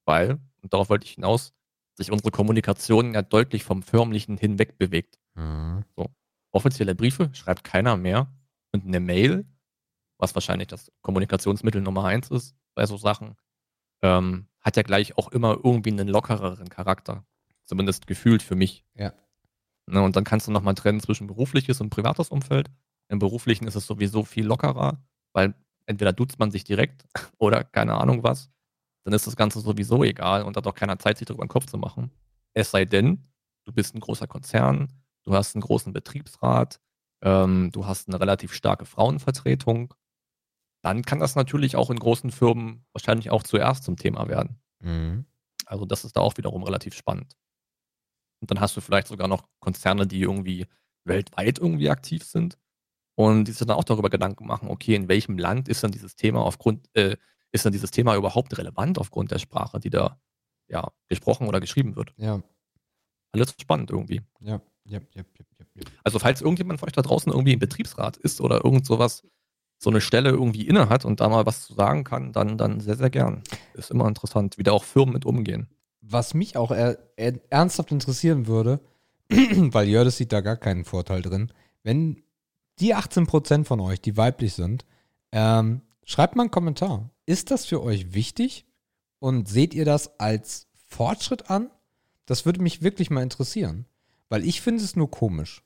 [0.06, 1.52] Weil, und darauf wollte ich hinaus,
[1.96, 5.18] sich unsere Kommunikation ja deutlich vom Förmlichen hinweg bewegt.
[5.34, 5.84] Mhm.
[6.52, 8.32] Offizielle Briefe schreibt keiner mehr
[8.72, 9.44] und eine Mail,
[10.18, 13.36] was wahrscheinlich das Kommunikationsmittel Nummer eins ist bei so Sachen,
[14.02, 17.26] ähm, hat ja gleich auch immer irgendwie einen lockereren Charakter.
[17.64, 18.84] Zumindest gefühlt für mich.
[18.94, 19.12] Ja.
[19.86, 22.70] Ne, und dann kannst du nochmal trennen zwischen berufliches und privates Umfeld.
[23.08, 25.02] Im beruflichen ist es sowieso viel lockerer,
[25.34, 25.54] weil
[25.86, 27.04] entweder duzt man sich direkt
[27.38, 28.50] oder keine Ahnung was.
[29.04, 31.66] Dann ist das Ganze sowieso egal und hat auch keiner Zeit, sich darüber den Kopf
[31.66, 32.10] zu machen.
[32.54, 33.28] Es sei denn,
[33.66, 34.88] du bist ein großer Konzern,
[35.24, 36.80] du hast einen großen Betriebsrat,
[37.22, 39.92] ähm, du hast eine relativ starke Frauenvertretung.
[40.82, 44.58] Dann kann das natürlich auch in großen Firmen wahrscheinlich auch zuerst zum Thema werden.
[44.80, 45.26] Mhm.
[45.66, 47.36] Also das ist da auch wiederum relativ spannend.
[48.44, 50.66] Und dann hast du vielleicht sogar noch Konzerne, die irgendwie
[51.06, 52.58] weltweit irgendwie aktiv sind
[53.14, 56.14] und die sich dann auch darüber Gedanken machen, okay, in welchem Land ist dann dieses
[56.14, 57.16] Thema aufgrund, äh,
[57.52, 60.20] ist dann dieses Thema überhaupt relevant aufgrund der Sprache, die da
[60.68, 62.12] ja gesprochen oder geschrieben wird.
[62.18, 62.42] Ja,
[63.32, 64.20] Alles spannend irgendwie.
[64.40, 65.24] ja, ja, ja,
[65.58, 65.82] ja, ja.
[66.02, 69.22] Also falls irgendjemand von euch da draußen irgendwie im Betriebsrat ist oder irgend sowas,
[69.78, 72.80] so eine Stelle irgendwie inne hat und da mal was zu sagen kann, dann, dann
[72.80, 73.42] sehr, sehr gern.
[73.72, 75.68] Ist immer interessant, wie da auch Firmen mit umgehen.
[76.06, 78.80] Was mich auch er, er, ernsthaft interessieren würde,
[79.28, 81.52] weil Jördes sieht da gar keinen Vorteil drin,
[81.82, 82.22] wenn
[82.78, 84.84] die 18% von euch, die weiblich sind,
[85.32, 87.10] ähm, schreibt mal einen Kommentar.
[87.26, 88.66] Ist das für euch wichtig?
[89.18, 91.70] Und seht ihr das als Fortschritt an?
[92.26, 93.86] Das würde mich wirklich mal interessieren.
[94.28, 95.62] Weil ich finde es nur komisch.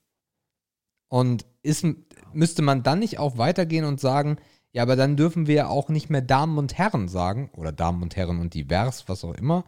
[1.08, 1.84] Und ist,
[2.32, 4.36] müsste man dann nicht auch weitergehen und sagen,
[4.72, 8.02] ja, aber dann dürfen wir ja auch nicht mehr Damen und Herren sagen, oder Damen
[8.02, 9.64] und Herren und divers, was auch immer,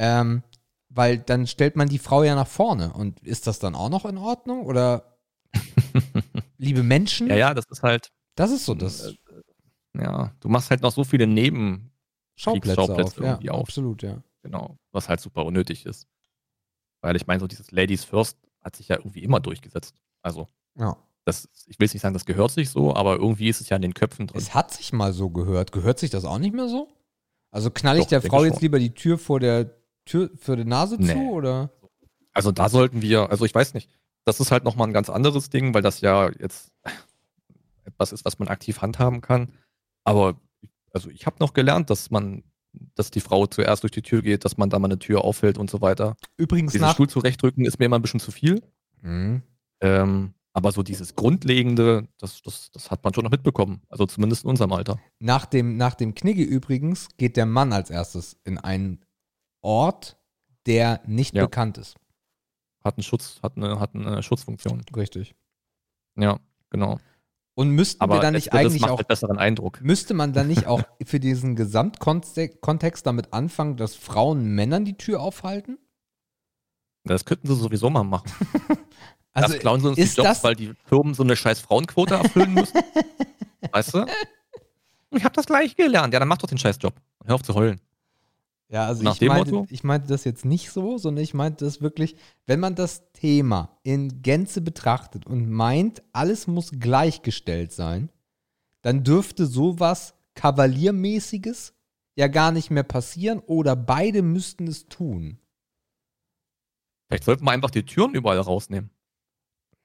[0.00, 0.42] ähm,
[0.88, 2.92] weil dann stellt man die Frau ja nach vorne.
[2.94, 4.64] Und ist das dann auch noch in Ordnung?
[4.64, 5.18] Oder
[6.56, 7.28] liebe Menschen?
[7.28, 9.14] Ja, ja, das ist halt, Das ist so das Äh,
[10.02, 11.92] ja, du machst halt noch so viele Neben,
[12.34, 13.16] Schauplätze Kriegsschauplätze auf.
[13.18, 13.60] Ja, irgendwie auf.
[13.60, 14.22] absolut, ja.
[14.42, 16.08] genau, was halt super unnötig ist.
[17.02, 19.96] Weil ich meine, so dieses Ladies First hat sich ja irgendwie immer durchgesetzt.
[20.22, 20.48] Also,
[20.78, 20.96] ja.
[21.26, 23.76] das, ich will jetzt nicht sagen, das gehört sich so, aber irgendwie ist es ja
[23.76, 24.40] in den Köpfen drin.
[24.40, 25.72] Es hat sich mal so gehört.
[25.72, 26.88] Gehört sich das auch nicht mehr so?
[27.50, 28.62] Also knall ich Doch, der Frau jetzt schon.
[28.62, 29.79] lieber die Tür vor der
[30.10, 31.28] Tür für die Nase zu Nee.
[31.30, 31.70] oder?
[32.32, 33.88] Also da sollten wir, also ich weiß nicht,
[34.24, 36.72] das ist halt nochmal ein ganz anderes Ding, weil das ja jetzt
[37.84, 39.52] etwas ist, was man aktiv handhaben kann.
[40.04, 40.40] Aber
[40.92, 42.42] also ich habe noch gelernt, dass man,
[42.94, 45.58] dass die Frau zuerst durch die Tür geht, dass man da mal eine Tür aufhält
[45.58, 46.16] und so weiter.
[46.36, 46.94] Übrigens Diesen nach.
[46.94, 48.62] Stuhl zurechtrücken ist mir immer ein bisschen zu viel.
[49.02, 49.42] Mhm.
[49.80, 53.82] Ähm, aber so dieses Grundlegende, das, das, das hat man schon noch mitbekommen.
[53.88, 54.98] Also zumindest in unserem Alter.
[55.20, 59.00] Nach dem, nach dem Knigge übrigens geht der Mann als erstes in einen
[59.62, 60.16] Ort,
[60.66, 61.44] der nicht Ja.
[61.44, 61.96] bekannt ist.
[62.84, 64.82] Hat einen Schutz, hat eine, hat eine Schutzfunktion.
[64.96, 65.34] Richtig.
[66.16, 66.38] Ja,
[66.70, 66.98] genau.
[67.54, 69.80] Und müssten Aber wir dann nicht eigentlich auch halt besseren Eindruck.
[69.82, 75.20] Müsste man dann nicht auch für diesen Gesamtkontext damit anfangen, dass Frauen Männern die Tür
[75.20, 75.78] aufhalten?
[77.04, 78.30] Das könnten sie sowieso mal machen.
[79.32, 82.14] Also das klauen sie uns die Jobs, das- weil die Firmen so eine scheiß Frauenquote
[82.14, 82.80] erfüllen müssen.
[83.70, 84.06] weißt du?
[85.12, 86.12] Ich habe das gleich gelernt.
[86.12, 86.94] Ja, dann mach doch den scheiß Job.
[87.24, 87.80] Hör auf zu heulen.
[88.72, 89.66] Ja, also Nach ich dem meinte, Motto?
[89.70, 92.14] ich meinte das jetzt nicht so, sondern ich meinte das wirklich,
[92.46, 98.10] wenn man das Thema in Gänze betrachtet und meint, alles muss gleichgestellt sein,
[98.82, 101.74] dann dürfte sowas Kavaliermäßiges
[102.16, 105.38] ja gar nicht mehr passieren oder beide müssten es tun.
[107.08, 108.90] Vielleicht sollten wir einfach die Türen überall rausnehmen.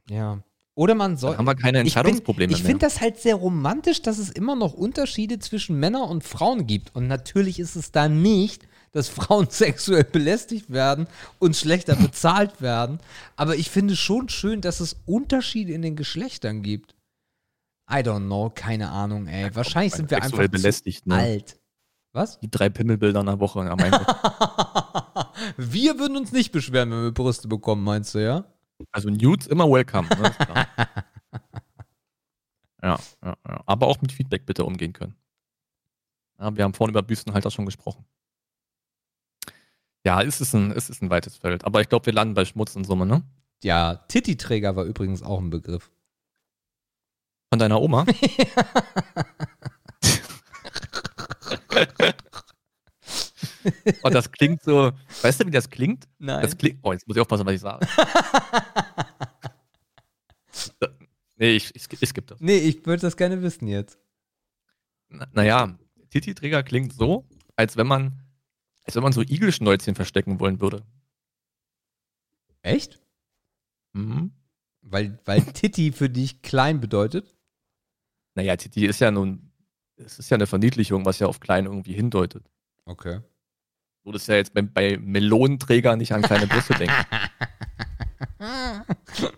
[0.10, 0.44] Ja.
[0.76, 1.38] Oder man Dann soll.
[1.38, 2.68] haben wir keine Ich, Entscheidungsprobleme ich mehr.
[2.68, 6.94] finde das halt sehr romantisch, dass es immer noch Unterschiede zwischen Männern und Frauen gibt.
[6.96, 11.08] Und natürlich ist es da nicht, dass Frauen sexuell belästigt werden
[11.38, 13.00] und schlechter bezahlt werden.
[13.36, 16.96] Aber ich finde schon schön, dass es Unterschiede in den Geschlechtern gibt.
[17.92, 19.54] I don't know, keine Ahnung, ey.
[19.54, 21.16] Wahrscheinlich sind wir Sexuell einfach belästigt, ne?
[21.16, 21.60] alt.
[22.14, 22.40] Was?
[22.40, 23.66] Die drei Pimmelbilder in der Woche.
[23.66, 23.76] Ja,
[25.58, 28.46] wir würden uns nicht beschweren, wenn wir Brüste bekommen, meinst du, ja?
[28.92, 30.08] Also Nudes immer welcome.
[30.08, 30.34] Ne?
[32.82, 33.64] Ja, ja, ja.
[33.66, 35.16] Aber auch mit Feedback bitte umgehen können.
[36.38, 38.06] Ja, wir haben vorhin über Büstenhalter schon gesprochen.
[40.06, 41.66] Ja, es ist ein, es ist ein weites Feld.
[41.66, 43.24] Aber ich glaube, wir landen bei Schmutz in Summe, ne?
[43.64, 45.92] Ja, Titty-Träger war übrigens auch ein Begriff.
[47.52, 48.06] Von deiner Oma?
[54.04, 54.92] Und das klingt so,
[55.22, 56.08] weißt du, wie das klingt?
[56.20, 56.42] Nein.
[56.44, 57.88] Das klingt, oh, jetzt muss ich aufpassen, was ich sage.
[61.38, 62.40] nee, ich, ich, ich skippe das.
[62.42, 63.98] nee, ich würde das gerne wissen jetzt.
[65.10, 65.78] Na- Naja,
[66.12, 67.26] Titi-Träger klingt so,
[67.56, 68.22] als wenn man,
[68.86, 70.84] als wenn man so Igelschnäuzchen verstecken wollen würde.
[72.62, 73.00] Echt?
[73.94, 74.32] Mhm.
[74.82, 77.36] Weil, weil Titty für dich klein bedeutet?
[78.36, 79.52] Naja, Titi ist ja nun,
[79.96, 82.46] es ist ja eine Verniedlichung, was ja auf klein irgendwie hindeutet.
[82.86, 83.22] Okay.
[84.04, 87.06] Du würdest ja jetzt bei, bei Melonenträgern nicht an kleine Brüste denken.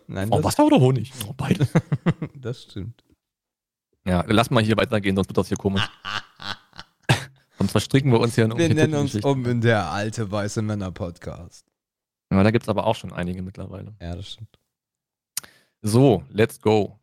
[0.07, 1.13] Nein, Oh, das, Wasser oder Honig?
[1.27, 1.71] Oh, beides.
[2.35, 3.03] das stimmt.
[4.05, 5.87] Ja, lass mal hier weitergehen, sonst wird das hier komisch.
[7.67, 10.91] Sonst verstricken wir uns hier in Wir nennen uns um in der alte weiße Männer
[10.91, 11.65] Podcast.
[12.31, 13.95] Ja, da gibt es aber auch schon einige mittlerweile.
[14.01, 14.57] Ja, das stimmt.
[15.81, 16.99] So, let's go.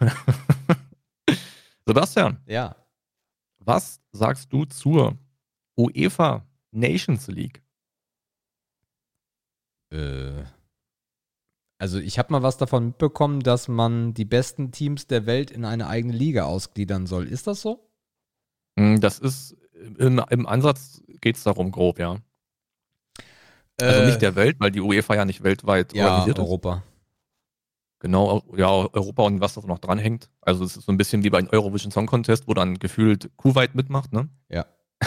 [1.86, 2.76] Sebastian, Ja.
[3.58, 5.16] was sagst du zur
[5.76, 7.62] UEFA Nations League?
[9.92, 10.44] Äh,
[11.78, 15.64] also ich habe mal was davon mitbekommen, dass man die besten Teams der Welt in
[15.64, 17.26] eine eigene Liga ausgliedern soll.
[17.26, 17.88] Ist das so?
[18.78, 19.56] Hm, Das ist
[19.98, 22.18] im, im Ansatz geht es darum grob, ja.
[23.80, 26.44] Also Äh, nicht der Welt, weil die UEFA ja nicht weltweit ja, organisiert ist.
[26.44, 26.82] Europa.
[28.00, 30.30] Genau, ja, Europa und was da noch dranhängt.
[30.40, 33.74] Also es ist so ein bisschen wie beim Eurovision Song Contest, wo dann gefühlt Kuwait
[33.74, 34.28] mitmacht, ne?
[34.48, 34.66] Ja.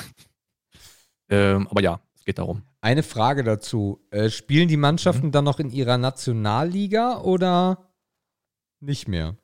[1.29, 2.61] ähm, aber ja, es geht darum.
[2.81, 4.05] Eine Frage dazu.
[4.11, 7.89] Äh, spielen die Mannschaften dann noch in ihrer Nationalliga oder
[8.79, 9.37] nicht mehr?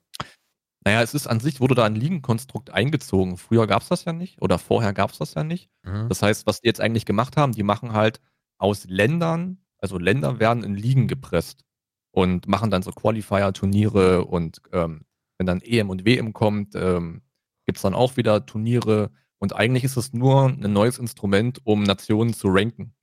[0.89, 3.37] Naja, es ist an sich, wurde da ein Ligenkonstrukt eingezogen.
[3.37, 5.69] Früher gab es das ja nicht oder vorher gab es das ja nicht.
[5.83, 6.09] Mhm.
[6.09, 8.19] Das heißt, was die jetzt eigentlich gemacht haben, die machen halt
[8.57, 11.63] aus Ländern, also Länder werden in Ligen gepresst
[12.09, 15.05] und machen dann so Qualifier-Turniere und ähm,
[15.37, 17.21] wenn dann EM und WM kommt, ähm,
[17.67, 21.83] gibt es dann auch wieder Turniere und eigentlich ist es nur ein neues Instrument, um
[21.83, 22.95] Nationen zu ranken.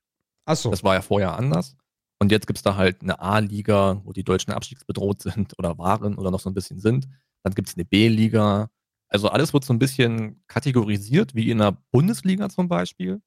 [0.44, 0.72] Achso.
[0.72, 1.76] Das war ja vorher anders.
[2.18, 6.16] Und jetzt gibt es da halt eine A-Liga, wo die Deutschen abstiegsbedroht sind oder waren
[6.16, 7.06] oder noch so ein bisschen sind.
[7.47, 8.68] Dann gibt es eine B-Liga.
[9.06, 13.23] Also alles wird so ein bisschen kategorisiert, wie in der Bundesliga zum Beispiel.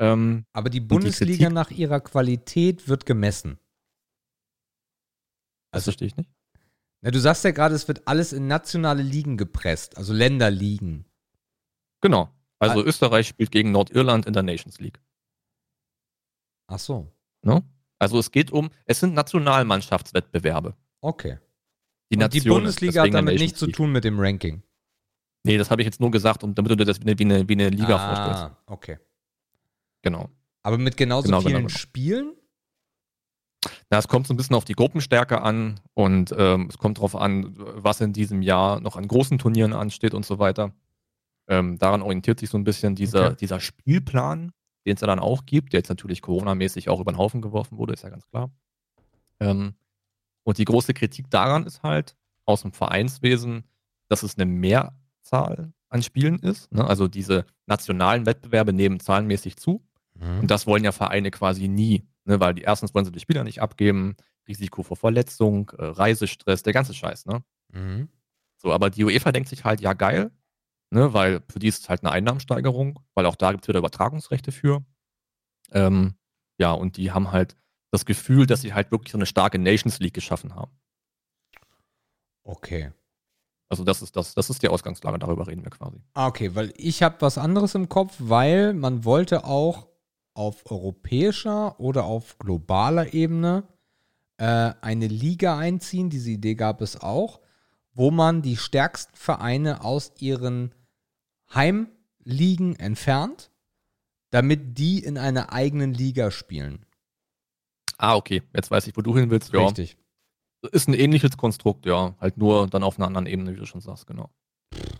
[0.00, 3.60] Ähm, Aber die die Bundesliga Kritik- nach ihrer Qualität wird gemessen.
[5.70, 6.28] das verstehe ich nicht.
[7.02, 11.04] Na, du sagst ja gerade, es wird alles in nationale Ligen gepresst, also Länderligen.
[12.00, 12.34] Genau.
[12.58, 12.84] Also Ah.
[12.84, 15.00] Österreich spielt gegen Nordirland in der Nations League.
[16.66, 17.12] Ach so.
[17.42, 17.62] Ne?
[18.00, 20.76] Also es geht um, es sind Nationalmannschaftswettbewerbe.
[21.00, 21.38] Okay.
[22.12, 24.62] Die, Und die Bundesliga hat damit nichts zu tun mit dem Ranking.
[25.44, 27.54] Nee, das habe ich jetzt nur gesagt, um, damit du dir das wie eine, wie
[27.54, 28.42] eine, Liga vorstellst.
[28.42, 28.98] ah, okay.
[30.02, 30.28] Genau.
[30.62, 31.78] Aber mit genauso Genau, vielen genau, genau.
[31.78, 32.32] Spielen?
[33.90, 37.16] Na, es kommt so ein bisschen auf die Gruppenstärke an und ähm, es kommt darauf
[37.16, 40.72] an, was in diesem Jahr noch an großen Turnieren ansteht und so weiter.
[41.48, 43.36] Ähm, daran orientiert sich so ein bisschen dieser, Okay.
[43.40, 44.52] dieser Spielplan,
[44.84, 47.78] den es ja dann auch gibt, der jetzt natürlich Corona-mäßig auch über den Haufen geworfen
[47.78, 48.50] wurde, ist ja ganz klar.
[49.40, 49.74] Ähm,
[50.44, 53.64] und die große Kritik daran ist halt aus dem Vereinswesen,
[54.08, 56.72] dass es eine Mehrzahl an Spielen ist.
[56.72, 56.84] Ne?
[56.84, 59.86] Also diese nationalen Wettbewerbe nehmen zahlenmäßig zu.
[60.20, 62.38] Und das wollen ja Vereine quasi nie, ne?
[62.38, 64.14] weil die erstens wollen sie die Spieler nicht abgeben,
[64.46, 67.42] Risiko vor Verletzung, äh, Reisestress, der ganze Scheiß, ne?
[67.72, 68.08] Mhm.
[68.56, 70.30] So, aber die UEFA denkt sich halt, ja geil,
[70.90, 73.78] ne, weil für die ist es halt eine Einnahmensteigerung, weil auch da gibt es wieder
[73.78, 74.84] Übertragungsrechte für.
[75.72, 76.14] Ähm,
[76.58, 77.56] ja, und die haben halt
[77.92, 80.72] das Gefühl, dass sie halt wirklich so eine starke Nations League geschaffen haben.
[82.42, 82.90] Okay.
[83.68, 85.98] Also das ist das, das ist die Ausgangslage, darüber reden wir quasi.
[86.14, 89.88] Ah, okay, weil ich habe was anderes im Kopf, weil man wollte auch
[90.34, 93.64] auf europäischer oder auf globaler Ebene
[94.38, 96.10] äh, eine Liga einziehen.
[96.10, 97.40] Diese Idee gab es auch,
[97.94, 100.74] wo man die stärksten Vereine aus ihren
[101.54, 103.50] Heimligen entfernt,
[104.30, 106.86] damit die in einer eigenen Liga spielen.
[108.02, 109.52] Ah, okay, jetzt weiß ich, wo du hin willst.
[109.52, 109.96] Ja, Richtig.
[110.72, 113.80] ist ein ähnliches Konstrukt, ja, halt nur dann auf einer anderen Ebene, wie du schon
[113.80, 114.28] sagst, genau.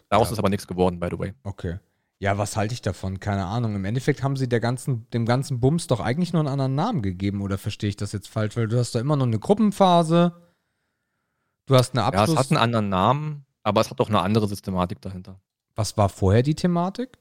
[0.09, 0.35] Daraus Ja.
[0.35, 1.35] ist aber nichts geworden, by the way.
[1.43, 1.79] Okay.
[2.21, 3.19] Ja, was halte ich davon?
[3.19, 3.75] Keine Ahnung.
[3.75, 7.03] Im Endeffekt haben sie der ganzen, dem ganzen Bums doch eigentlich nur einen anderen Namen
[7.03, 8.57] gegeben, oder verstehe ich das jetzt falsch?
[8.57, 10.33] Weil du hast da immer noch eine Gruppenphase,
[11.67, 12.31] du hast eine Ja, Abschluss.
[12.31, 13.45] es hat einen anderen Namen.
[13.65, 15.41] aber es hat auch eine andere Systematik dahinter.
[15.75, 17.19] Was war vorher die Thematik?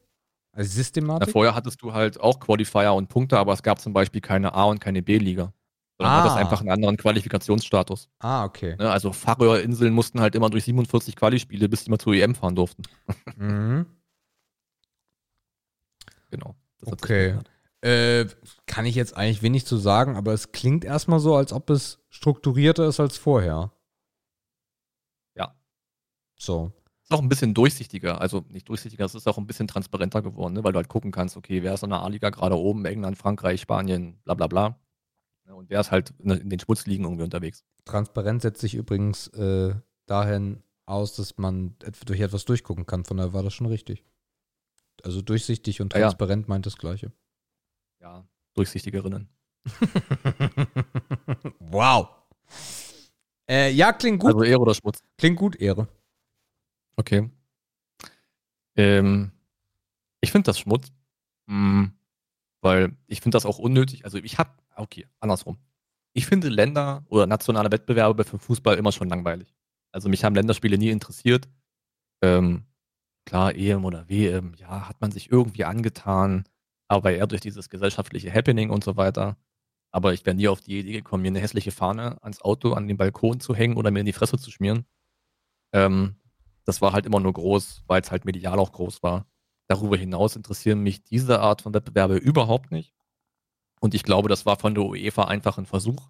[0.54, 1.32] Also Na, Systematik?
[1.32, 4.66] vorher hattest du halt auch Qualifier und Punkte, aber es gab zum Beispiel keine A-
[4.66, 5.54] und keine B-Liga.
[6.02, 6.24] Sondern Ah.
[6.24, 8.10] hattest einfach einen anderen Qualifikationsstatus.
[8.20, 8.76] ah, okay.
[8.78, 8.90] Ne?
[8.92, 12.84] Also Färöerinseln mussten halt immer durch 47 Quali-Spiele, bis die mal zur EM fahren durften.
[13.38, 13.86] Mhm.
[16.30, 16.56] Genau.
[16.80, 17.38] Das hat Okay.
[17.82, 18.28] Äh,
[18.68, 22.00] kann ich jetzt eigentlich wenig zu sagen, aber es klingt erstmal so, als ob es
[22.10, 23.72] strukturierter ist als vorher.
[25.36, 25.56] Ja.
[26.38, 26.72] So.
[27.04, 30.54] Ist auch ein bisschen durchsichtiger, also nicht durchsichtiger, es ist auch ein bisschen transparenter geworden,
[30.54, 30.64] ne?
[30.64, 33.62] weil du halt gucken kannst, okay, wer ist in der A-Liga gerade oben, England, Frankreich,
[33.62, 34.80] Spanien, bla bla bla.
[35.52, 37.66] Ne, Und wer ist halt in den Schmutzligen irgendwie unterwegs.
[37.84, 39.76] Transparenz setzt sich übrigens äh,
[40.06, 41.76] dahin aus, dass man
[42.06, 43.04] durch etwas durchgucken kann.
[43.04, 44.06] Von daher war das schon richtig.
[45.04, 46.06] Also durchsichtig und Ah ja.
[46.08, 47.12] transparent meint das Gleiche.
[48.00, 49.28] Ja, durchsichtigerinnen.
[51.60, 52.08] wow.
[53.50, 54.34] Äh, ja, klingt gut.
[54.34, 55.04] Also Ehre oder Schmutz.
[55.18, 55.88] klingt gut, Ehre.
[56.96, 57.30] Okay.
[58.76, 59.32] Ähm,
[60.22, 60.92] ich finde das Schmutz,
[61.48, 61.86] mm,
[62.62, 64.06] weil ich finde das auch unnötig.
[64.06, 65.58] Also ich habe, okay, andersrum.
[66.14, 69.54] Ich finde Länder oder nationale Wettbewerbe für Fußball immer schon langweilig.
[69.92, 71.50] Also mich haben Länderspiele nie interessiert.
[72.22, 72.66] Ähm,
[73.26, 76.46] klar, EM oder WM, ja, hat man sich irgendwie angetan,
[76.88, 79.38] aber eher durch dieses gesellschaftliche Happening und so weiter.
[79.92, 82.88] Aber ich wäre nie auf die Idee gekommen, mir eine hässliche Fahne ans Auto, an
[82.88, 84.86] den Balkon zu hängen oder mir in die Fresse zu schmieren.
[85.74, 86.16] Ähm,
[86.66, 89.26] das war halt immer nur groß, weil es halt medial auch groß war.
[89.72, 92.94] Darüber hinaus interessieren mich diese Art von Wettbewerbe überhaupt nicht.
[93.80, 96.10] Und ich glaube, das war von der UEFA einfach ein Versuch,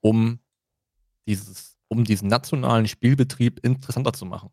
[0.00, 0.38] um
[1.26, 4.50] dieses, um diesen nationalen Spielbetrieb interessanter zu machen.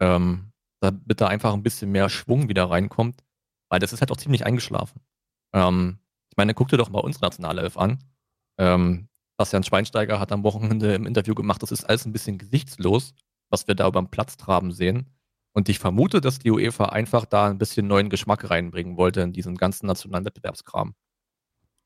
[0.00, 3.24] Ähm, damit da einfach ein bisschen mehr Schwung wieder reinkommt,
[3.68, 5.00] weil das ist halt auch ziemlich eingeschlafen.
[5.52, 5.98] Ähm,
[6.30, 7.98] ich meine, guck dir doch mal unsere Nationalelf an.
[8.58, 13.12] Ähm, Bastian Schweinsteiger hat am Wochenende im Interview gemacht, das ist alles ein bisschen gesichtslos,
[13.50, 15.15] was wir da über den Platz traben sehen.
[15.56, 19.32] Und ich vermute, dass die UEFA einfach da ein bisschen neuen Geschmack reinbringen wollte in
[19.32, 20.94] diesen ganzen nationalen Wettbewerbskram.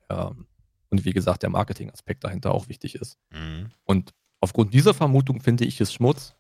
[0.09, 0.49] Ähm,
[0.89, 3.17] und wie gesagt, der Marketingaspekt dahinter auch wichtig ist.
[3.85, 6.35] Und aufgrund dieser Vermutung finde ich es Schmutz,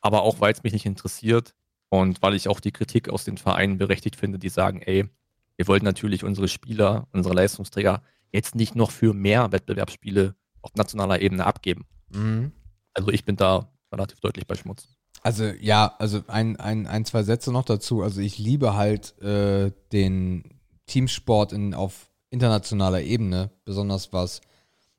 [0.00, 1.56] aber auch weil es mich nicht interessiert
[1.88, 5.08] und weil ich auch die Kritik aus den Vereinen berechtigt finde, die sagen, ey,
[5.56, 8.00] wir wollten natürlich unsere Spieler, unsere Leistungsträger
[8.30, 11.84] jetzt nicht noch für mehr Wettbewerbsspiele auf nationaler Ebene abgeben.
[12.10, 12.52] Mhm.
[12.92, 14.96] Also ich bin da relativ deutlich bei Schmutz.
[15.24, 18.02] Also ja, also ein, ein, ein, zwei Sätze noch dazu.
[18.02, 24.42] Also ich liebe halt äh, den Teamsport in, auf internationaler Ebene, besonders was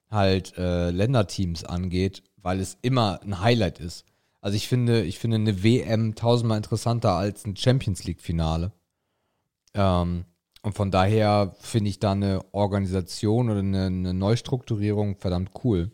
[0.10, 4.04] halt äh, Länderteams angeht, weil es immer ein Highlight ist.
[4.42, 8.72] Also ich finde, ich finde eine WM tausendmal interessanter als ein Champions League Finale.
[9.76, 10.26] Ähm,
[10.64, 15.92] und von daher finde ich da eine Organisation oder eine, eine Neustrukturierung verdammt cool.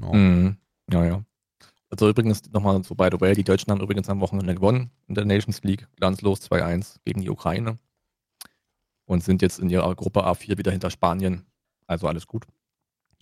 [0.00, 0.12] Ja.
[0.12, 0.56] Mhm.
[0.90, 1.24] Ja, ja.
[1.92, 5.14] Also übrigens nochmal so by the way, die Deutschen haben übrigens am Wochenende gewonnen in
[5.14, 7.78] der Nations League, glanzlos 2-1 gegen die Ukraine
[9.04, 11.44] und sind jetzt in ihrer Gruppe A4 wieder hinter Spanien.
[11.86, 12.46] Also alles gut.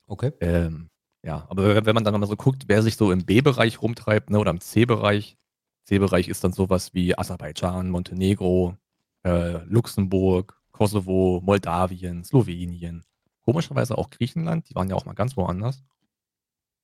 [0.06, 0.32] Okay.
[0.40, 0.88] Ähm,
[1.24, 4.38] ja, aber wenn- man dann mal so guckt, wer sich so im B-Bereich rumtreibt, ne,
[4.38, 5.36] oder im C-Bereich,
[5.84, 8.76] C-Bereich ist dann sowas wie Aserbaidschan, Montenegro,
[9.24, 13.04] äh, Luxemburg, Kosovo, Moldawien, Slowenien,
[13.42, 15.82] komischerweise auch Griechenland, die waren ja auch mal ganz woanders,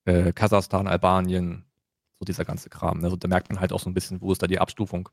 [0.04, 1.64] äh, Kasachstan, Albanien,
[2.18, 2.98] so dieser ganze Kram.
[2.98, 3.04] Ne?
[3.04, 5.08] Also da merkt man halt auch so ein bisschen, wo ist da die Abstufung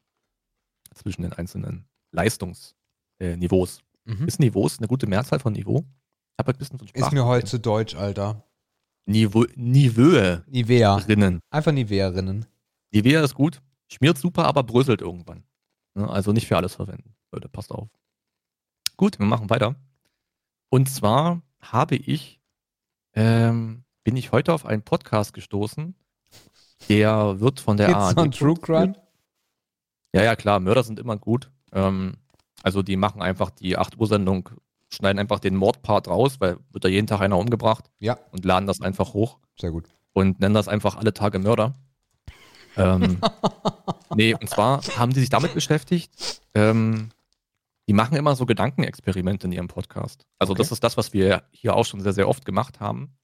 [0.94, 3.80] zwischen den einzelnen Leistungsniveaus.
[3.80, 3.84] Äh.
[4.14, 4.28] Mhm.
[4.28, 5.80] Ist Niveaus eine gute Mehrzahl von Niveau?
[6.34, 8.44] Ich habe ein bisschen von Ist mir heute zu deutsch, Alter.
[9.06, 10.96] Niveau, Nivöe Nivea.
[10.98, 11.40] rinnen.
[11.50, 12.46] Einfach Nivea-Rinnen.
[12.92, 15.44] Nivea ist gut, schmiert super, aber bröselt irgendwann.
[15.96, 17.16] Ne, Also nicht für alles verwenden.
[17.32, 17.90] Leute, passt auf.
[18.98, 19.76] Gut, wir machen weiter.
[20.70, 22.42] Und zwar habe ich,
[23.14, 25.96] ähm, bin ich heute auf einen Podcast gestoßen,
[26.90, 28.94] der wird von der Geht's ARD True Crime?
[30.14, 31.50] Ja, ja, klar, Mörder sind immer gut.
[31.72, 32.14] Ähm,
[32.62, 34.50] also die machen einfach die 8 Uhr Sendung,
[34.92, 38.68] schneiden einfach den Mordpart raus, weil wird da jeden Tag einer umgebracht Ja, und laden
[38.68, 39.40] das einfach hoch.
[39.60, 39.90] sehr gut.
[40.14, 41.74] und nennen das einfach alle Tage Mörder.
[42.78, 43.20] Ähm,
[44.16, 47.10] nee, und zwar haben die sich damit beschäftigt, ähm,
[47.88, 50.26] die machen immer so Gedankenexperimente in ihrem Podcast.
[50.40, 50.62] Also Okay.
[50.62, 53.18] das ist das, was wir hier auch schon sehr, sehr oft gemacht haben.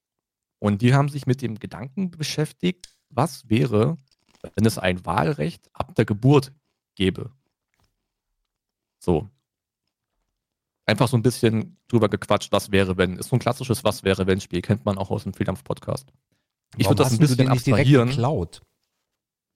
[0.58, 3.96] Und die haben sich mit dem Gedanken beschäftigt, was wäre,
[4.54, 6.52] wenn es ein Wahlrecht ab der Geburt
[6.94, 7.30] gäbe.
[8.98, 9.28] So.
[10.86, 13.16] Einfach so ein bisschen drüber gequatscht, was wäre, wenn.
[13.16, 16.12] Ist so ein klassisches Was wäre, wenn Spiel, kennt man auch aus dem Freedampf-Podcast.
[16.76, 18.16] Ich würde das ein bisschen abstrahieren,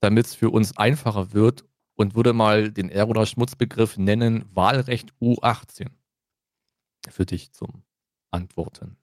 [0.01, 1.65] damit es für uns einfacher wird
[1.95, 5.91] und würde mal den Ehr- oder Schmutzbegriff nennen Wahlrecht U18.
[7.09, 7.85] Für dich zum
[8.31, 8.97] Antworten.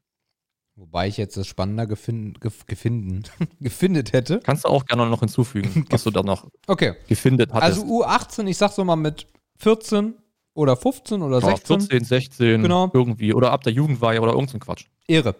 [0.75, 3.23] Wobei ich jetzt das spannender gefin gef gefinden,
[3.59, 4.39] gefindet hätte.
[4.39, 7.79] Kannst du auch gerne noch hinzufügen, was du da noch Okay, gefindet hattest.
[7.83, 9.27] also U18, ich sag so mal mit
[9.57, 10.15] 14
[10.53, 11.81] oder 15 oder Ja, 16.
[11.81, 12.89] 14, 16, Genau.
[12.93, 13.33] irgendwie.
[13.33, 14.85] Oder ab der Jugendweihe oder irgendein Quatsch.
[15.07, 15.35] Ehre.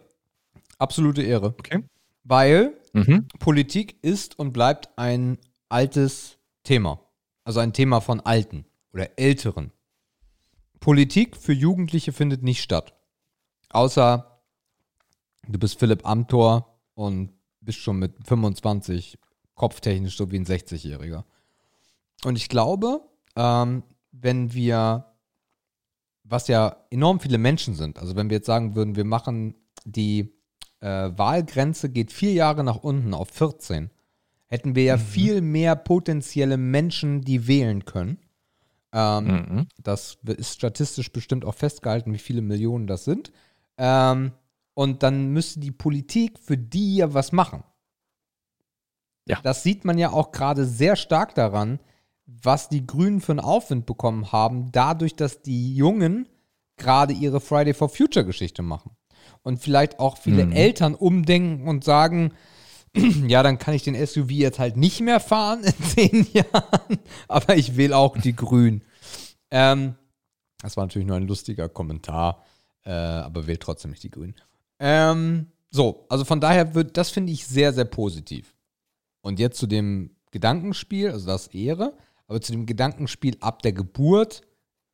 [0.77, 1.55] Absolute Ehre.
[1.59, 1.83] Okay.
[2.23, 3.27] Weil Mhm.
[3.39, 5.37] Politik ist und bleibt ein
[5.69, 6.99] altes Thema.
[7.45, 9.71] Also ein Thema von Alten oder Älteren.
[10.81, 12.93] Politik für Jugendliche findet nicht statt.
[13.69, 14.30] Außer
[15.51, 19.17] du bist Philipp Amthor und bist schon mit 25
[19.55, 21.23] kopftechnisch so wie ein 60-Jähriger.
[22.23, 23.01] Und ich glaube,
[23.35, 25.05] ähm, wenn wir,
[26.23, 29.55] was ja enorm viele Menschen sind, also wenn wir jetzt sagen würden, wir machen
[29.85, 30.33] die
[30.79, 33.91] äh, Wahlgrenze geht vier Jahre nach unten auf 14,
[34.47, 38.17] hätten wir ja viel mehr potenzielle Menschen, die wählen können.
[38.93, 39.67] Ähm, Mhm.
[39.81, 43.31] das ist statistisch bestimmt auch festgehalten, wie viele Millionen das sind.
[43.77, 44.33] Ähm,
[44.73, 47.63] und dann müsste die Politik für die ja was machen.
[49.27, 49.39] Ja.
[49.43, 51.79] Das sieht man ja auch gerade sehr stark daran,
[52.25, 56.27] was die Grünen für einen Aufwind bekommen haben, dadurch, dass die Jungen
[56.77, 58.91] gerade ihre Friday for Future Geschichte machen.
[59.43, 60.53] Und vielleicht auch viele Mhm.
[60.53, 62.33] Eltern umdenken und sagen,
[63.27, 67.55] ja, dann kann ich den SUV jetzt halt nicht mehr fahren in zehn Jahren, aber
[67.55, 68.83] ich wähle auch die Grünen.
[69.49, 69.95] Ähm,
[70.61, 72.43] das war natürlich nur ein lustiger Kommentar,
[72.83, 74.35] äh, aber wählt trotzdem nicht die Grünen.
[74.81, 78.55] Ähm, so, also von daher wird, das finde ich sehr, sehr positiv.
[79.21, 81.95] Und jetzt zu dem Gedankenspiel, also das Ehre,
[82.27, 84.41] aber zu dem Gedankenspiel ab der Geburt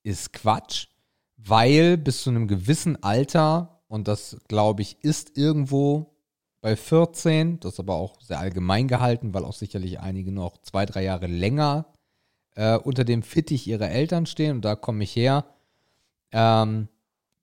[0.04, 0.88] ist Quatsch,
[1.38, 6.18] weil bis zu einem gewissen Alter, und das glaube ich ist irgendwo
[6.60, 10.86] bei 14, das ist aber auch sehr allgemein gehalten, weil auch sicherlich einige noch zwei,
[10.86, 11.94] drei Jahre länger
[12.56, 15.46] äh, unter dem Fittich ihrer Eltern stehen und da komme ich her,
[16.32, 16.90] ähm,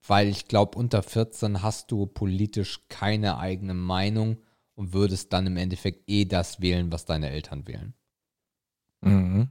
[0.06, 4.38] weil ich glaube, unter 14 hast du politisch keine eigene Meinung
[4.74, 7.94] und würdest dann im Endeffekt eh das wählen, was deine Eltern wählen.
[9.00, 9.48] Mhm.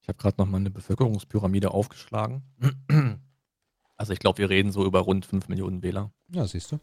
[0.00, 2.42] Ich habe gerade noch mal eine Bevölkerungspyramide aufgeschlagen.
[3.96, 6.80] Also ich glaube, wir reden so über rund 5 Millionen Wähler, Ja, siehst du.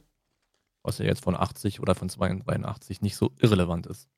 [0.81, 4.09] was ja jetzt von 80 oder von 82 nicht so irrelevant ist.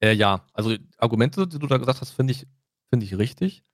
[0.00, 2.46] Äh, ja, also Argumente, die du da gesagt hast, finde ich,
[2.90, 3.64] finde ich richtig.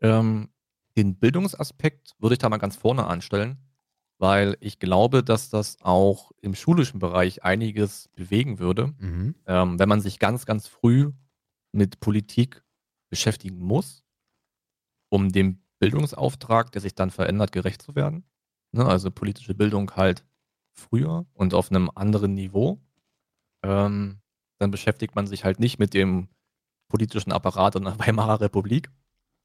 [0.00, 0.48] Ähm,
[0.96, 3.58] den Bildungsaspekt würde ich da mal ganz vorne anstellen,
[4.18, 8.94] weil ich glaube, dass das auch im schulischen Bereich einiges bewegen würde.
[8.98, 9.34] Mhm.
[9.46, 11.12] ähm, wenn man sich ganz, ganz früh
[11.72, 12.62] mit Politik
[13.10, 14.04] beschäftigen muss,
[15.08, 18.24] um dem Bildungsauftrag, der sich dann verändert, gerecht zu werden.
[18.70, 18.86] Ne?
[18.86, 20.24] Also politische Bildung halt
[20.72, 22.80] früher und auf einem anderen Niveau.
[23.64, 24.20] Ähm,
[24.58, 26.28] dann beschäftigt man sich halt nicht mit dem
[26.88, 28.90] politischen Apparat in der Weimarer Republik,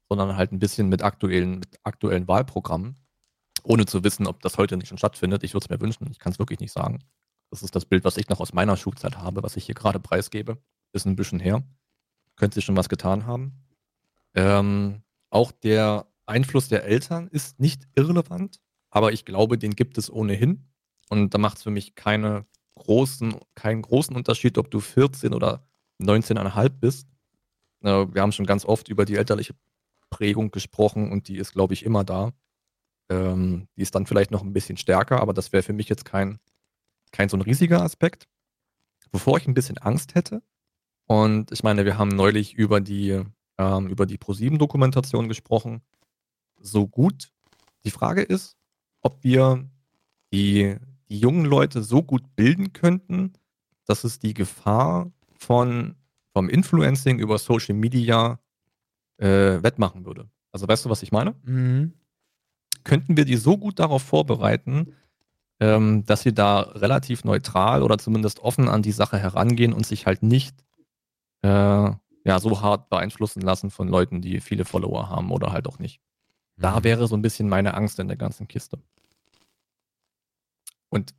[0.08, 2.96] sondern halt ein bisschen mit aktuellen, mit aktuellen Wahlprogrammen,
[3.62, 5.44] ohne zu wissen, ob das heute nicht schon stattfindet.
[5.44, 7.00] Ich würde es mir wünschen, ich kann es wirklich nicht sagen.
[7.50, 10.00] Das ist das Bild, was ich noch aus meiner Schulzeit habe, was ich hier gerade
[10.00, 10.58] preisgebe.
[10.92, 11.62] Ist ein bisschen her.
[12.36, 13.64] Könnte sich schon was getan haben.
[14.34, 18.60] Ähm, auch der Einfluss der Eltern ist nicht irrelevant,
[18.90, 20.68] aber ich glaube, den gibt es ohnehin.
[21.08, 25.66] Und da macht es für mich keine großen, keinen großen Unterschied, ob du 14 oder
[26.00, 27.08] 19,5 bist.
[27.82, 29.54] Äh, wir haben schon ganz oft über die elterliche
[30.10, 32.32] Prägung gesprochen und die ist, glaube ich, immer da.
[33.10, 36.04] Ähm, die ist dann vielleicht noch ein bisschen stärker, aber das wäre für mich jetzt
[36.04, 36.38] kein,
[37.12, 38.28] kein so ein riesiger Aspekt.
[39.10, 40.42] Bevor ich ein bisschen Angst hätte,
[41.08, 43.22] und ich meine, wir haben neulich über die,
[43.56, 45.80] ähm, über die ProSieben-Dokumentation gesprochen,
[46.60, 47.30] so gut.
[47.84, 48.56] Die Frage ist,
[49.00, 49.66] ob wir
[50.32, 50.76] die,
[51.08, 53.32] die jungen Leute so gut bilden könnten,
[53.86, 55.96] dass es die Gefahr von,
[56.34, 58.38] vom Influencing über Social Media
[59.18, 60.28] äh, wettmachen würde.
[60.52, 61.34] Also weißt du, was ich meine?
[61.44, 61.92] Mhm.
[62.84, 64.94] könnten wir die so gut darauf vorbereiten,
[65.60, 70.06] ähm, dass sie da relativ neutral oder zumindest offen an die Sache herangehen und sich
[70.06, 70.64] halt nicht
[71.42, 71.48] äh,
[72.24, 76.00] ja, so hart beeinflussen lassen von Leuten, die viele Follower haben oder halt auch nicht.
[76.56, 76.84] Da Mhm.
[76.84, 78.78] wäre so ein bisschen meine Angst in der ganzen Kiste.
[80.88, 81.14] Und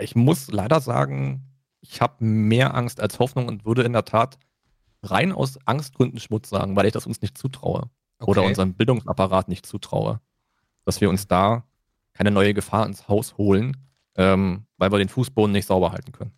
[0.00, 1.42] ich muss leider sagen,
[1.80, 4.38] ich habe mehr Angst als Hoffnung und würde in der Tat
[5.10, 7.90] rein aus Angstgründen Schmutz sagen, weil ich das uns nicht zutraue
[8.20, 8.48] oder Okay.
[8.48, 10.20] unserem Bildungsapparat nicht zutraue,
[10.84, 11.64] dass wir uns da
[12.12, 13.76] keine neue Gefahr ins Haus holen,
[14.16, 16.32] ähm, weil wir den Fußboden nicht sauber halten können.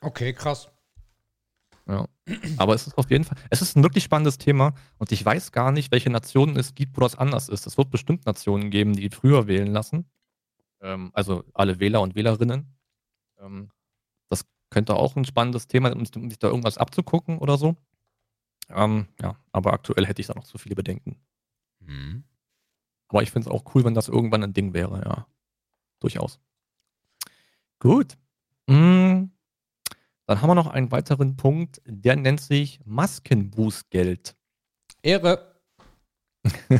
[0.00, 0.68] Okay, krass.
[1.86, 2.06] Ja.
[2.56, 5.52] Aber es ist auf jeden Fall, es ist ein wirklich spannendes Thema und ich weiß
[5.52, 7.66] gar nicht, welche Nationen es gibt, wo das anders ist.
[7.66, 10.06] Es wird bestimmt Nationen geben, die früher wählen lassen.
[10.80, 12.74] Ähm, also alle Wähler und Wählerinnen.
[13.38, 13.70] Ähm,
[14.74, 17.76] könnte auch ein spannendes Thema, um, um sich da irgendwas abzugucken oder so.
[18.70, 21.16] Ähm, ja, aber aktuell hätte ich da noch zu viele Bedenken.
[21.78, 22.24] Mhm.
[23.08, 25.26] Aber ich finde es auch cool, wenn das irgendwann ein Ding wäre, ja.
[26.00, 26.40] Durchaus.
[27.78, 28.16] Gut.
[28.66, 29.26] Mm,
[30.26, 34.34] Dann haben wir noch einen weiteren Punkt, der nennt sich Maskenbußgeld.
[35.02, 35.54] Ehre.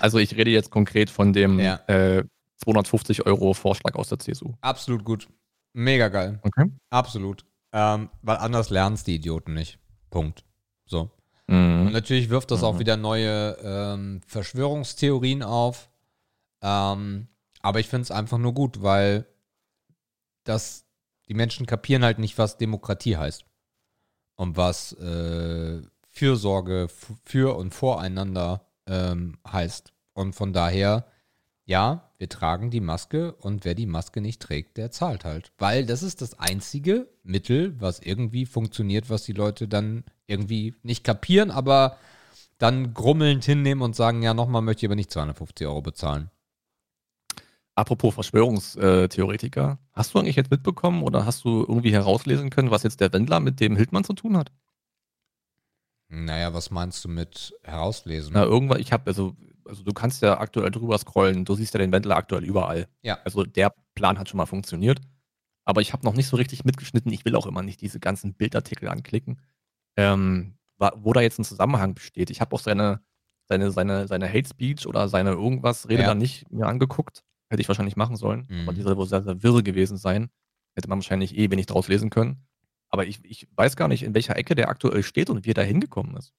[0.00, 1.76] Also ich rede jetzt konkret von dem Ja.
[1.86, 2.24] äh,
[2.56, 4.54] 250 Euro Vorschlag aus der CSU.
[4.60, 5.28] Absolut gut.
[5.74, 6.38] Mega geil.
[6.42, 6.70] Okay.
[6.90, 7.44] Absolut.
[7.72, 9.78] Ähm, weil anders lernen es die Idioten nicht.
[10.10, 10.44] Punkt.
[10.86, 11.10] So.
[11.48, 11.92] Und Mhm.
[11.92, 12.78] natürlich wirft das auch Mhm.
[12.78, 15.90] wieder neue ähm, Verschwörungstheorien auf.
[16.62, 17.28] Ähm,
[17.60, 19.26] aber ich finde es einfach nur gut, weil
[20.44, 20.86] das,
[21.28, 23.44] die Menschen kapieren halt nicht, was Demokratie heißt.
[24.36, 26.88] Und was äh, Fürsorge
[27.24, 29.92] für und voreinander ähm, heißt.
[30.12, 31.06] Und von daher,
[31.66, 35.52] ja, wir tragen die Maske und wer die Maske nicht trägt, der zahlt halt.
[35.58, 41.04] Weil das ist das einzige Mittel, was irgendwie funktioniert, was die Leute dann irgendwie nicht
[41.04, 41.96] kapieren, aber
[42.58, 46.30] dann grummelnd hinnehmen und sagen, ja, nochmal möchte ich aber nicht 250 Euro bezahlen.
[47.74, 53.00] Apropos Verschwörungstheoretiker, hast du eigentlich jetzt mitbekommen oder hast du irgendwie herauslesen können, was jetzt
[53.00, 54.52] der Wendler mit dem Hildmann zu tun hat?
[56.08, 58.32] Naja, was meinst du mit herauslesen?
[58.34, 59.34] Na, irgendwann, ich habe, also,
[59.66, 62.86] also du kannst ja aktuell drüber scrollen, du siehst ja den Wendler aktuell überall.
[63.02, 63.18] Ja.
[63.24, 65.00] Also der Plan hat schon mal funktioniert.
[65.64, 67.10] Aber ich habe noch nicht so richtig mitgeschnitten.
[67.12, 69.40] Ich will auch immer nicht diese ganzen Bildartikel anklicken,
[69.96, 70.58] ähm,
[70.96, 72.28] wo da jetzt ein Zusammenhang besteht.
[72.30, 73.00] Ich habe auch seine,
[73.48, 76.08] seine, seine, seine Hate Speech oder seine irgendwas Rede Ja.
[76.08, 77.24] dann nicht mir angeguckt.
[77.48, 78.46] Hätte ich wahrscheinlich machen sollen.
[78.50, 78.60] Mhm.
[78.62, 80.28] Aber die soll wohl sehr, sehr wirre gewesen sein.
[80.74, 82.46] Hätte man wahrscheinlich eh wenig draus lesen können.
[82.90, 85.54] Aber ich, ich weiß gar nicht, in welcher Ecke der aktuell steht und wie er
[85.54, 86.32] da hingekommen ist.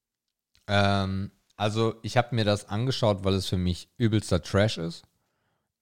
[0.68, 5.03] Ähm, also ich habe mir das angeschaut, weil es für mich übelster Trash ist.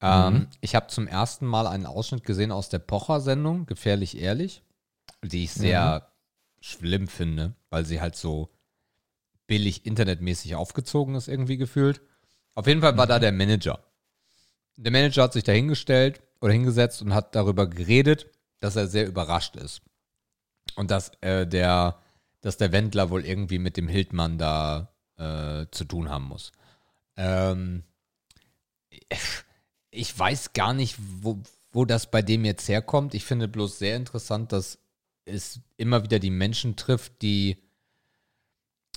[0.02, 0.48] Ähm, Mhm.
[0.62, 4.64] Ich habe zum ersten Mal einen Ausschnitt gesehen aus der Pocher-Sendung, Gefährlich Ehrlich,
[5.24, 6.12] die ich sehr
[6.60, 8.50] schlimm finde, weil sie halt so
[9.48, 12.02] billig internetmäßig aufgezogen ist, irgendwie gefühlt.
[12.56, 13.80] Auf jeden Fall war da der Manager.
[14.78, 18.28] Der Manager hat sich da hingestellt oder hingesetzt und hat darüber geredet,
[18.60, 19.82] dass er sehr überrascht ist.
[20.76, 22.00] Und dass äh, der,
[22.42, 26.52] dass der Wendler wohl irgendwie mit dem Hildmann da äh, zu tun haben muss.
[27.18, 27.84] Ähm,
[29.92, 31.42] ich weiß gar nicht, wo,
[31.72, 33.14] wo das bei dem jetzt herkommt.
[33.14, 34.80] Ich finde bloß sehr interessant, dass
[35.26, 37.58] es immer wieder die Menschen trifft, die,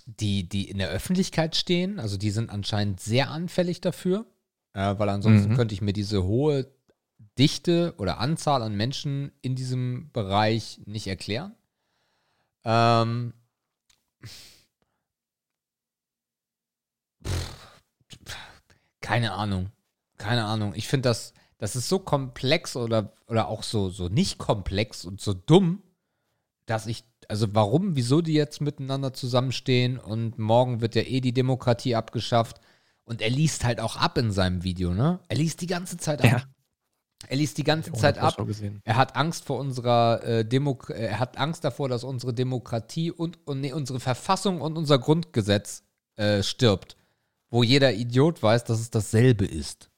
[0.07, 2.01] die, die in der Öffentlichkeit stehen.
[2.01, 4.27] Also die sind anscheinend sehr anfällig dafür,
[4.73, 5.57] äh, weil ansonsten Mhm.
[5.57, 6.71] könnte ich mir diese hohe
[7.39, 11.55] Dichte oder Anzahl an Menschen in diesem Bereich nicht erklären.
[12.65, 13.35] Ähm,
[19.01, 19.71] keine Ahnung.
[20.19, 20.73] Keine Ahnung.
[20.75, 25.21] Ich finde das, das ist so komplex oder, oder auch so, so nicht komplex und
[25.21, 25.83] so dumm,
[26.67, 31.33] dass ich, also warum, wieso die jetzt miteinander zusammenstehen und morgen wird ja eh die
[31.33, 32.61] Demokratie abgeschafft.
[33.05, 35.21] Und er liest halt auch ab in seinem Video, ne?
[35.29, 36.31] Er liest die ganze Zeit ab.
[36.31, 36.43] Ja.
[37.29, 38.37] Er liest die ganze Zeit ab.
[38.85, 43.11] Er hat Angst vor unserer äh, Demok äh, er hat Angst davor, dass unsere Demokratie
[43.11, 45.83] und, und nee, unsere Verfassung und unser Grundgesetz
[46.17, 46.97] äh, stirbt,
[47.51, 49.91] wo jeder Idiot weiß, dass es dasselbe ist.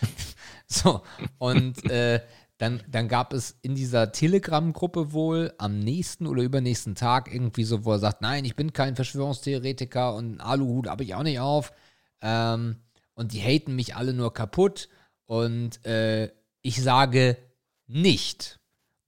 [0.66, 1.02] so
[1.38, 2.20] und äh,
[2.60, 7.86] dann, dann gab es in dieser Telegram-Gruppe wohl am nächsten oder übernächsten Tag irgendwie so,
[7.86, 11.72] wo er sagt, nein, ich bin kein Verschwörungstheoretiker und Aluhut habe ich auch nicht auf.
[12.20, 12.76] Ähm,
[13.14, 14.90] und die haten mich alle nur kaputt.
[15.24, 16.30] Und äh,
[16.60, 17.38] ich sage
[17.86, 18.60] nicht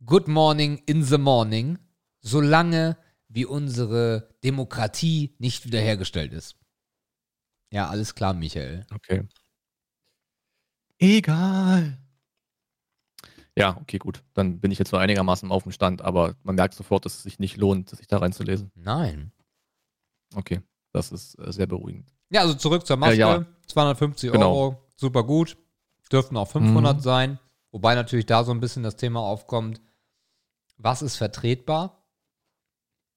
[0.07, 1.79] Good Morning in the Morning,
[2.21, 2.97] solange
[3.29, 6.57] wie unsere Demokratie nicht wiederhergestellt ist.
[7.73, 8.86] Ja, alles klar, Michael.
[8.94, 9.27] Okay.
[10.99, 11.99] Egal.
[13.57, 14.23] Ja, okay, gut.
[14.35, 17.23] Dann bin ich jetzt so einigermaßen auf dem Stand, aber man merkt sofort, dass es
[17.23, 18.70] sich nicht lohnt, sich da reinzulesen.
[18.74, 19.32] Nein.
[20.35, 20.61] Okay,
[20.93, 22.12] das ist äh, sehr beruhigend.
[22.31, 23.15] Ja, also zurück zur Maske.
[23.16, 23.47] Äh, ja.
[23.66, 24.53] 250 Genau.
[24.55, 25.57] Euro, super gut.
[26.11, 27.01] Dürften auch 500 Mhm.
[27.01, 27.39] sein.
[27.70, 29.81] Wobei natürlich da so ein bisschen das Thema aufkommt,
[30.77, 32.05] was ist vertretbar?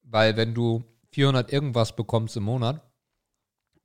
[0.03, 2.81] Weil wenn du 400 irgendwas bekommst im Monat,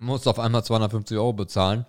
[0.00, 1.86] musst auf einmal 250 Euro bezahlen,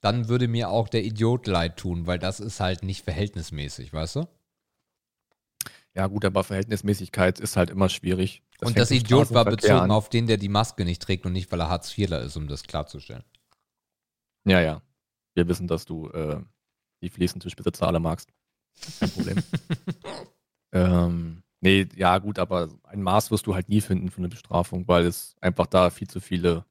[0.00, 4.16] dann würde mir auch der Idiot leid tun, weil das ist halt nicht verhältnismäßig, weißt
[4.16, 4.28] du?
[5.94, 8.42] Ja, gut, aber Verhältnismäßigkeit ist halt immer schwierig.
[8.60, 9.90] und fängt das Idiot war bezogen an.
[9.90, 12.62] auf den, der die Maske nicht trägt und nicht, weil er Hartz-IVler ist, um das
[12.62, 13.24] klarzustellen.
[14.44, 14.82] Ja, ja.
[15.34, 16.40] Wir wissen, dass du äh,
[17.02, 18.30] die Fliesentischbesitzer alle magst.
[19.00, 19.42] Kein Problem.
[20.72, 24.86] ähm, nee, ja, gut, aber ein Maß wirst du halt nie finden für eine Bestrafung,
[24.86, 26.64] weil es einfach da viel zu viele,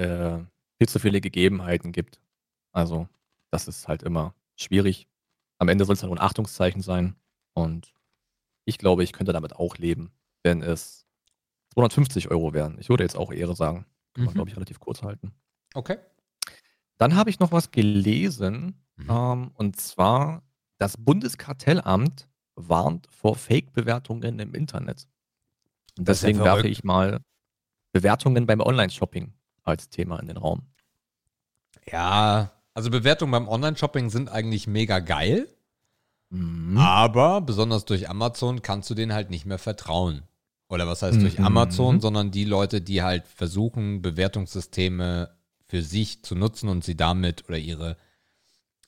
[0.00, 0.38] äh,
[0.78, 2.20] viel zu viele Gegebenheiten gibt.
[2.72, 3.08] Also,
[3.50, 5.06] das ist halt immer schwierig.
[5.58, 7.16] Am Ende soll es halt nur ein Achtungszeichen sein.
[7.52, 7.92] Und
[8.64, 10.10] ich glaube, ich könnte damit auch leben,
[10.42, 11.06] wenn es
[11.74, 12.78] 250 Euro wären.
[12.78, 13.84] Ich würde jetzt auch Ehre sagen.
[14.14, 14.36] Kann man, Mhm.
[14.36, 15.32] glaube ich, relativ kurz halten.
[15.74, 15.98] Okay.
[16.98, 19.06] Dann habe ich noch was gelesen, Mhm.
[19.10, 20.42] ähm, und zwar,
[20.78, 25.06] das Bundeskartellamt warnt vor Fake-Bewertungen im Internet.
[25.98, 27.20] Und ja deswegen werfe ich mal
[27.92, 29.32] Bewertungen beim Online-Shopping
[29.64, 30.62] als Thema in den Raum.
[31.90, 35.48] Ja, also Bewertungen beim Online-Shopping sind eigentlich mega geil,
[36.30, 36.78] Mhm.
[36.78, 40.22] aber besonders durch Amazon kannst du denen halt nicht mehr vertrauen.
[40.68, 41.44] Oder was heißt durch Mhm.
[41.46, 45.34] Amazon, sondern die Leute, die halt versuchen, Bewertungssysteme
[45.66, 47.96] für sich zu nutzen und sie damit oder ihre,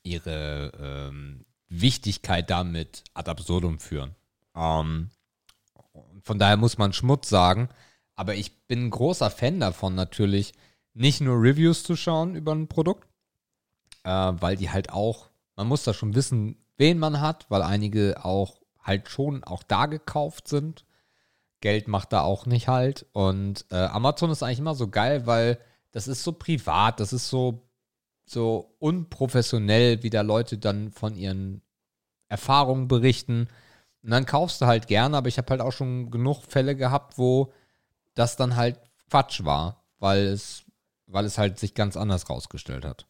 [0.05, 4.15] ihre ähm, Wichtigkeit damit ad absurdum führen.
[4.55, 5.11] Ähm,
[6.23, 7.69] von daher muss man Schmutz sagen.
[8.15, 10.53] Aber ich bin ein großer Fan davon, natürlich
[10.95, 13.09] nicht nur Reviews zu schauen über ein Produkt,
[14.05, 18.25] äh, weil die halt auch, man muss da schon wissen, wen man hat, weil einige
[18.25, 20.85] auch halt schon auch da gekauft sind.
[21.61, 23.07] Geld macht da auch nicht halt.
[23.13, 25.59] Und äh, Amazon ist eigentlich immer so geil, weil
[25.93, 27.63] das ist so privat, das ist so,
[28.27, 31.63] so unprofessionell, wie da Leute dann von ihren
[32.29, 33.49] Erfahrungen berichten.
[34.03, 37.19] Und dann kaufst du halt gerne, aber ich habe halt auch schon genug Fälle gehabt,
[37.19, 37.53] wo
[38.15, 38.79] das dann halt
[39.11, 40.65] Quatsch war, weil es,
[41.07, 43.07] weil es halt sich ganz anders rausgestellt hat.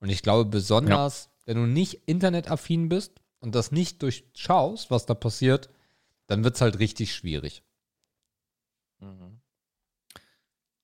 [0.00, 5.14] Und ich glaube, besonders, wenn du nicht internetaffin bist und das nicht durchschaust, was da
[5.14, 5.70] passiert,
[6.26, 7.62] dann wird es halt richtig schwierig.
[9.00, 9.40] Mhm.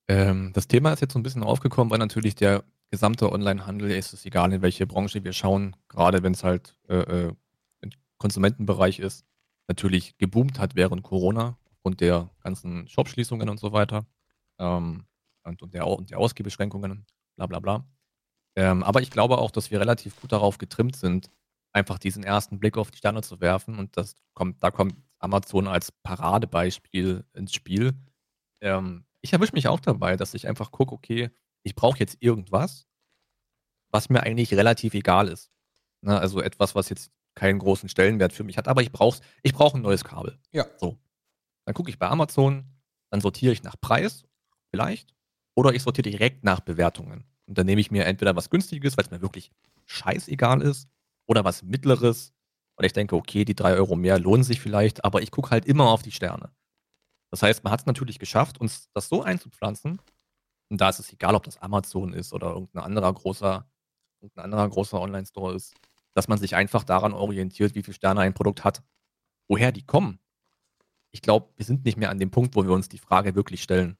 [0.07, 4.13] Ähm, das Thema ist jetzt so ein bisschen aufgekommen, weil natürlich der gesamte Onlinehandel, ist
[4.13, 7.33] es egal, in welche Branche wir schauen, gerade wenn es halt äh, äh,
[7.81, 9.25] im Konsumentenbereich ist,
[9.67, 14.05] natürlich geboomt hat während Corona und der ganzen Shopschließungen und so weiter
[14.59, 15.05] ähm,
[15.43, 17.05] und, und, der, und der Ausgehbeschränkungen,
[17.35, 17.85] bla bla bla.
[18.55, 21.29] Ähm, aber ich glaube auch, dass wir relativ gut darauf getrimmt sind,
[21.73, 25.67] einfach diesen ersten Blick auf die Sterne zu werfen und das kommt, da kommt Amazon
[25.67, 27.93] als Paradebeispiel ins Spiel.
[28.61, 31.29] Ähm, ich erwische mich auch dabei, dass ich einfach gucke, okay,
[31.63, 32.87] ich brauche jetzt irgendwas,
[33.91, 35.51] was mir eigentlich relativ egal ist.
[36.01, 39.53] Ne, also etwas, was jetzt keinen großen Stellenwert für mich hat, aber ich brauche ich
[39.53, 40.39] brauch ein neues Kabel.
[40.51, 40.65] Ja.
[40.77, 40.97] So.
[41.65, 42.65] Dann gucke ich bei Amazon,
[43.11, 44.25] dann sortiere ich nach Preis,
[44.71, 45.13] vielleicht,
[45.55, 47.25] oder ich sortiere direkt nach Bewertungen.
[47.47, 49.51] Und dann nehme ich mir entweder was Günstiges, weil es mir wirklich
[49.85, 50.89] scheißegal ist,
[51.27, 52.33] oder was Mittleres.
[52.77, 55.65] Und ich denke, okay, die drei Euro mehr lohnen sich vielleicht, aber ich gucke halt
[55.65, 56.51] immer auf die Sterne.
[57.31, 59.99] Das heißt, man hat es natürlich geschafft, uns das so einzupflanzen.
[60.69, 63.69] Und da ist es egal, ob das Amazon ist oder irgendein anderer großer,
[64.21, 65.75] irgendein anderer großer Online-Store ist,
[66.13, 68.83] dass man sich einfach daran orientiert, wie viele Sterne ein Produkt hat.
[69.47, 70.19] Woher die kommen?
[71.15, 73.63] Ich glaube, wir sind nicht mehr an dem Punkt, wo wir uns die Frage wirklich
[73.63, 73.95] stellen.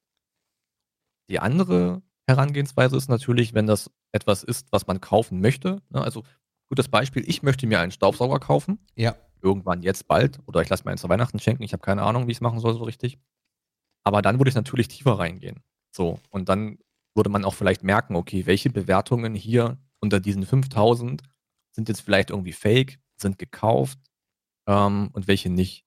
[1.29, 5.81] Die andere Herangehensweise ist natürlich, wenn das etwas ist, was man kaufen möchte.
[5.89, 6.01] Ne?
[6.01, 6.23] Also,
[6.67, 9.15] gutes Beispiel, ich möchte mir einen Staubsauger kaufen Ja.
[9.41, 11.63] irgendwann jetzt bald oder ich lasse mir einen zu Weihnachten schenken.
[11.63, 13.17] Ich habe keine Ahnung, wie ich es machen soll so richtig.
[14.03, 15.63] Aber dann würde ich natürlich tiefer reingehen.
[15.95, 16.79] So, und dann
[17.15, 21.23] würde man auch vielleicht merken, okay, welche Bewertungen hier unter diesen 5000
[21.71, 23.99] sind jetzt vielleicht irgendwie fake, sind gekauft
[24.67, 25.84] ähm, und welche nicht.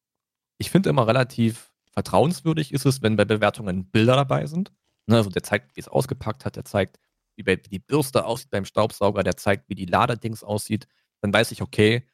[0.58, 4.72] Ich finde immer relativ vertrauenswürdig ist es, wenn bei Bewertungen Bilder dabei sind.
[5.06, 7.00] Ne, also der zeigt, wie es ausgepackt hat, der zeigt,
[7.34, 10.86] wie, die Bürste aussieht beim Staubsauger, der zeigt, wie die Laderdings aussieht.
[11.20, 12.06] Dann weiß ich, okay,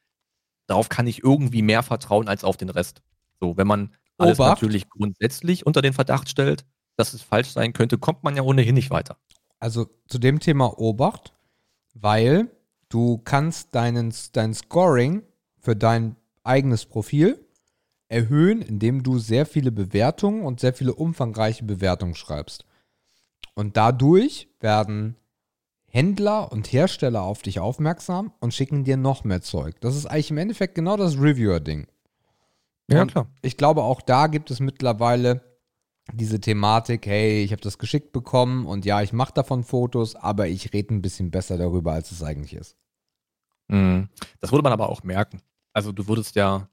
[0.67, 3.03] darauf kann ich irgendwie mehr vertrauen als auf den Rest.
[3.41, 4.63] So, wenn man alles Obacht.
[4.63, 6.65] natürlich grundsätzlich unter den Verdacht stellt,
[6.97, 9.19] dass es falsch sein könnte, kommt man ja ohnehin nicht weiter.
[9.59, 11.35] Also zu dem Thema Obacht,
[11.95, 12.51] weil
[12.89, 15.23] du kannst deinen, dein Scoring
[15.59, 17.44] für dein eigenes Profil
[18.09, 22.65] erhöhen, indem du sehr viele Bewertungen und sehr viele umfangreiche Bewertungen schreibst.
[23.55, 25.17] Und dadurch werden
[25.87, 29.81] Händler und Hersteller auf dich aufmerksam und schicken dir noch mehr Zeug.
[29.81, 31.87] Das ist eigentlich im Endeffekt genau das Reviewer-Ding.
[32.91, 33.29] Und klar.
[33.43, 35.41] Ich glaube, auch da gibt es mittlerweile
[36.13, 40.49] diese Thematik, hey, ich habe das geschickt bekommen und ja, ich mache davon Fotos, aber
[40.49, 42.77] ich rede ein bisschen besser darüber, als es eigentlich ist.
[43.69, 44.09] Mhm.
[44.41, 45.41] Das würde man aber auch merken.
[45.73, 46.69] Also du würdest ja,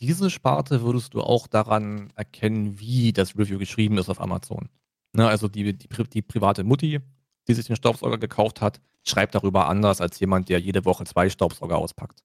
[0.00, 4.68] diese Sparte würdest du auch daran erkennen, wie das Review geschrieben ist auf Amazon.
[5.12, 7.00] Ne, also die, die, die private Mutti,
[7.48, 11.30] die sich den Staubsauger gekauft hat, schreibt darüber anders als jemand, der jede Woche zwei
[11.30, 12.22] Staubsauger auspackt.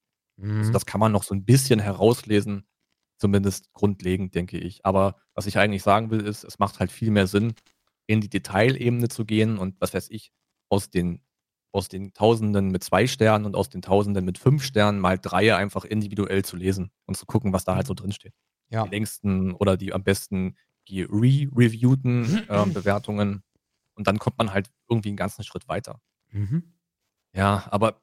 [0.60, 2.66] Also das kann man noch so ein bisschen herauslesen,
[3.18, 4.86] zumindest grundlegend, denke ich.
[4.86, 7.54] Aber was ich eigentlich sagen will, ist, es macht halt viel mehr Sinn,
[8.08, 10.32] in die Detailebene zu gehen und was weiß ich,
[10.70, 11.22] aus den,
[11.72, 15.56] aus den Tausenden mit zwei Sternen und aus den Tausenden mit fünf Sternen mal drei
[15.56, 18.34] einfach individuell zu lesen und zu gucken, was da halt so drin steht.
[18.70, 18.84] ja.
[18.84, 20.56] Die längsten oder die am besten
[20.90, 23.44] re-reviewten ähm, Bewertungen.
[23.96, 26.02] Und dann kommt man halt irgendwie einen ganzen Schritt weiter.
[26.32, 26.74] Mhm.
[27.34, 28.02] Ja, aber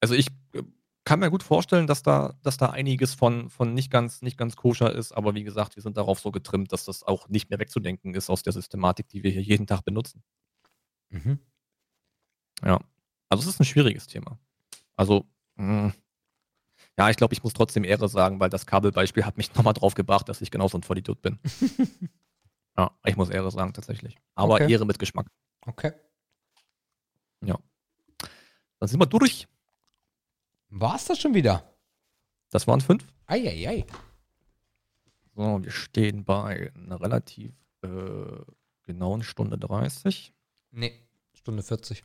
[0.00, 0.62] also ich äh,
[1.04, 4.56] kann mir gut vorstellen, dass da, dass da einiges von, von nicht ganz, nicht ganz
[4.56, 7.58] koscher ist, aber wie gesagt, wir sind darauf so getrimmt, dass das auch nicht mehr
[7.58, 10.22] wegzudenken ist aus der Systematik, die wir hier jeden Tag benutzen.
[11.10, 11.40] Mhm.
[12.64, 12.80] Ja.
[13.28, 14.38] Also es ist ein schwieriges Thema.
[14.96, 15.24] Also,
[15.56, 15.92] mh,
[16.98, 19.94] Ja, ich glaube, ich muss trotzdem Ehre sagen, weil das Kabelbeispiel hat mich nochmal drauf
[19.94, 21.38] gebracht, dass ich genauso ein Vollidiot bin.
[22.76, 24.16] ja, ich muss Ehre sagen, tatsächlich.
[24.34, 24.70] Aber Okay.
[24.70, 25.26] Ehre mit Geschmack.
[25.66, 25.92] Okay.
[28.78, 29.46] Dann sind wir durch.
[30.68, 31.72] War's das schon wieder?
[32.50, 33.06] Das waren fünf.
[33.26, 33.86] Eieiei.
[35.36, 37.52] So, wir stehen bei einer relativ
[37.82, 37.88] äh,
[38.82, 40.34] genauen Stunde 30.
[40.72, 41.00] Nee,
[41.32, 42.02] Stunde 40.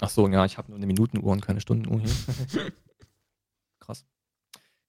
[0.00, 2.10] Ach so, ja, ich habe nur eine Minutenuhr und keine Stundenuhr hier.
[3.80, 4.06] Krass.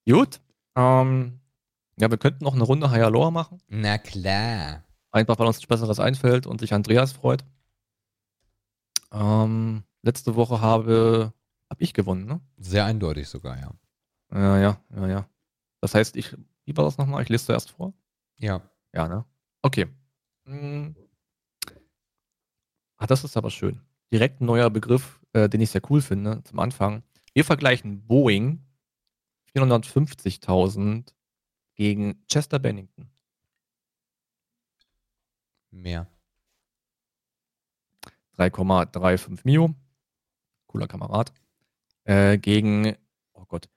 [0.08, 0.40] Gut.
[0.76, 1.40] Ähm,
[2.00, 3.62] ja, wir könnten noch eine Runde Lower machen.
[3.68, 4.84] Na klar.
[5.12, 7.44] Einfach, weil uns nichts Besseres einfällt und sich Andreas freut.
[9.12, 11.34] Ähm, letzte Woche habe,
[11.70, 12.42] habe ich gewonnen, ne?
[12.58, 13.72] Sehr eindeutig sogar, ja.
[14.32, 15.30] Ja, ja, ja, ja.
[15.82, 17.24] Das heißt, ich, wie war das nochmal?
[17.24, 17.94] Ich lese zuerst vor.
[18.38, 18.62] Ja.
[18.94, 19.26] Ja, ne?
[19.64, 19.88] Okay.
[20.46, 20.96] Hm.
[22.98, 23.82] Ah, das ist aber schön.
[24.12, 27.04] Direkt ein neuer Begriff, äh, den ich sehr cool finde, zum Anfang.
[27.34, 28.64] Wir vergleichen Boeing
[29.56, 31.14] 450.000
[31.76, 33.10] gegen Chester Bennington.
[35.72, 36.08] Mehr.
[38.38, 39.76] 3,35 Mio.
[40.68, 41.34] Cooler Kamerad.
[42.06, 42.96] Äh, gegen,
[43.34, 43.70] oh Gott,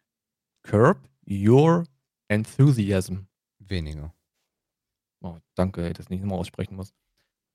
[0.63, 1.85] Curb Your
[2.29, 3.27] Enthusiasm.
[3.59, 4.15] Weniger.
[5.21, 6.95] Oh, danke, dass ich nicht nochmal aussprechen muss.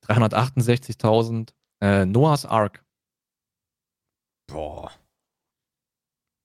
[0.04, 1.54] 368.000.
[1.82, 2.84] Äh, Noah's Ark.
[4.48, 4.91] Boah.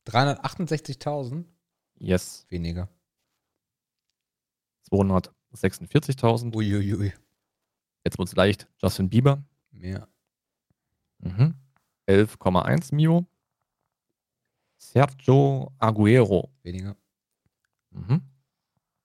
[0.07, 1.45] 368.000?
[1.99, 2.47] Yes.
[2.51, 2.89] Weniger.
[4.91, 6.55] 246.000.
[6.55, 7.13] Uiuiui.
[8.05, 8.69] Jetzt wird's leicht.
[8.83, 9.43] Justin Bieber.
[9.71, 10.09] Mehr.
[11.19, 11.55] Mhm.
[12.09, 13.27] 11,1 Mio.
[14.79, 16.51] Sergio Aguero.
[16.63, 16.97] Weniger.
[17.91, 18.23] Mhm.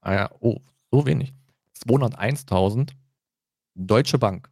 [0.02, 0.60] Ah ja, oh,
[0.90, 1.34] so wenig.
[1.74, 2.96] 201.000.
[3.76, 4.50] Deutsche Bank.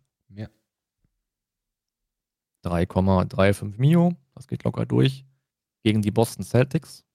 [2.65, 2.73] Mehr.
[2.73, 4.13] 3,35 Mio.
[4.33, 5.25] Das geht locker durch.
[5.83, 7.05] Gegen die Boston Celtics.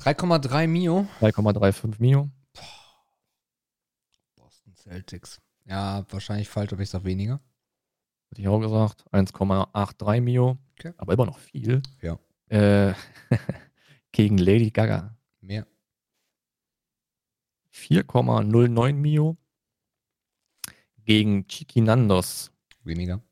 [0.00, 1.06] 3,3 Mio.
[1.20, 2.30] 3,35 Mio.
[4.36, 5.40] Boston Celtics.
[5.66, 7.40] Ja, wahrscheinlich falsch, aber ich sag weniger.
[8.30, 9.04] Hätte ich auch gesagt.
[9.12, 10.58] 1,83 Mio.
[10.78, 10.92] Okay.
[10.96, 11.82] Aber immer noch viel.
[12.02, 12.18] Ja.
[12.48, 12.94] Äh,
[14.12, 15.16] gegen Lady Gaga.
[15.40, 15.66] Mehr.
[17.72, 19.36] 4,09 Mio.
[21.04, 22.50] Gegen Chiquinandos.
[22.82, 23.22] Weniger.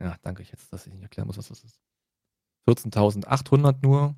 [0.00, 1.80] Ja, danke ich jetzt, dass ich nicht erklären muss, was das ist.
[2.68, 4.16] 14.800 nur.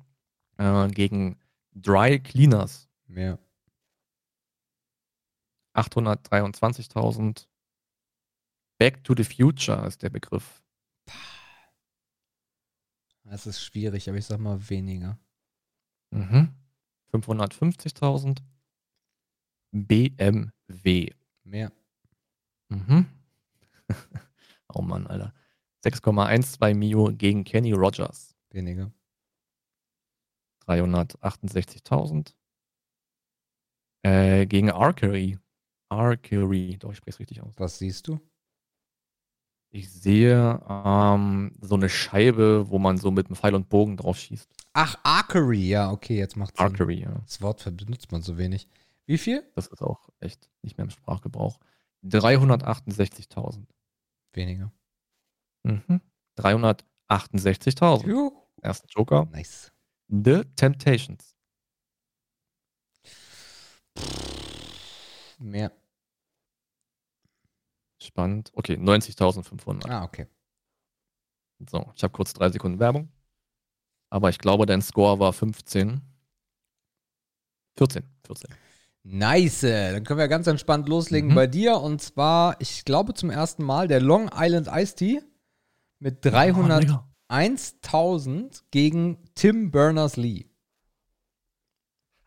[0.57, 1.39] Äh, gegen
[1.73, 2.89] Dry Cleaners.
[3.07, 3.39] Mehr.
[5.73, 7.47] 823.000.
[8.77, 10.61] Back to the Future ist der Begriff.
[13.23, 15.17] Das ist schwierig, aber ich sag mal weniger.
[16.09, 16.53] Mhm.
[17.13, 18.41] 550.000.
[19.71, 21.13] BMW.
[21.43, 21.71] Mehr.
[22.69, 23.05] Mhm.
[24.73, 25.33] oh Mann, Alter.
[25.83, 28.35] 6,12 Mio gegen Kenny Rogers.
[28.51, 28.91] Weniger.
[30.67, 32.33] 368.000.
[34.03, 35.37] Äh, gegen Archery.
[35.89, 36.77] Archery.
[36.79, 37.53] Doch, ich spreche es richtig aus.
[37.57, 38.19] Was siehst du?
[39.73, 44.17] Ich sehe ähm, so eine Scheibe, wo man so mit einem Pfeil und Bogen drauf
[44.17, 44.49] schießt.
[44.73, 45.69] Ach, Archery.
[45.69, 46.67] Ja, okay, jetzt macht's Sinn.
[46.67, 47.13] Archery, ja.
[47.25, 48.67] Das Wort benutzt man so wenig.
[49.05, 49.49] Wie viel?
[49.55, 51.57] Das ist auch echt nicht mehr im Sprachgebrauch.
[52.03, 53.65] 368.000.
[54.33, 54.71] Weniger.
[55.63, 56.01] Mhm.
[56.37, 58.07] 368.000.
[58.07, 58.31] Juhu.
[58.61, 59.25] Erster Joker.
[59.31, 59.71] Nice.
[60.07, 61.35] The Temptations.
[65.39, 65.71] Mehr.
[68.01, 68.51] Spannend.
[68.55, 69.89] Okay, 90.500.
[69.89, 70.27] Ah, okay.
[71.69, 73.09] So, ich habe kurz drei Sekunden Werbung.
[74.09, 76.01] Aber ich glaube, dein Score war 15.
[77.77, 78.03] 14.
[78.25, 78.49] 14.
[79.03, 79.61] Nice.
[79.61, 81.35] Dann können wir ganz entspannt loslegen Mhm.
[81.35, 81.77] bei dir.
[81.79, 85.21] Und zwar, ich glaube zum ersten Mal, der Long Island Iced Tea
[86.01, 90.47] mit Oh, 301.000 gegen Tim Berners-Lee.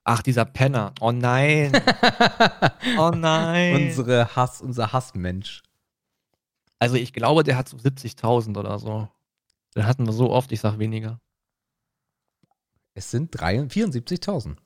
[0.04, 0.94] Ach, dieser Penner.
[1.00, 1.72] Oh nein.
[2.98, 3.88] oh nein.
[3.88, 5.62] Unsere Hass, unser Hassmensch.
[6.78, 9.08] Also ich glaube, der hat so 70.000 oder so.
[9.74, 11.20] Den hatten wir so oft, ich sag weniger.
[12.94, 14.56] Es sind 73 74.000.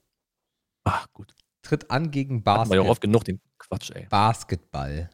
[0.85, 1.35] Ach, gut.
[1.62, 4.06] Tritt an gegen Hatten wir ja oft genug den Quatsch, ey.
[4.10, 5.09] Basketball.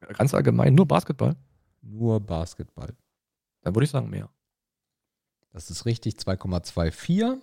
[0.00, 1.36] Ganz allgemein, nur Basketball.
[1.82, 2.94] Nur Basketball.
[3.62, 4.30] Dann würde ich sagen mehr.
[5.52, 7.40] Das ist richtig, 2,24.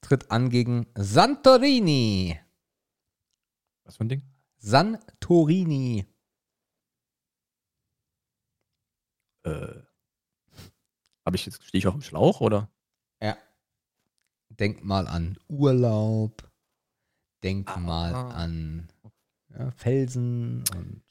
[0.00, 2.38] Tritt an gegen Santorini.
[3.84, 4.22] Was für ein Ding?
[4.58, 6.06] Santorini.
[9.44, 9.82] Äh.
[11.24, 12.68] Habe ich jetzt, stehe ich auf dem Schlauch oder?
[13.20, 13.36] Ja.
[14.48, 16.48] Denk mal an Urlaub.
[17.42, 17.78] Denk Ah.
[17.78, 18.88] mal an
[19.50, 21.02] ja, Felsen und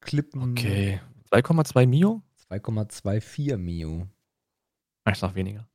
[0.00, 0.52] Klippen.
[0.52, 1.00] Okay.
[1.30, 2.22] 2,2 Mio?
[2.50, 4.08] 2,24 Mio.
[5.08, 5.68] Ich sag weniger.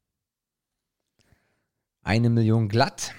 [2.03, 3.13] Eine Million glatt.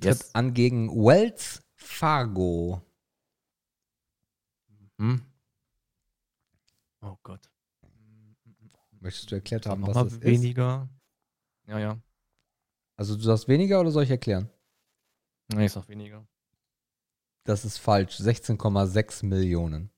[0.00, 0.34] Tritt Yes.
[0.34, 2.80] an gegen Wells Fargo.
[4.98, 5.22] Hm.
[7.02, 7.50] Oh Gott.
[9.00, 10.22] Möchtest du erklärt haben, was das ist?
[10.22, 10.88] weniger.
[11.66, 12.00] Ja, ja.
[12.96, 14.50] Also du sagst weniger oder soll ich erklären?
[15.52, 16.26] Nee, ich sag weniger.
[17.44, 18.20] Das ist falsch.
[18.20, 19.90] 16,6 Millionen.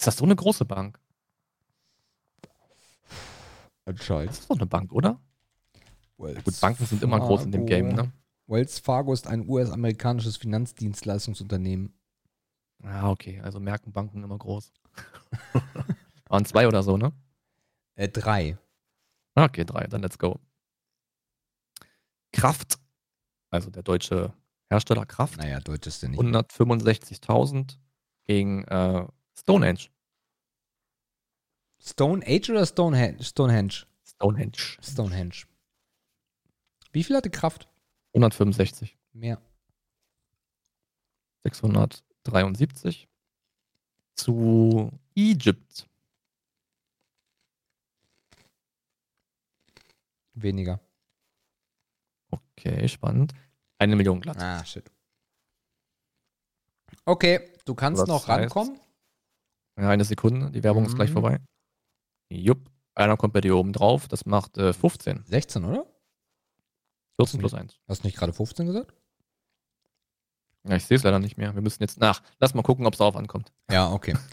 [0.00, 0.98] Ist das so eine große Bank?
[3.84, 4.30] Entscheid.
[4.30, 5.20] Das ist doch eine Bank, oder?
[6.16, 8.10] Wells Gut, Banken sind immer groß in dem Game, ne?
[8.46, 11.92] Wells Fargo ist ein US-amerikanisches Finanzdienstleistungsunternehmen.
[12.82, 13.42] Ja, okay.
[13.42, 14.72] Also merken Banken immer groß.
[16.30, 17.12] Waren zwei oder so, ne?
[17.94, 18.56] Äh, drei.
[19.34, 20.40] Okay, drei, dann let's go.
[22.32, 22.78] Kraft,
[23.50, 24.32] also der deutsche
[24.70, 26.20] Hersteller Kraft, Naja, Deutsch ist der nicht.
[26.20, 27.76] 165.000
[28.24, 29.06] gegen äh,
[29.40, 29.88] Stonehenge.
[31.78, 33.22] Stone Age oder Stonehenge?
[33.22, 33.86] Stonehenge.
[34.04, 34.76] Stonehenge.
[34.82, 35.44] Stonehenge.
[36.92, 37.68] Wie viel hatte Kraft?
[38.14, 38.96] 165.
[39.12, 39.40] Mehr.
[41.44, 43.08] 673
[44.14, 45.88] zu Egypt.
[50.34, 50.80] Weniger.
[52.30, 53.32] Okay, spannend.
[53.78, 54.36] Eine Million glatt.
[54.38, 54.90] Ah, shit.
[57.04, 58.78] Okay, du kannst Das noch heißt- rankommen.
[59.80, 61.14] Ja, eine Sekunde, die Werbung ist gleich Mhm.
[61.14, 61.40] vorbei.
[62.28, 65.24] Jupp, einer kommt bei dir oben drauf, das macht äh, 15.
[65.24, 65.86] 16, oder?
[67.16, 67.78] 14 plus 1.
[67.88, 68.94] Hast du nicht gerade 15 gesagt?
[70.68, 71.54] Ja, ich sehe es leider nicht mehr.
[71.54, 72.22] Wir müssen jetzt nach.
[72.38, 73.52] Lass mal gucken, ob es darauf ankommt.
[73.70, 74.14] Ja, okay.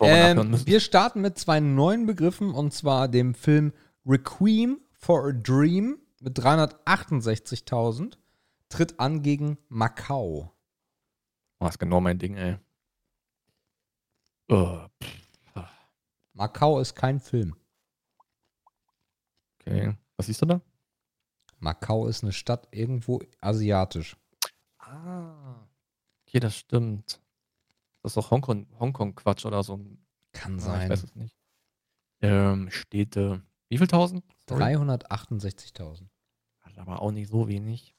[0.00, 3.72] Wir Ähm, wir starten mit zwei neuen Begriffen und zwar dem Film
[4.04, 8.18] Requiem for a Dream mit 368.000
[8.68, 10.52] tritt an gegen Macau.
[11.60, 12.58] Oh, ist genau mein Ding, ey.
[14.48, 14.86] Oh,
[16.32, 17.56] Macau ist kein Film.
[19.60, 19.96] okay.
[20.16, 20.60] Was siehst du da?
[21.58, 24.16] Macau ist eine Stadt irgendwo asiatisch.
[24.78, 25.66] Ah.
[26.26, 27.20] Okay, das stimmt.
[28.02, 29.78] Das ist doch Hongkong, Hongkong-Quatsch oder so.
[30.32, 30.90] Kann Ah, ich sein.
[30.90, 31.36] weiß es nicht.
[32.20, 33.42] Ähm, Städte.
[33.68, 34.24] Wie viel tausend?
[34.48, 34.62] Sorry.
[34.62, 36.08] 368.000.
[36.62, 37.94] Das ist aber auch nicht so wenig.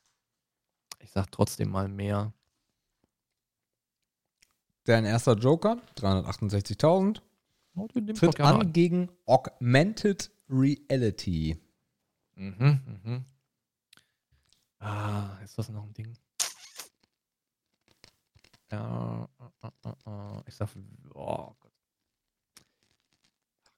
[1.00, 2.34] Ich sag trotzdem mal mehr.
[4.86, 7.22] Dein erster Joker, 368.000,
[7.76, 11.58] Oh, tritt gerne an gegen Augmented Reality.
[12.36, 13.26] Mhm, mhm.
[14.80, 16.14] Ah, ist das noch ein Ding?
[18.72, 19.28] Ja,
[19.62, 20.70] äh, äh, äh, äh, ich sag,
[21.14, 21.72] oh Gott.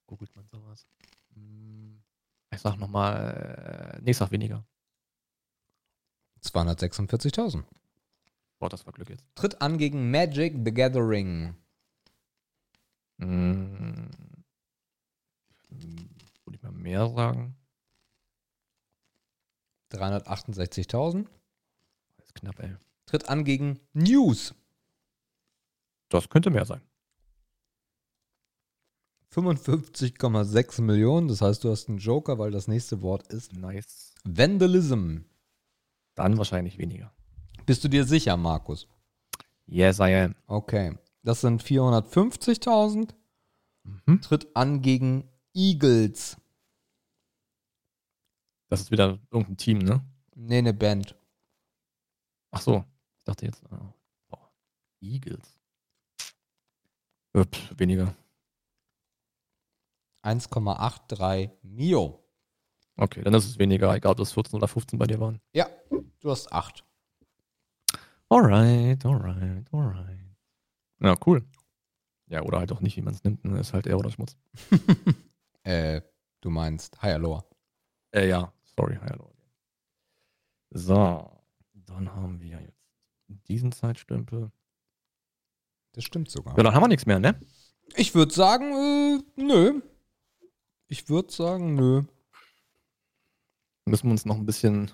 [0.06, 0.86] Googelt man sowas?
[1.34, 2.02] Hm,
[2.52, 4.64] Ich sag nochmal, nee, ich sag weniger.
[6.42, 7.64] 246.000.
[8.62, 9.24] Boah, das war Glück jetzt.
[9.34, 11.56] Tritt an gegen Magic the Gathering.
[13.18, 14.08] Hm,
[15.68, 16.10] hm,
[16.44, 17.56] Würde ich mal mehr sagen?
[19.90, 21.26] 368.000.
[22.18, 22.76] Das ist knapp, ey.
[23.06, 24.54] Tritt an gegen News.
[26.08, 26.82] Das könnte mehr sein.
[29.34, 31.26] 55,6 Millionen.
[31.26, 34.14] Das heißt, du hast einen Joker, weil das nächste Wort ist Nice.
[34.22, 35.22] Vandalism.
[36.14, 37.12] Dann wahrscheinlich weniger.
[37.66, 38.88] Bist du dir sicher, Markus?
[39.66, 40.34] Yes, I am.
[40.46, 40.98] Okay.
[41.22, 43.14] Das sind 450.000.
[43.84, 44.20] Mhm.
[44.20, 46.36] Tritt an gegen Eagles.
[48.68, 50.04] Das ist wieder irgendein Team, ne?
[50.34, 51.14] Nee, eine Band.
[52.50, 52.84] Ach so,
[53.18, 53.62] ich dachte jetzt.
[54.28, 54.50] boah,
[55.00, 55.58] Eagles.
[57.34, 58.14] Äh, pff, weniger.
[60.22, 62.24] 1,83 Mio.
[62.96, 65.40] Okay, dann ist es weniger, egal ob das 14 oder 15 bei dir waren.
[65.52, 65.68] Ja,
[66.20, 66.84] du hast 8.
[68.32, 70.36] Alright, alright, alright.
[71.00, 71.44] Ja, cool.
[72.28, 73.44] Ja, oder halt auch nicht, wie man es nimmt.
[73.44, 73.60] Ne?
[73.60, 74.36] Ist halt eher oder Schmutz.
[75.64, 76.02] Äh,
[76.40, 77.48] du meinst Higher Lower.
[78.10, 79.32] Äh, ja, sorry, hallo.
[80.70, 81.40] So,
[81.72, 82.82] dann haben wir jetzt
[83.46, 84.50] diesen Zeitstempel.
[85.92, 86.56] Das stimmt sogar.
[86.56, 87.38] Ja, dann haben wir nichts mehr, ne?
[87.94, 89.82] Ich würde sagen, äh, nö.
[90.88, 92.02] Ich würde sagen, nö.
[93.84, 94.90] Müssen wir uns noch ein bisschen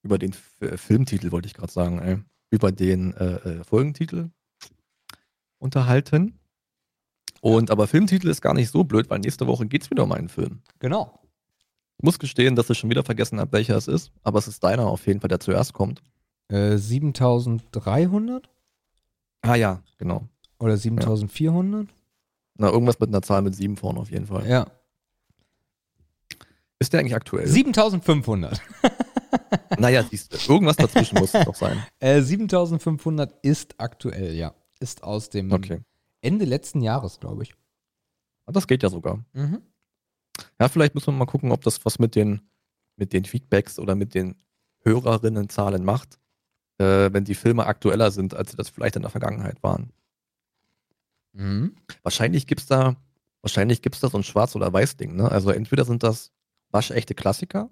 [0.00, 4.30] über den F Filmtitel, wollte ich gerade sagen, ey, über den äh, äh, Folgentitel
[5.58, 6.38] unterhalten.
[7.40, 10.12] Und aber Filmtitel ist gar nicht so blöd, weil nächste Woche geht es wieder um
[10.12, 10.60] einen Film.
[10.78, 11.18] Genau.
[11.96, 14.62] Ich muss gestehen, dass ich schon wieder vergessen habe, welcher es ist, aber es ist
[14.62, 16.02] deiner auf jeden Fall, der zuerst kommt.
[16.48, 18.48] Äh, 7300
[19.42, 20.28] Ah ja, genau.
[20.58, 21.88] oder 7400?
[22.56, 24.46] Na, irgendwas mit einer Zahl mit sieben vorne auf jeden Fall.
[24.46, 24.66] Ja.
[26.78, 27.46] Ist der eigentlich aktuell?
[27.46, 28.60] 7500.
[29.78, 31.82] Naja, siehst du, irgendwas dazwischen muss es doch sein.
[31.98, 34.54] Äh, 7500 ist aktuell, ja.
[34.78, 35.80] Ist aus dem Okay.
[36.22, 37.54] Ende letzten Jahres, glaube ich.
[38.46, 39.24] Das geht ja sogar.
[39.32, 39.62] Mhm.
[40.58, 42.40] Ja, vielleicht müssen wir mal gucken, ob das was mit den,
[42.96, 44.36] mit den Feedbacks oder mit den
[44.84, 46.18] Hörerinnenzahlen macht,
[46.78, 49.92] äh, wenn die Filme aktueller sind, als sie das vielleicht in der Vergangenheit waren.
[51.32, 51.76] Mhm.
[52.02, 52.96] Wahrscheinlich gibt's da,
[53.42, 55.30] wahrscheinlich gibt's da so ein Schwarz- oder Weiß-Ding, ne?
[55.30, 56.32] Also entweder sind das
[56.70, 57.70] waschechte Klassiker,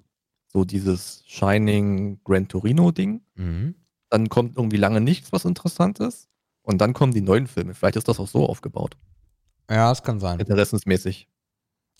[0.48, 3.74] so dieses Shining Gran Torino-Ding, Mhm.
[4.10, 6.28] dann kommt irgendwie lange nichts, was interessant ist,
[6.62, 7.74] und dann kommen die neuen Filme.
[7.74, 8.96] Vielleicht ist das auch so aufgebaut,
[9.70, 10.40] Ja, es kann sein.
[10.40, 11.28] interessensmäßig.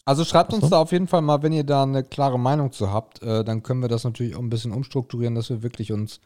[0.04, 0.70] Also schreibt uns so.
[0.70, 3.22] da auf jeden Fall mal, wenn ihr da eine klare Meinung zu habt.
[3.22, 6.20] Äh, dann können wir das natürlich auch ein bisschen umstrukturieren, dass wir wirklich uns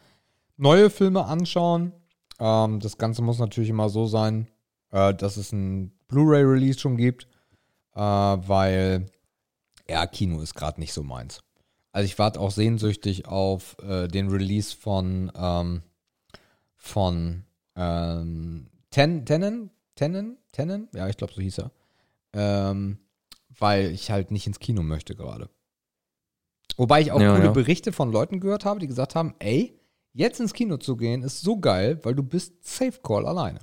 [0.56, 1.92] neue Filme anschauen.
[2.38, 4.46] Ähm, das Ganze muss natürlich immer so sein,
[4.92, 7.26] äh, dass es ein Blu-ray-Release schon gibt,
[7.96, 9.10] äh, weil
[9.88, 11.40] ja, Kino ist gerade nicht so meins.
[11.92, 15.82] Also ich warte auch sehnsüchtig auf äh, den Release von ähm,
[16.76, 17.44] von
[17.76, 21.70] ähm, Ten, Tennen, Tennen, Tennen, ja, ich glaube so hieß er.
[22.34, 22.98] Ähm,
[23.58, 25.48] weil ich halt nicht ins Kino möchte gerade.
[26.76, 27.52] Wobei ich auch Ja, coole ja.
[27.52, 29.78] Berichte von Leuten gehört habe, die gesagt haben, ey,
[30.14, 33.60] jetzt ins Kino zu gehen ist so geil, weil du bist Safe Call alleine.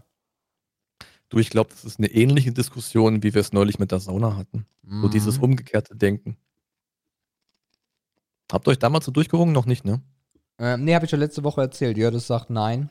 [1.30, 4.36] Du, ich glaube, das ist eine ähnliche Diskussion, wie wir es neulich mit der Sauna
[4.36, 4.66] hatten.
[5.02, 5.44] So dieses Mhm.
[5.44, 6.38] umgekehrte Denken.
[8.52, 9.54] Habt ihr euch damals so durchgerungen?
[9.54, 10.02] Noch nicht, ne?
[10.58, 11.98] Ähm, nee, habe ich schon letzte Woche erzählt.
[11.98, 12.90] Jördis sagt nein.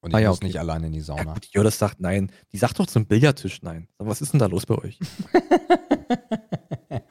[0.00, 0.46] Und ich Ah ja, muss okay.
[0.46, 1.34] nicht alleine in die Ja, Sauna.
[1.34, 2.30] gut, Jodas sagt nein.
[2.52, 3.88] Die sagt doch zum Billardtisch nein.
[3.98, 4.98] Was ist denn da los bei euch?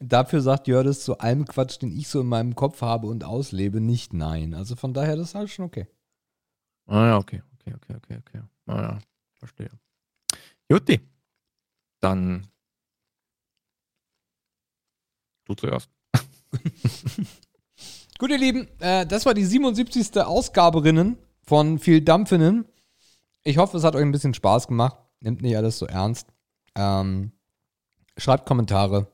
[0.00, 3.80] Dafür sagt Jördis zu allem Quatsch, den ich so in meinem Kopf habe und auslebe,
[3.80, 4.54] nicht nein.
[4.54, 5.86] Also von daher, das ist alles schon okay.
[6.86, 8.42] Ah ja, okay, okay, okay, okay, okay.
[8.66, 8.98] Ah ja,
[9.34, 9.70] verstehe.
[10.68, 11.00] Jutti.
[12.00, 12.48] Dann
[15.44, 15.88] du zuerst.
[18.18, 20.16] Gut, ihr Lieben, äh, das war die 77.
[20.20, 22.66] Ausgaberinnen von viel Dampfinnen.
[23.44, 24.96] Ich hoffe, es hat euch ein bisschen Spaß gemacht.
[25.20, 26.28] Nehmt nicht alles so ernst.
[26.74, 27.32] Ähm,
[28.16, 29.08] schreibt Kommentare.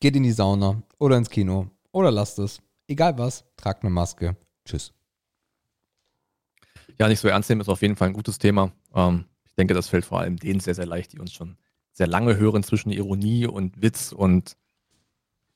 [0.00, 2.60] Geht in die Sauna oder ins Kino oder lasst es.
[2.88, 4.36] Egal was, tragt eine Maske.
[4.64, 4.92] Tschüss.
[6.98, 8.72] Ja, nicht so ernst nehmen ist auf jeden Fall ein gutes Thema.
[8.94, 11.56] Ähm, ich denke, das fällt vor allem denen sehr, sehr leicht, die uns schon
[11.92, 14.56] sehr lange hören zwischen Ironie und Witz und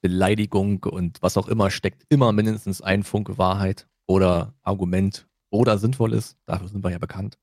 [0.01, 6.37] Beleidigung und was auch immer steckt immer mindestens ein Funke Wahrheit oder Argument oder Sinnvolles.
[6.47, 7.39] Dafür sind wir ja bekannt.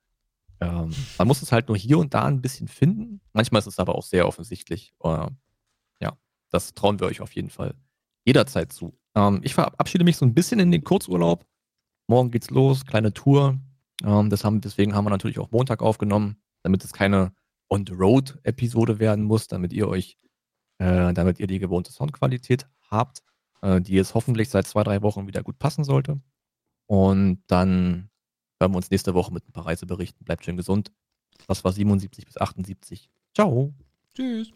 [0.62, 3.22] Ähm, man muss es halt nur hier und da ein bisschen finden.
[3.34, 4.94] Manchmal ist es aber auch sehr offensichtlich.
[5.04, 5.28] Äh,
[6.00, 6.18] ja,
[6.52, 7.76] das trauen wir euch auf jeden Fall
[8.26, 8.98] jederzeit zu.
[9.16, 11.46] Ähm, ich verabschiede mich so ein bisschen in den Kurzurlaub.
[12.08, 13.60] Morgen geht's los, kleine Tour.
[14.04, 17.34] Ähm, haben, deswegen haben wir natürlich auch Montag aufgenommen, damit es keine
[17.70, 20.18] On-the-Road-Episode werden muss, damit ihr euch,
[20.80, 23.24] äh, damit ihr die gewohnte Soundqualität habt,
[23.62, 26.20] äh, die jetzt hoffentlich seit zwei, drei Wochen wieder gut passen sollte.
[26.86, 28.10] Und dann
[28.60, 30.26] hören wir uns nächste Woche mit ein paar Reiseberichten.
[30.26, 30.92] Bleibt schön gesund.
[31.48, 33.10] Das war 77 bis 78.
[33.34, 33.74] Ciao.
[34.16, 34.52] Tschüss.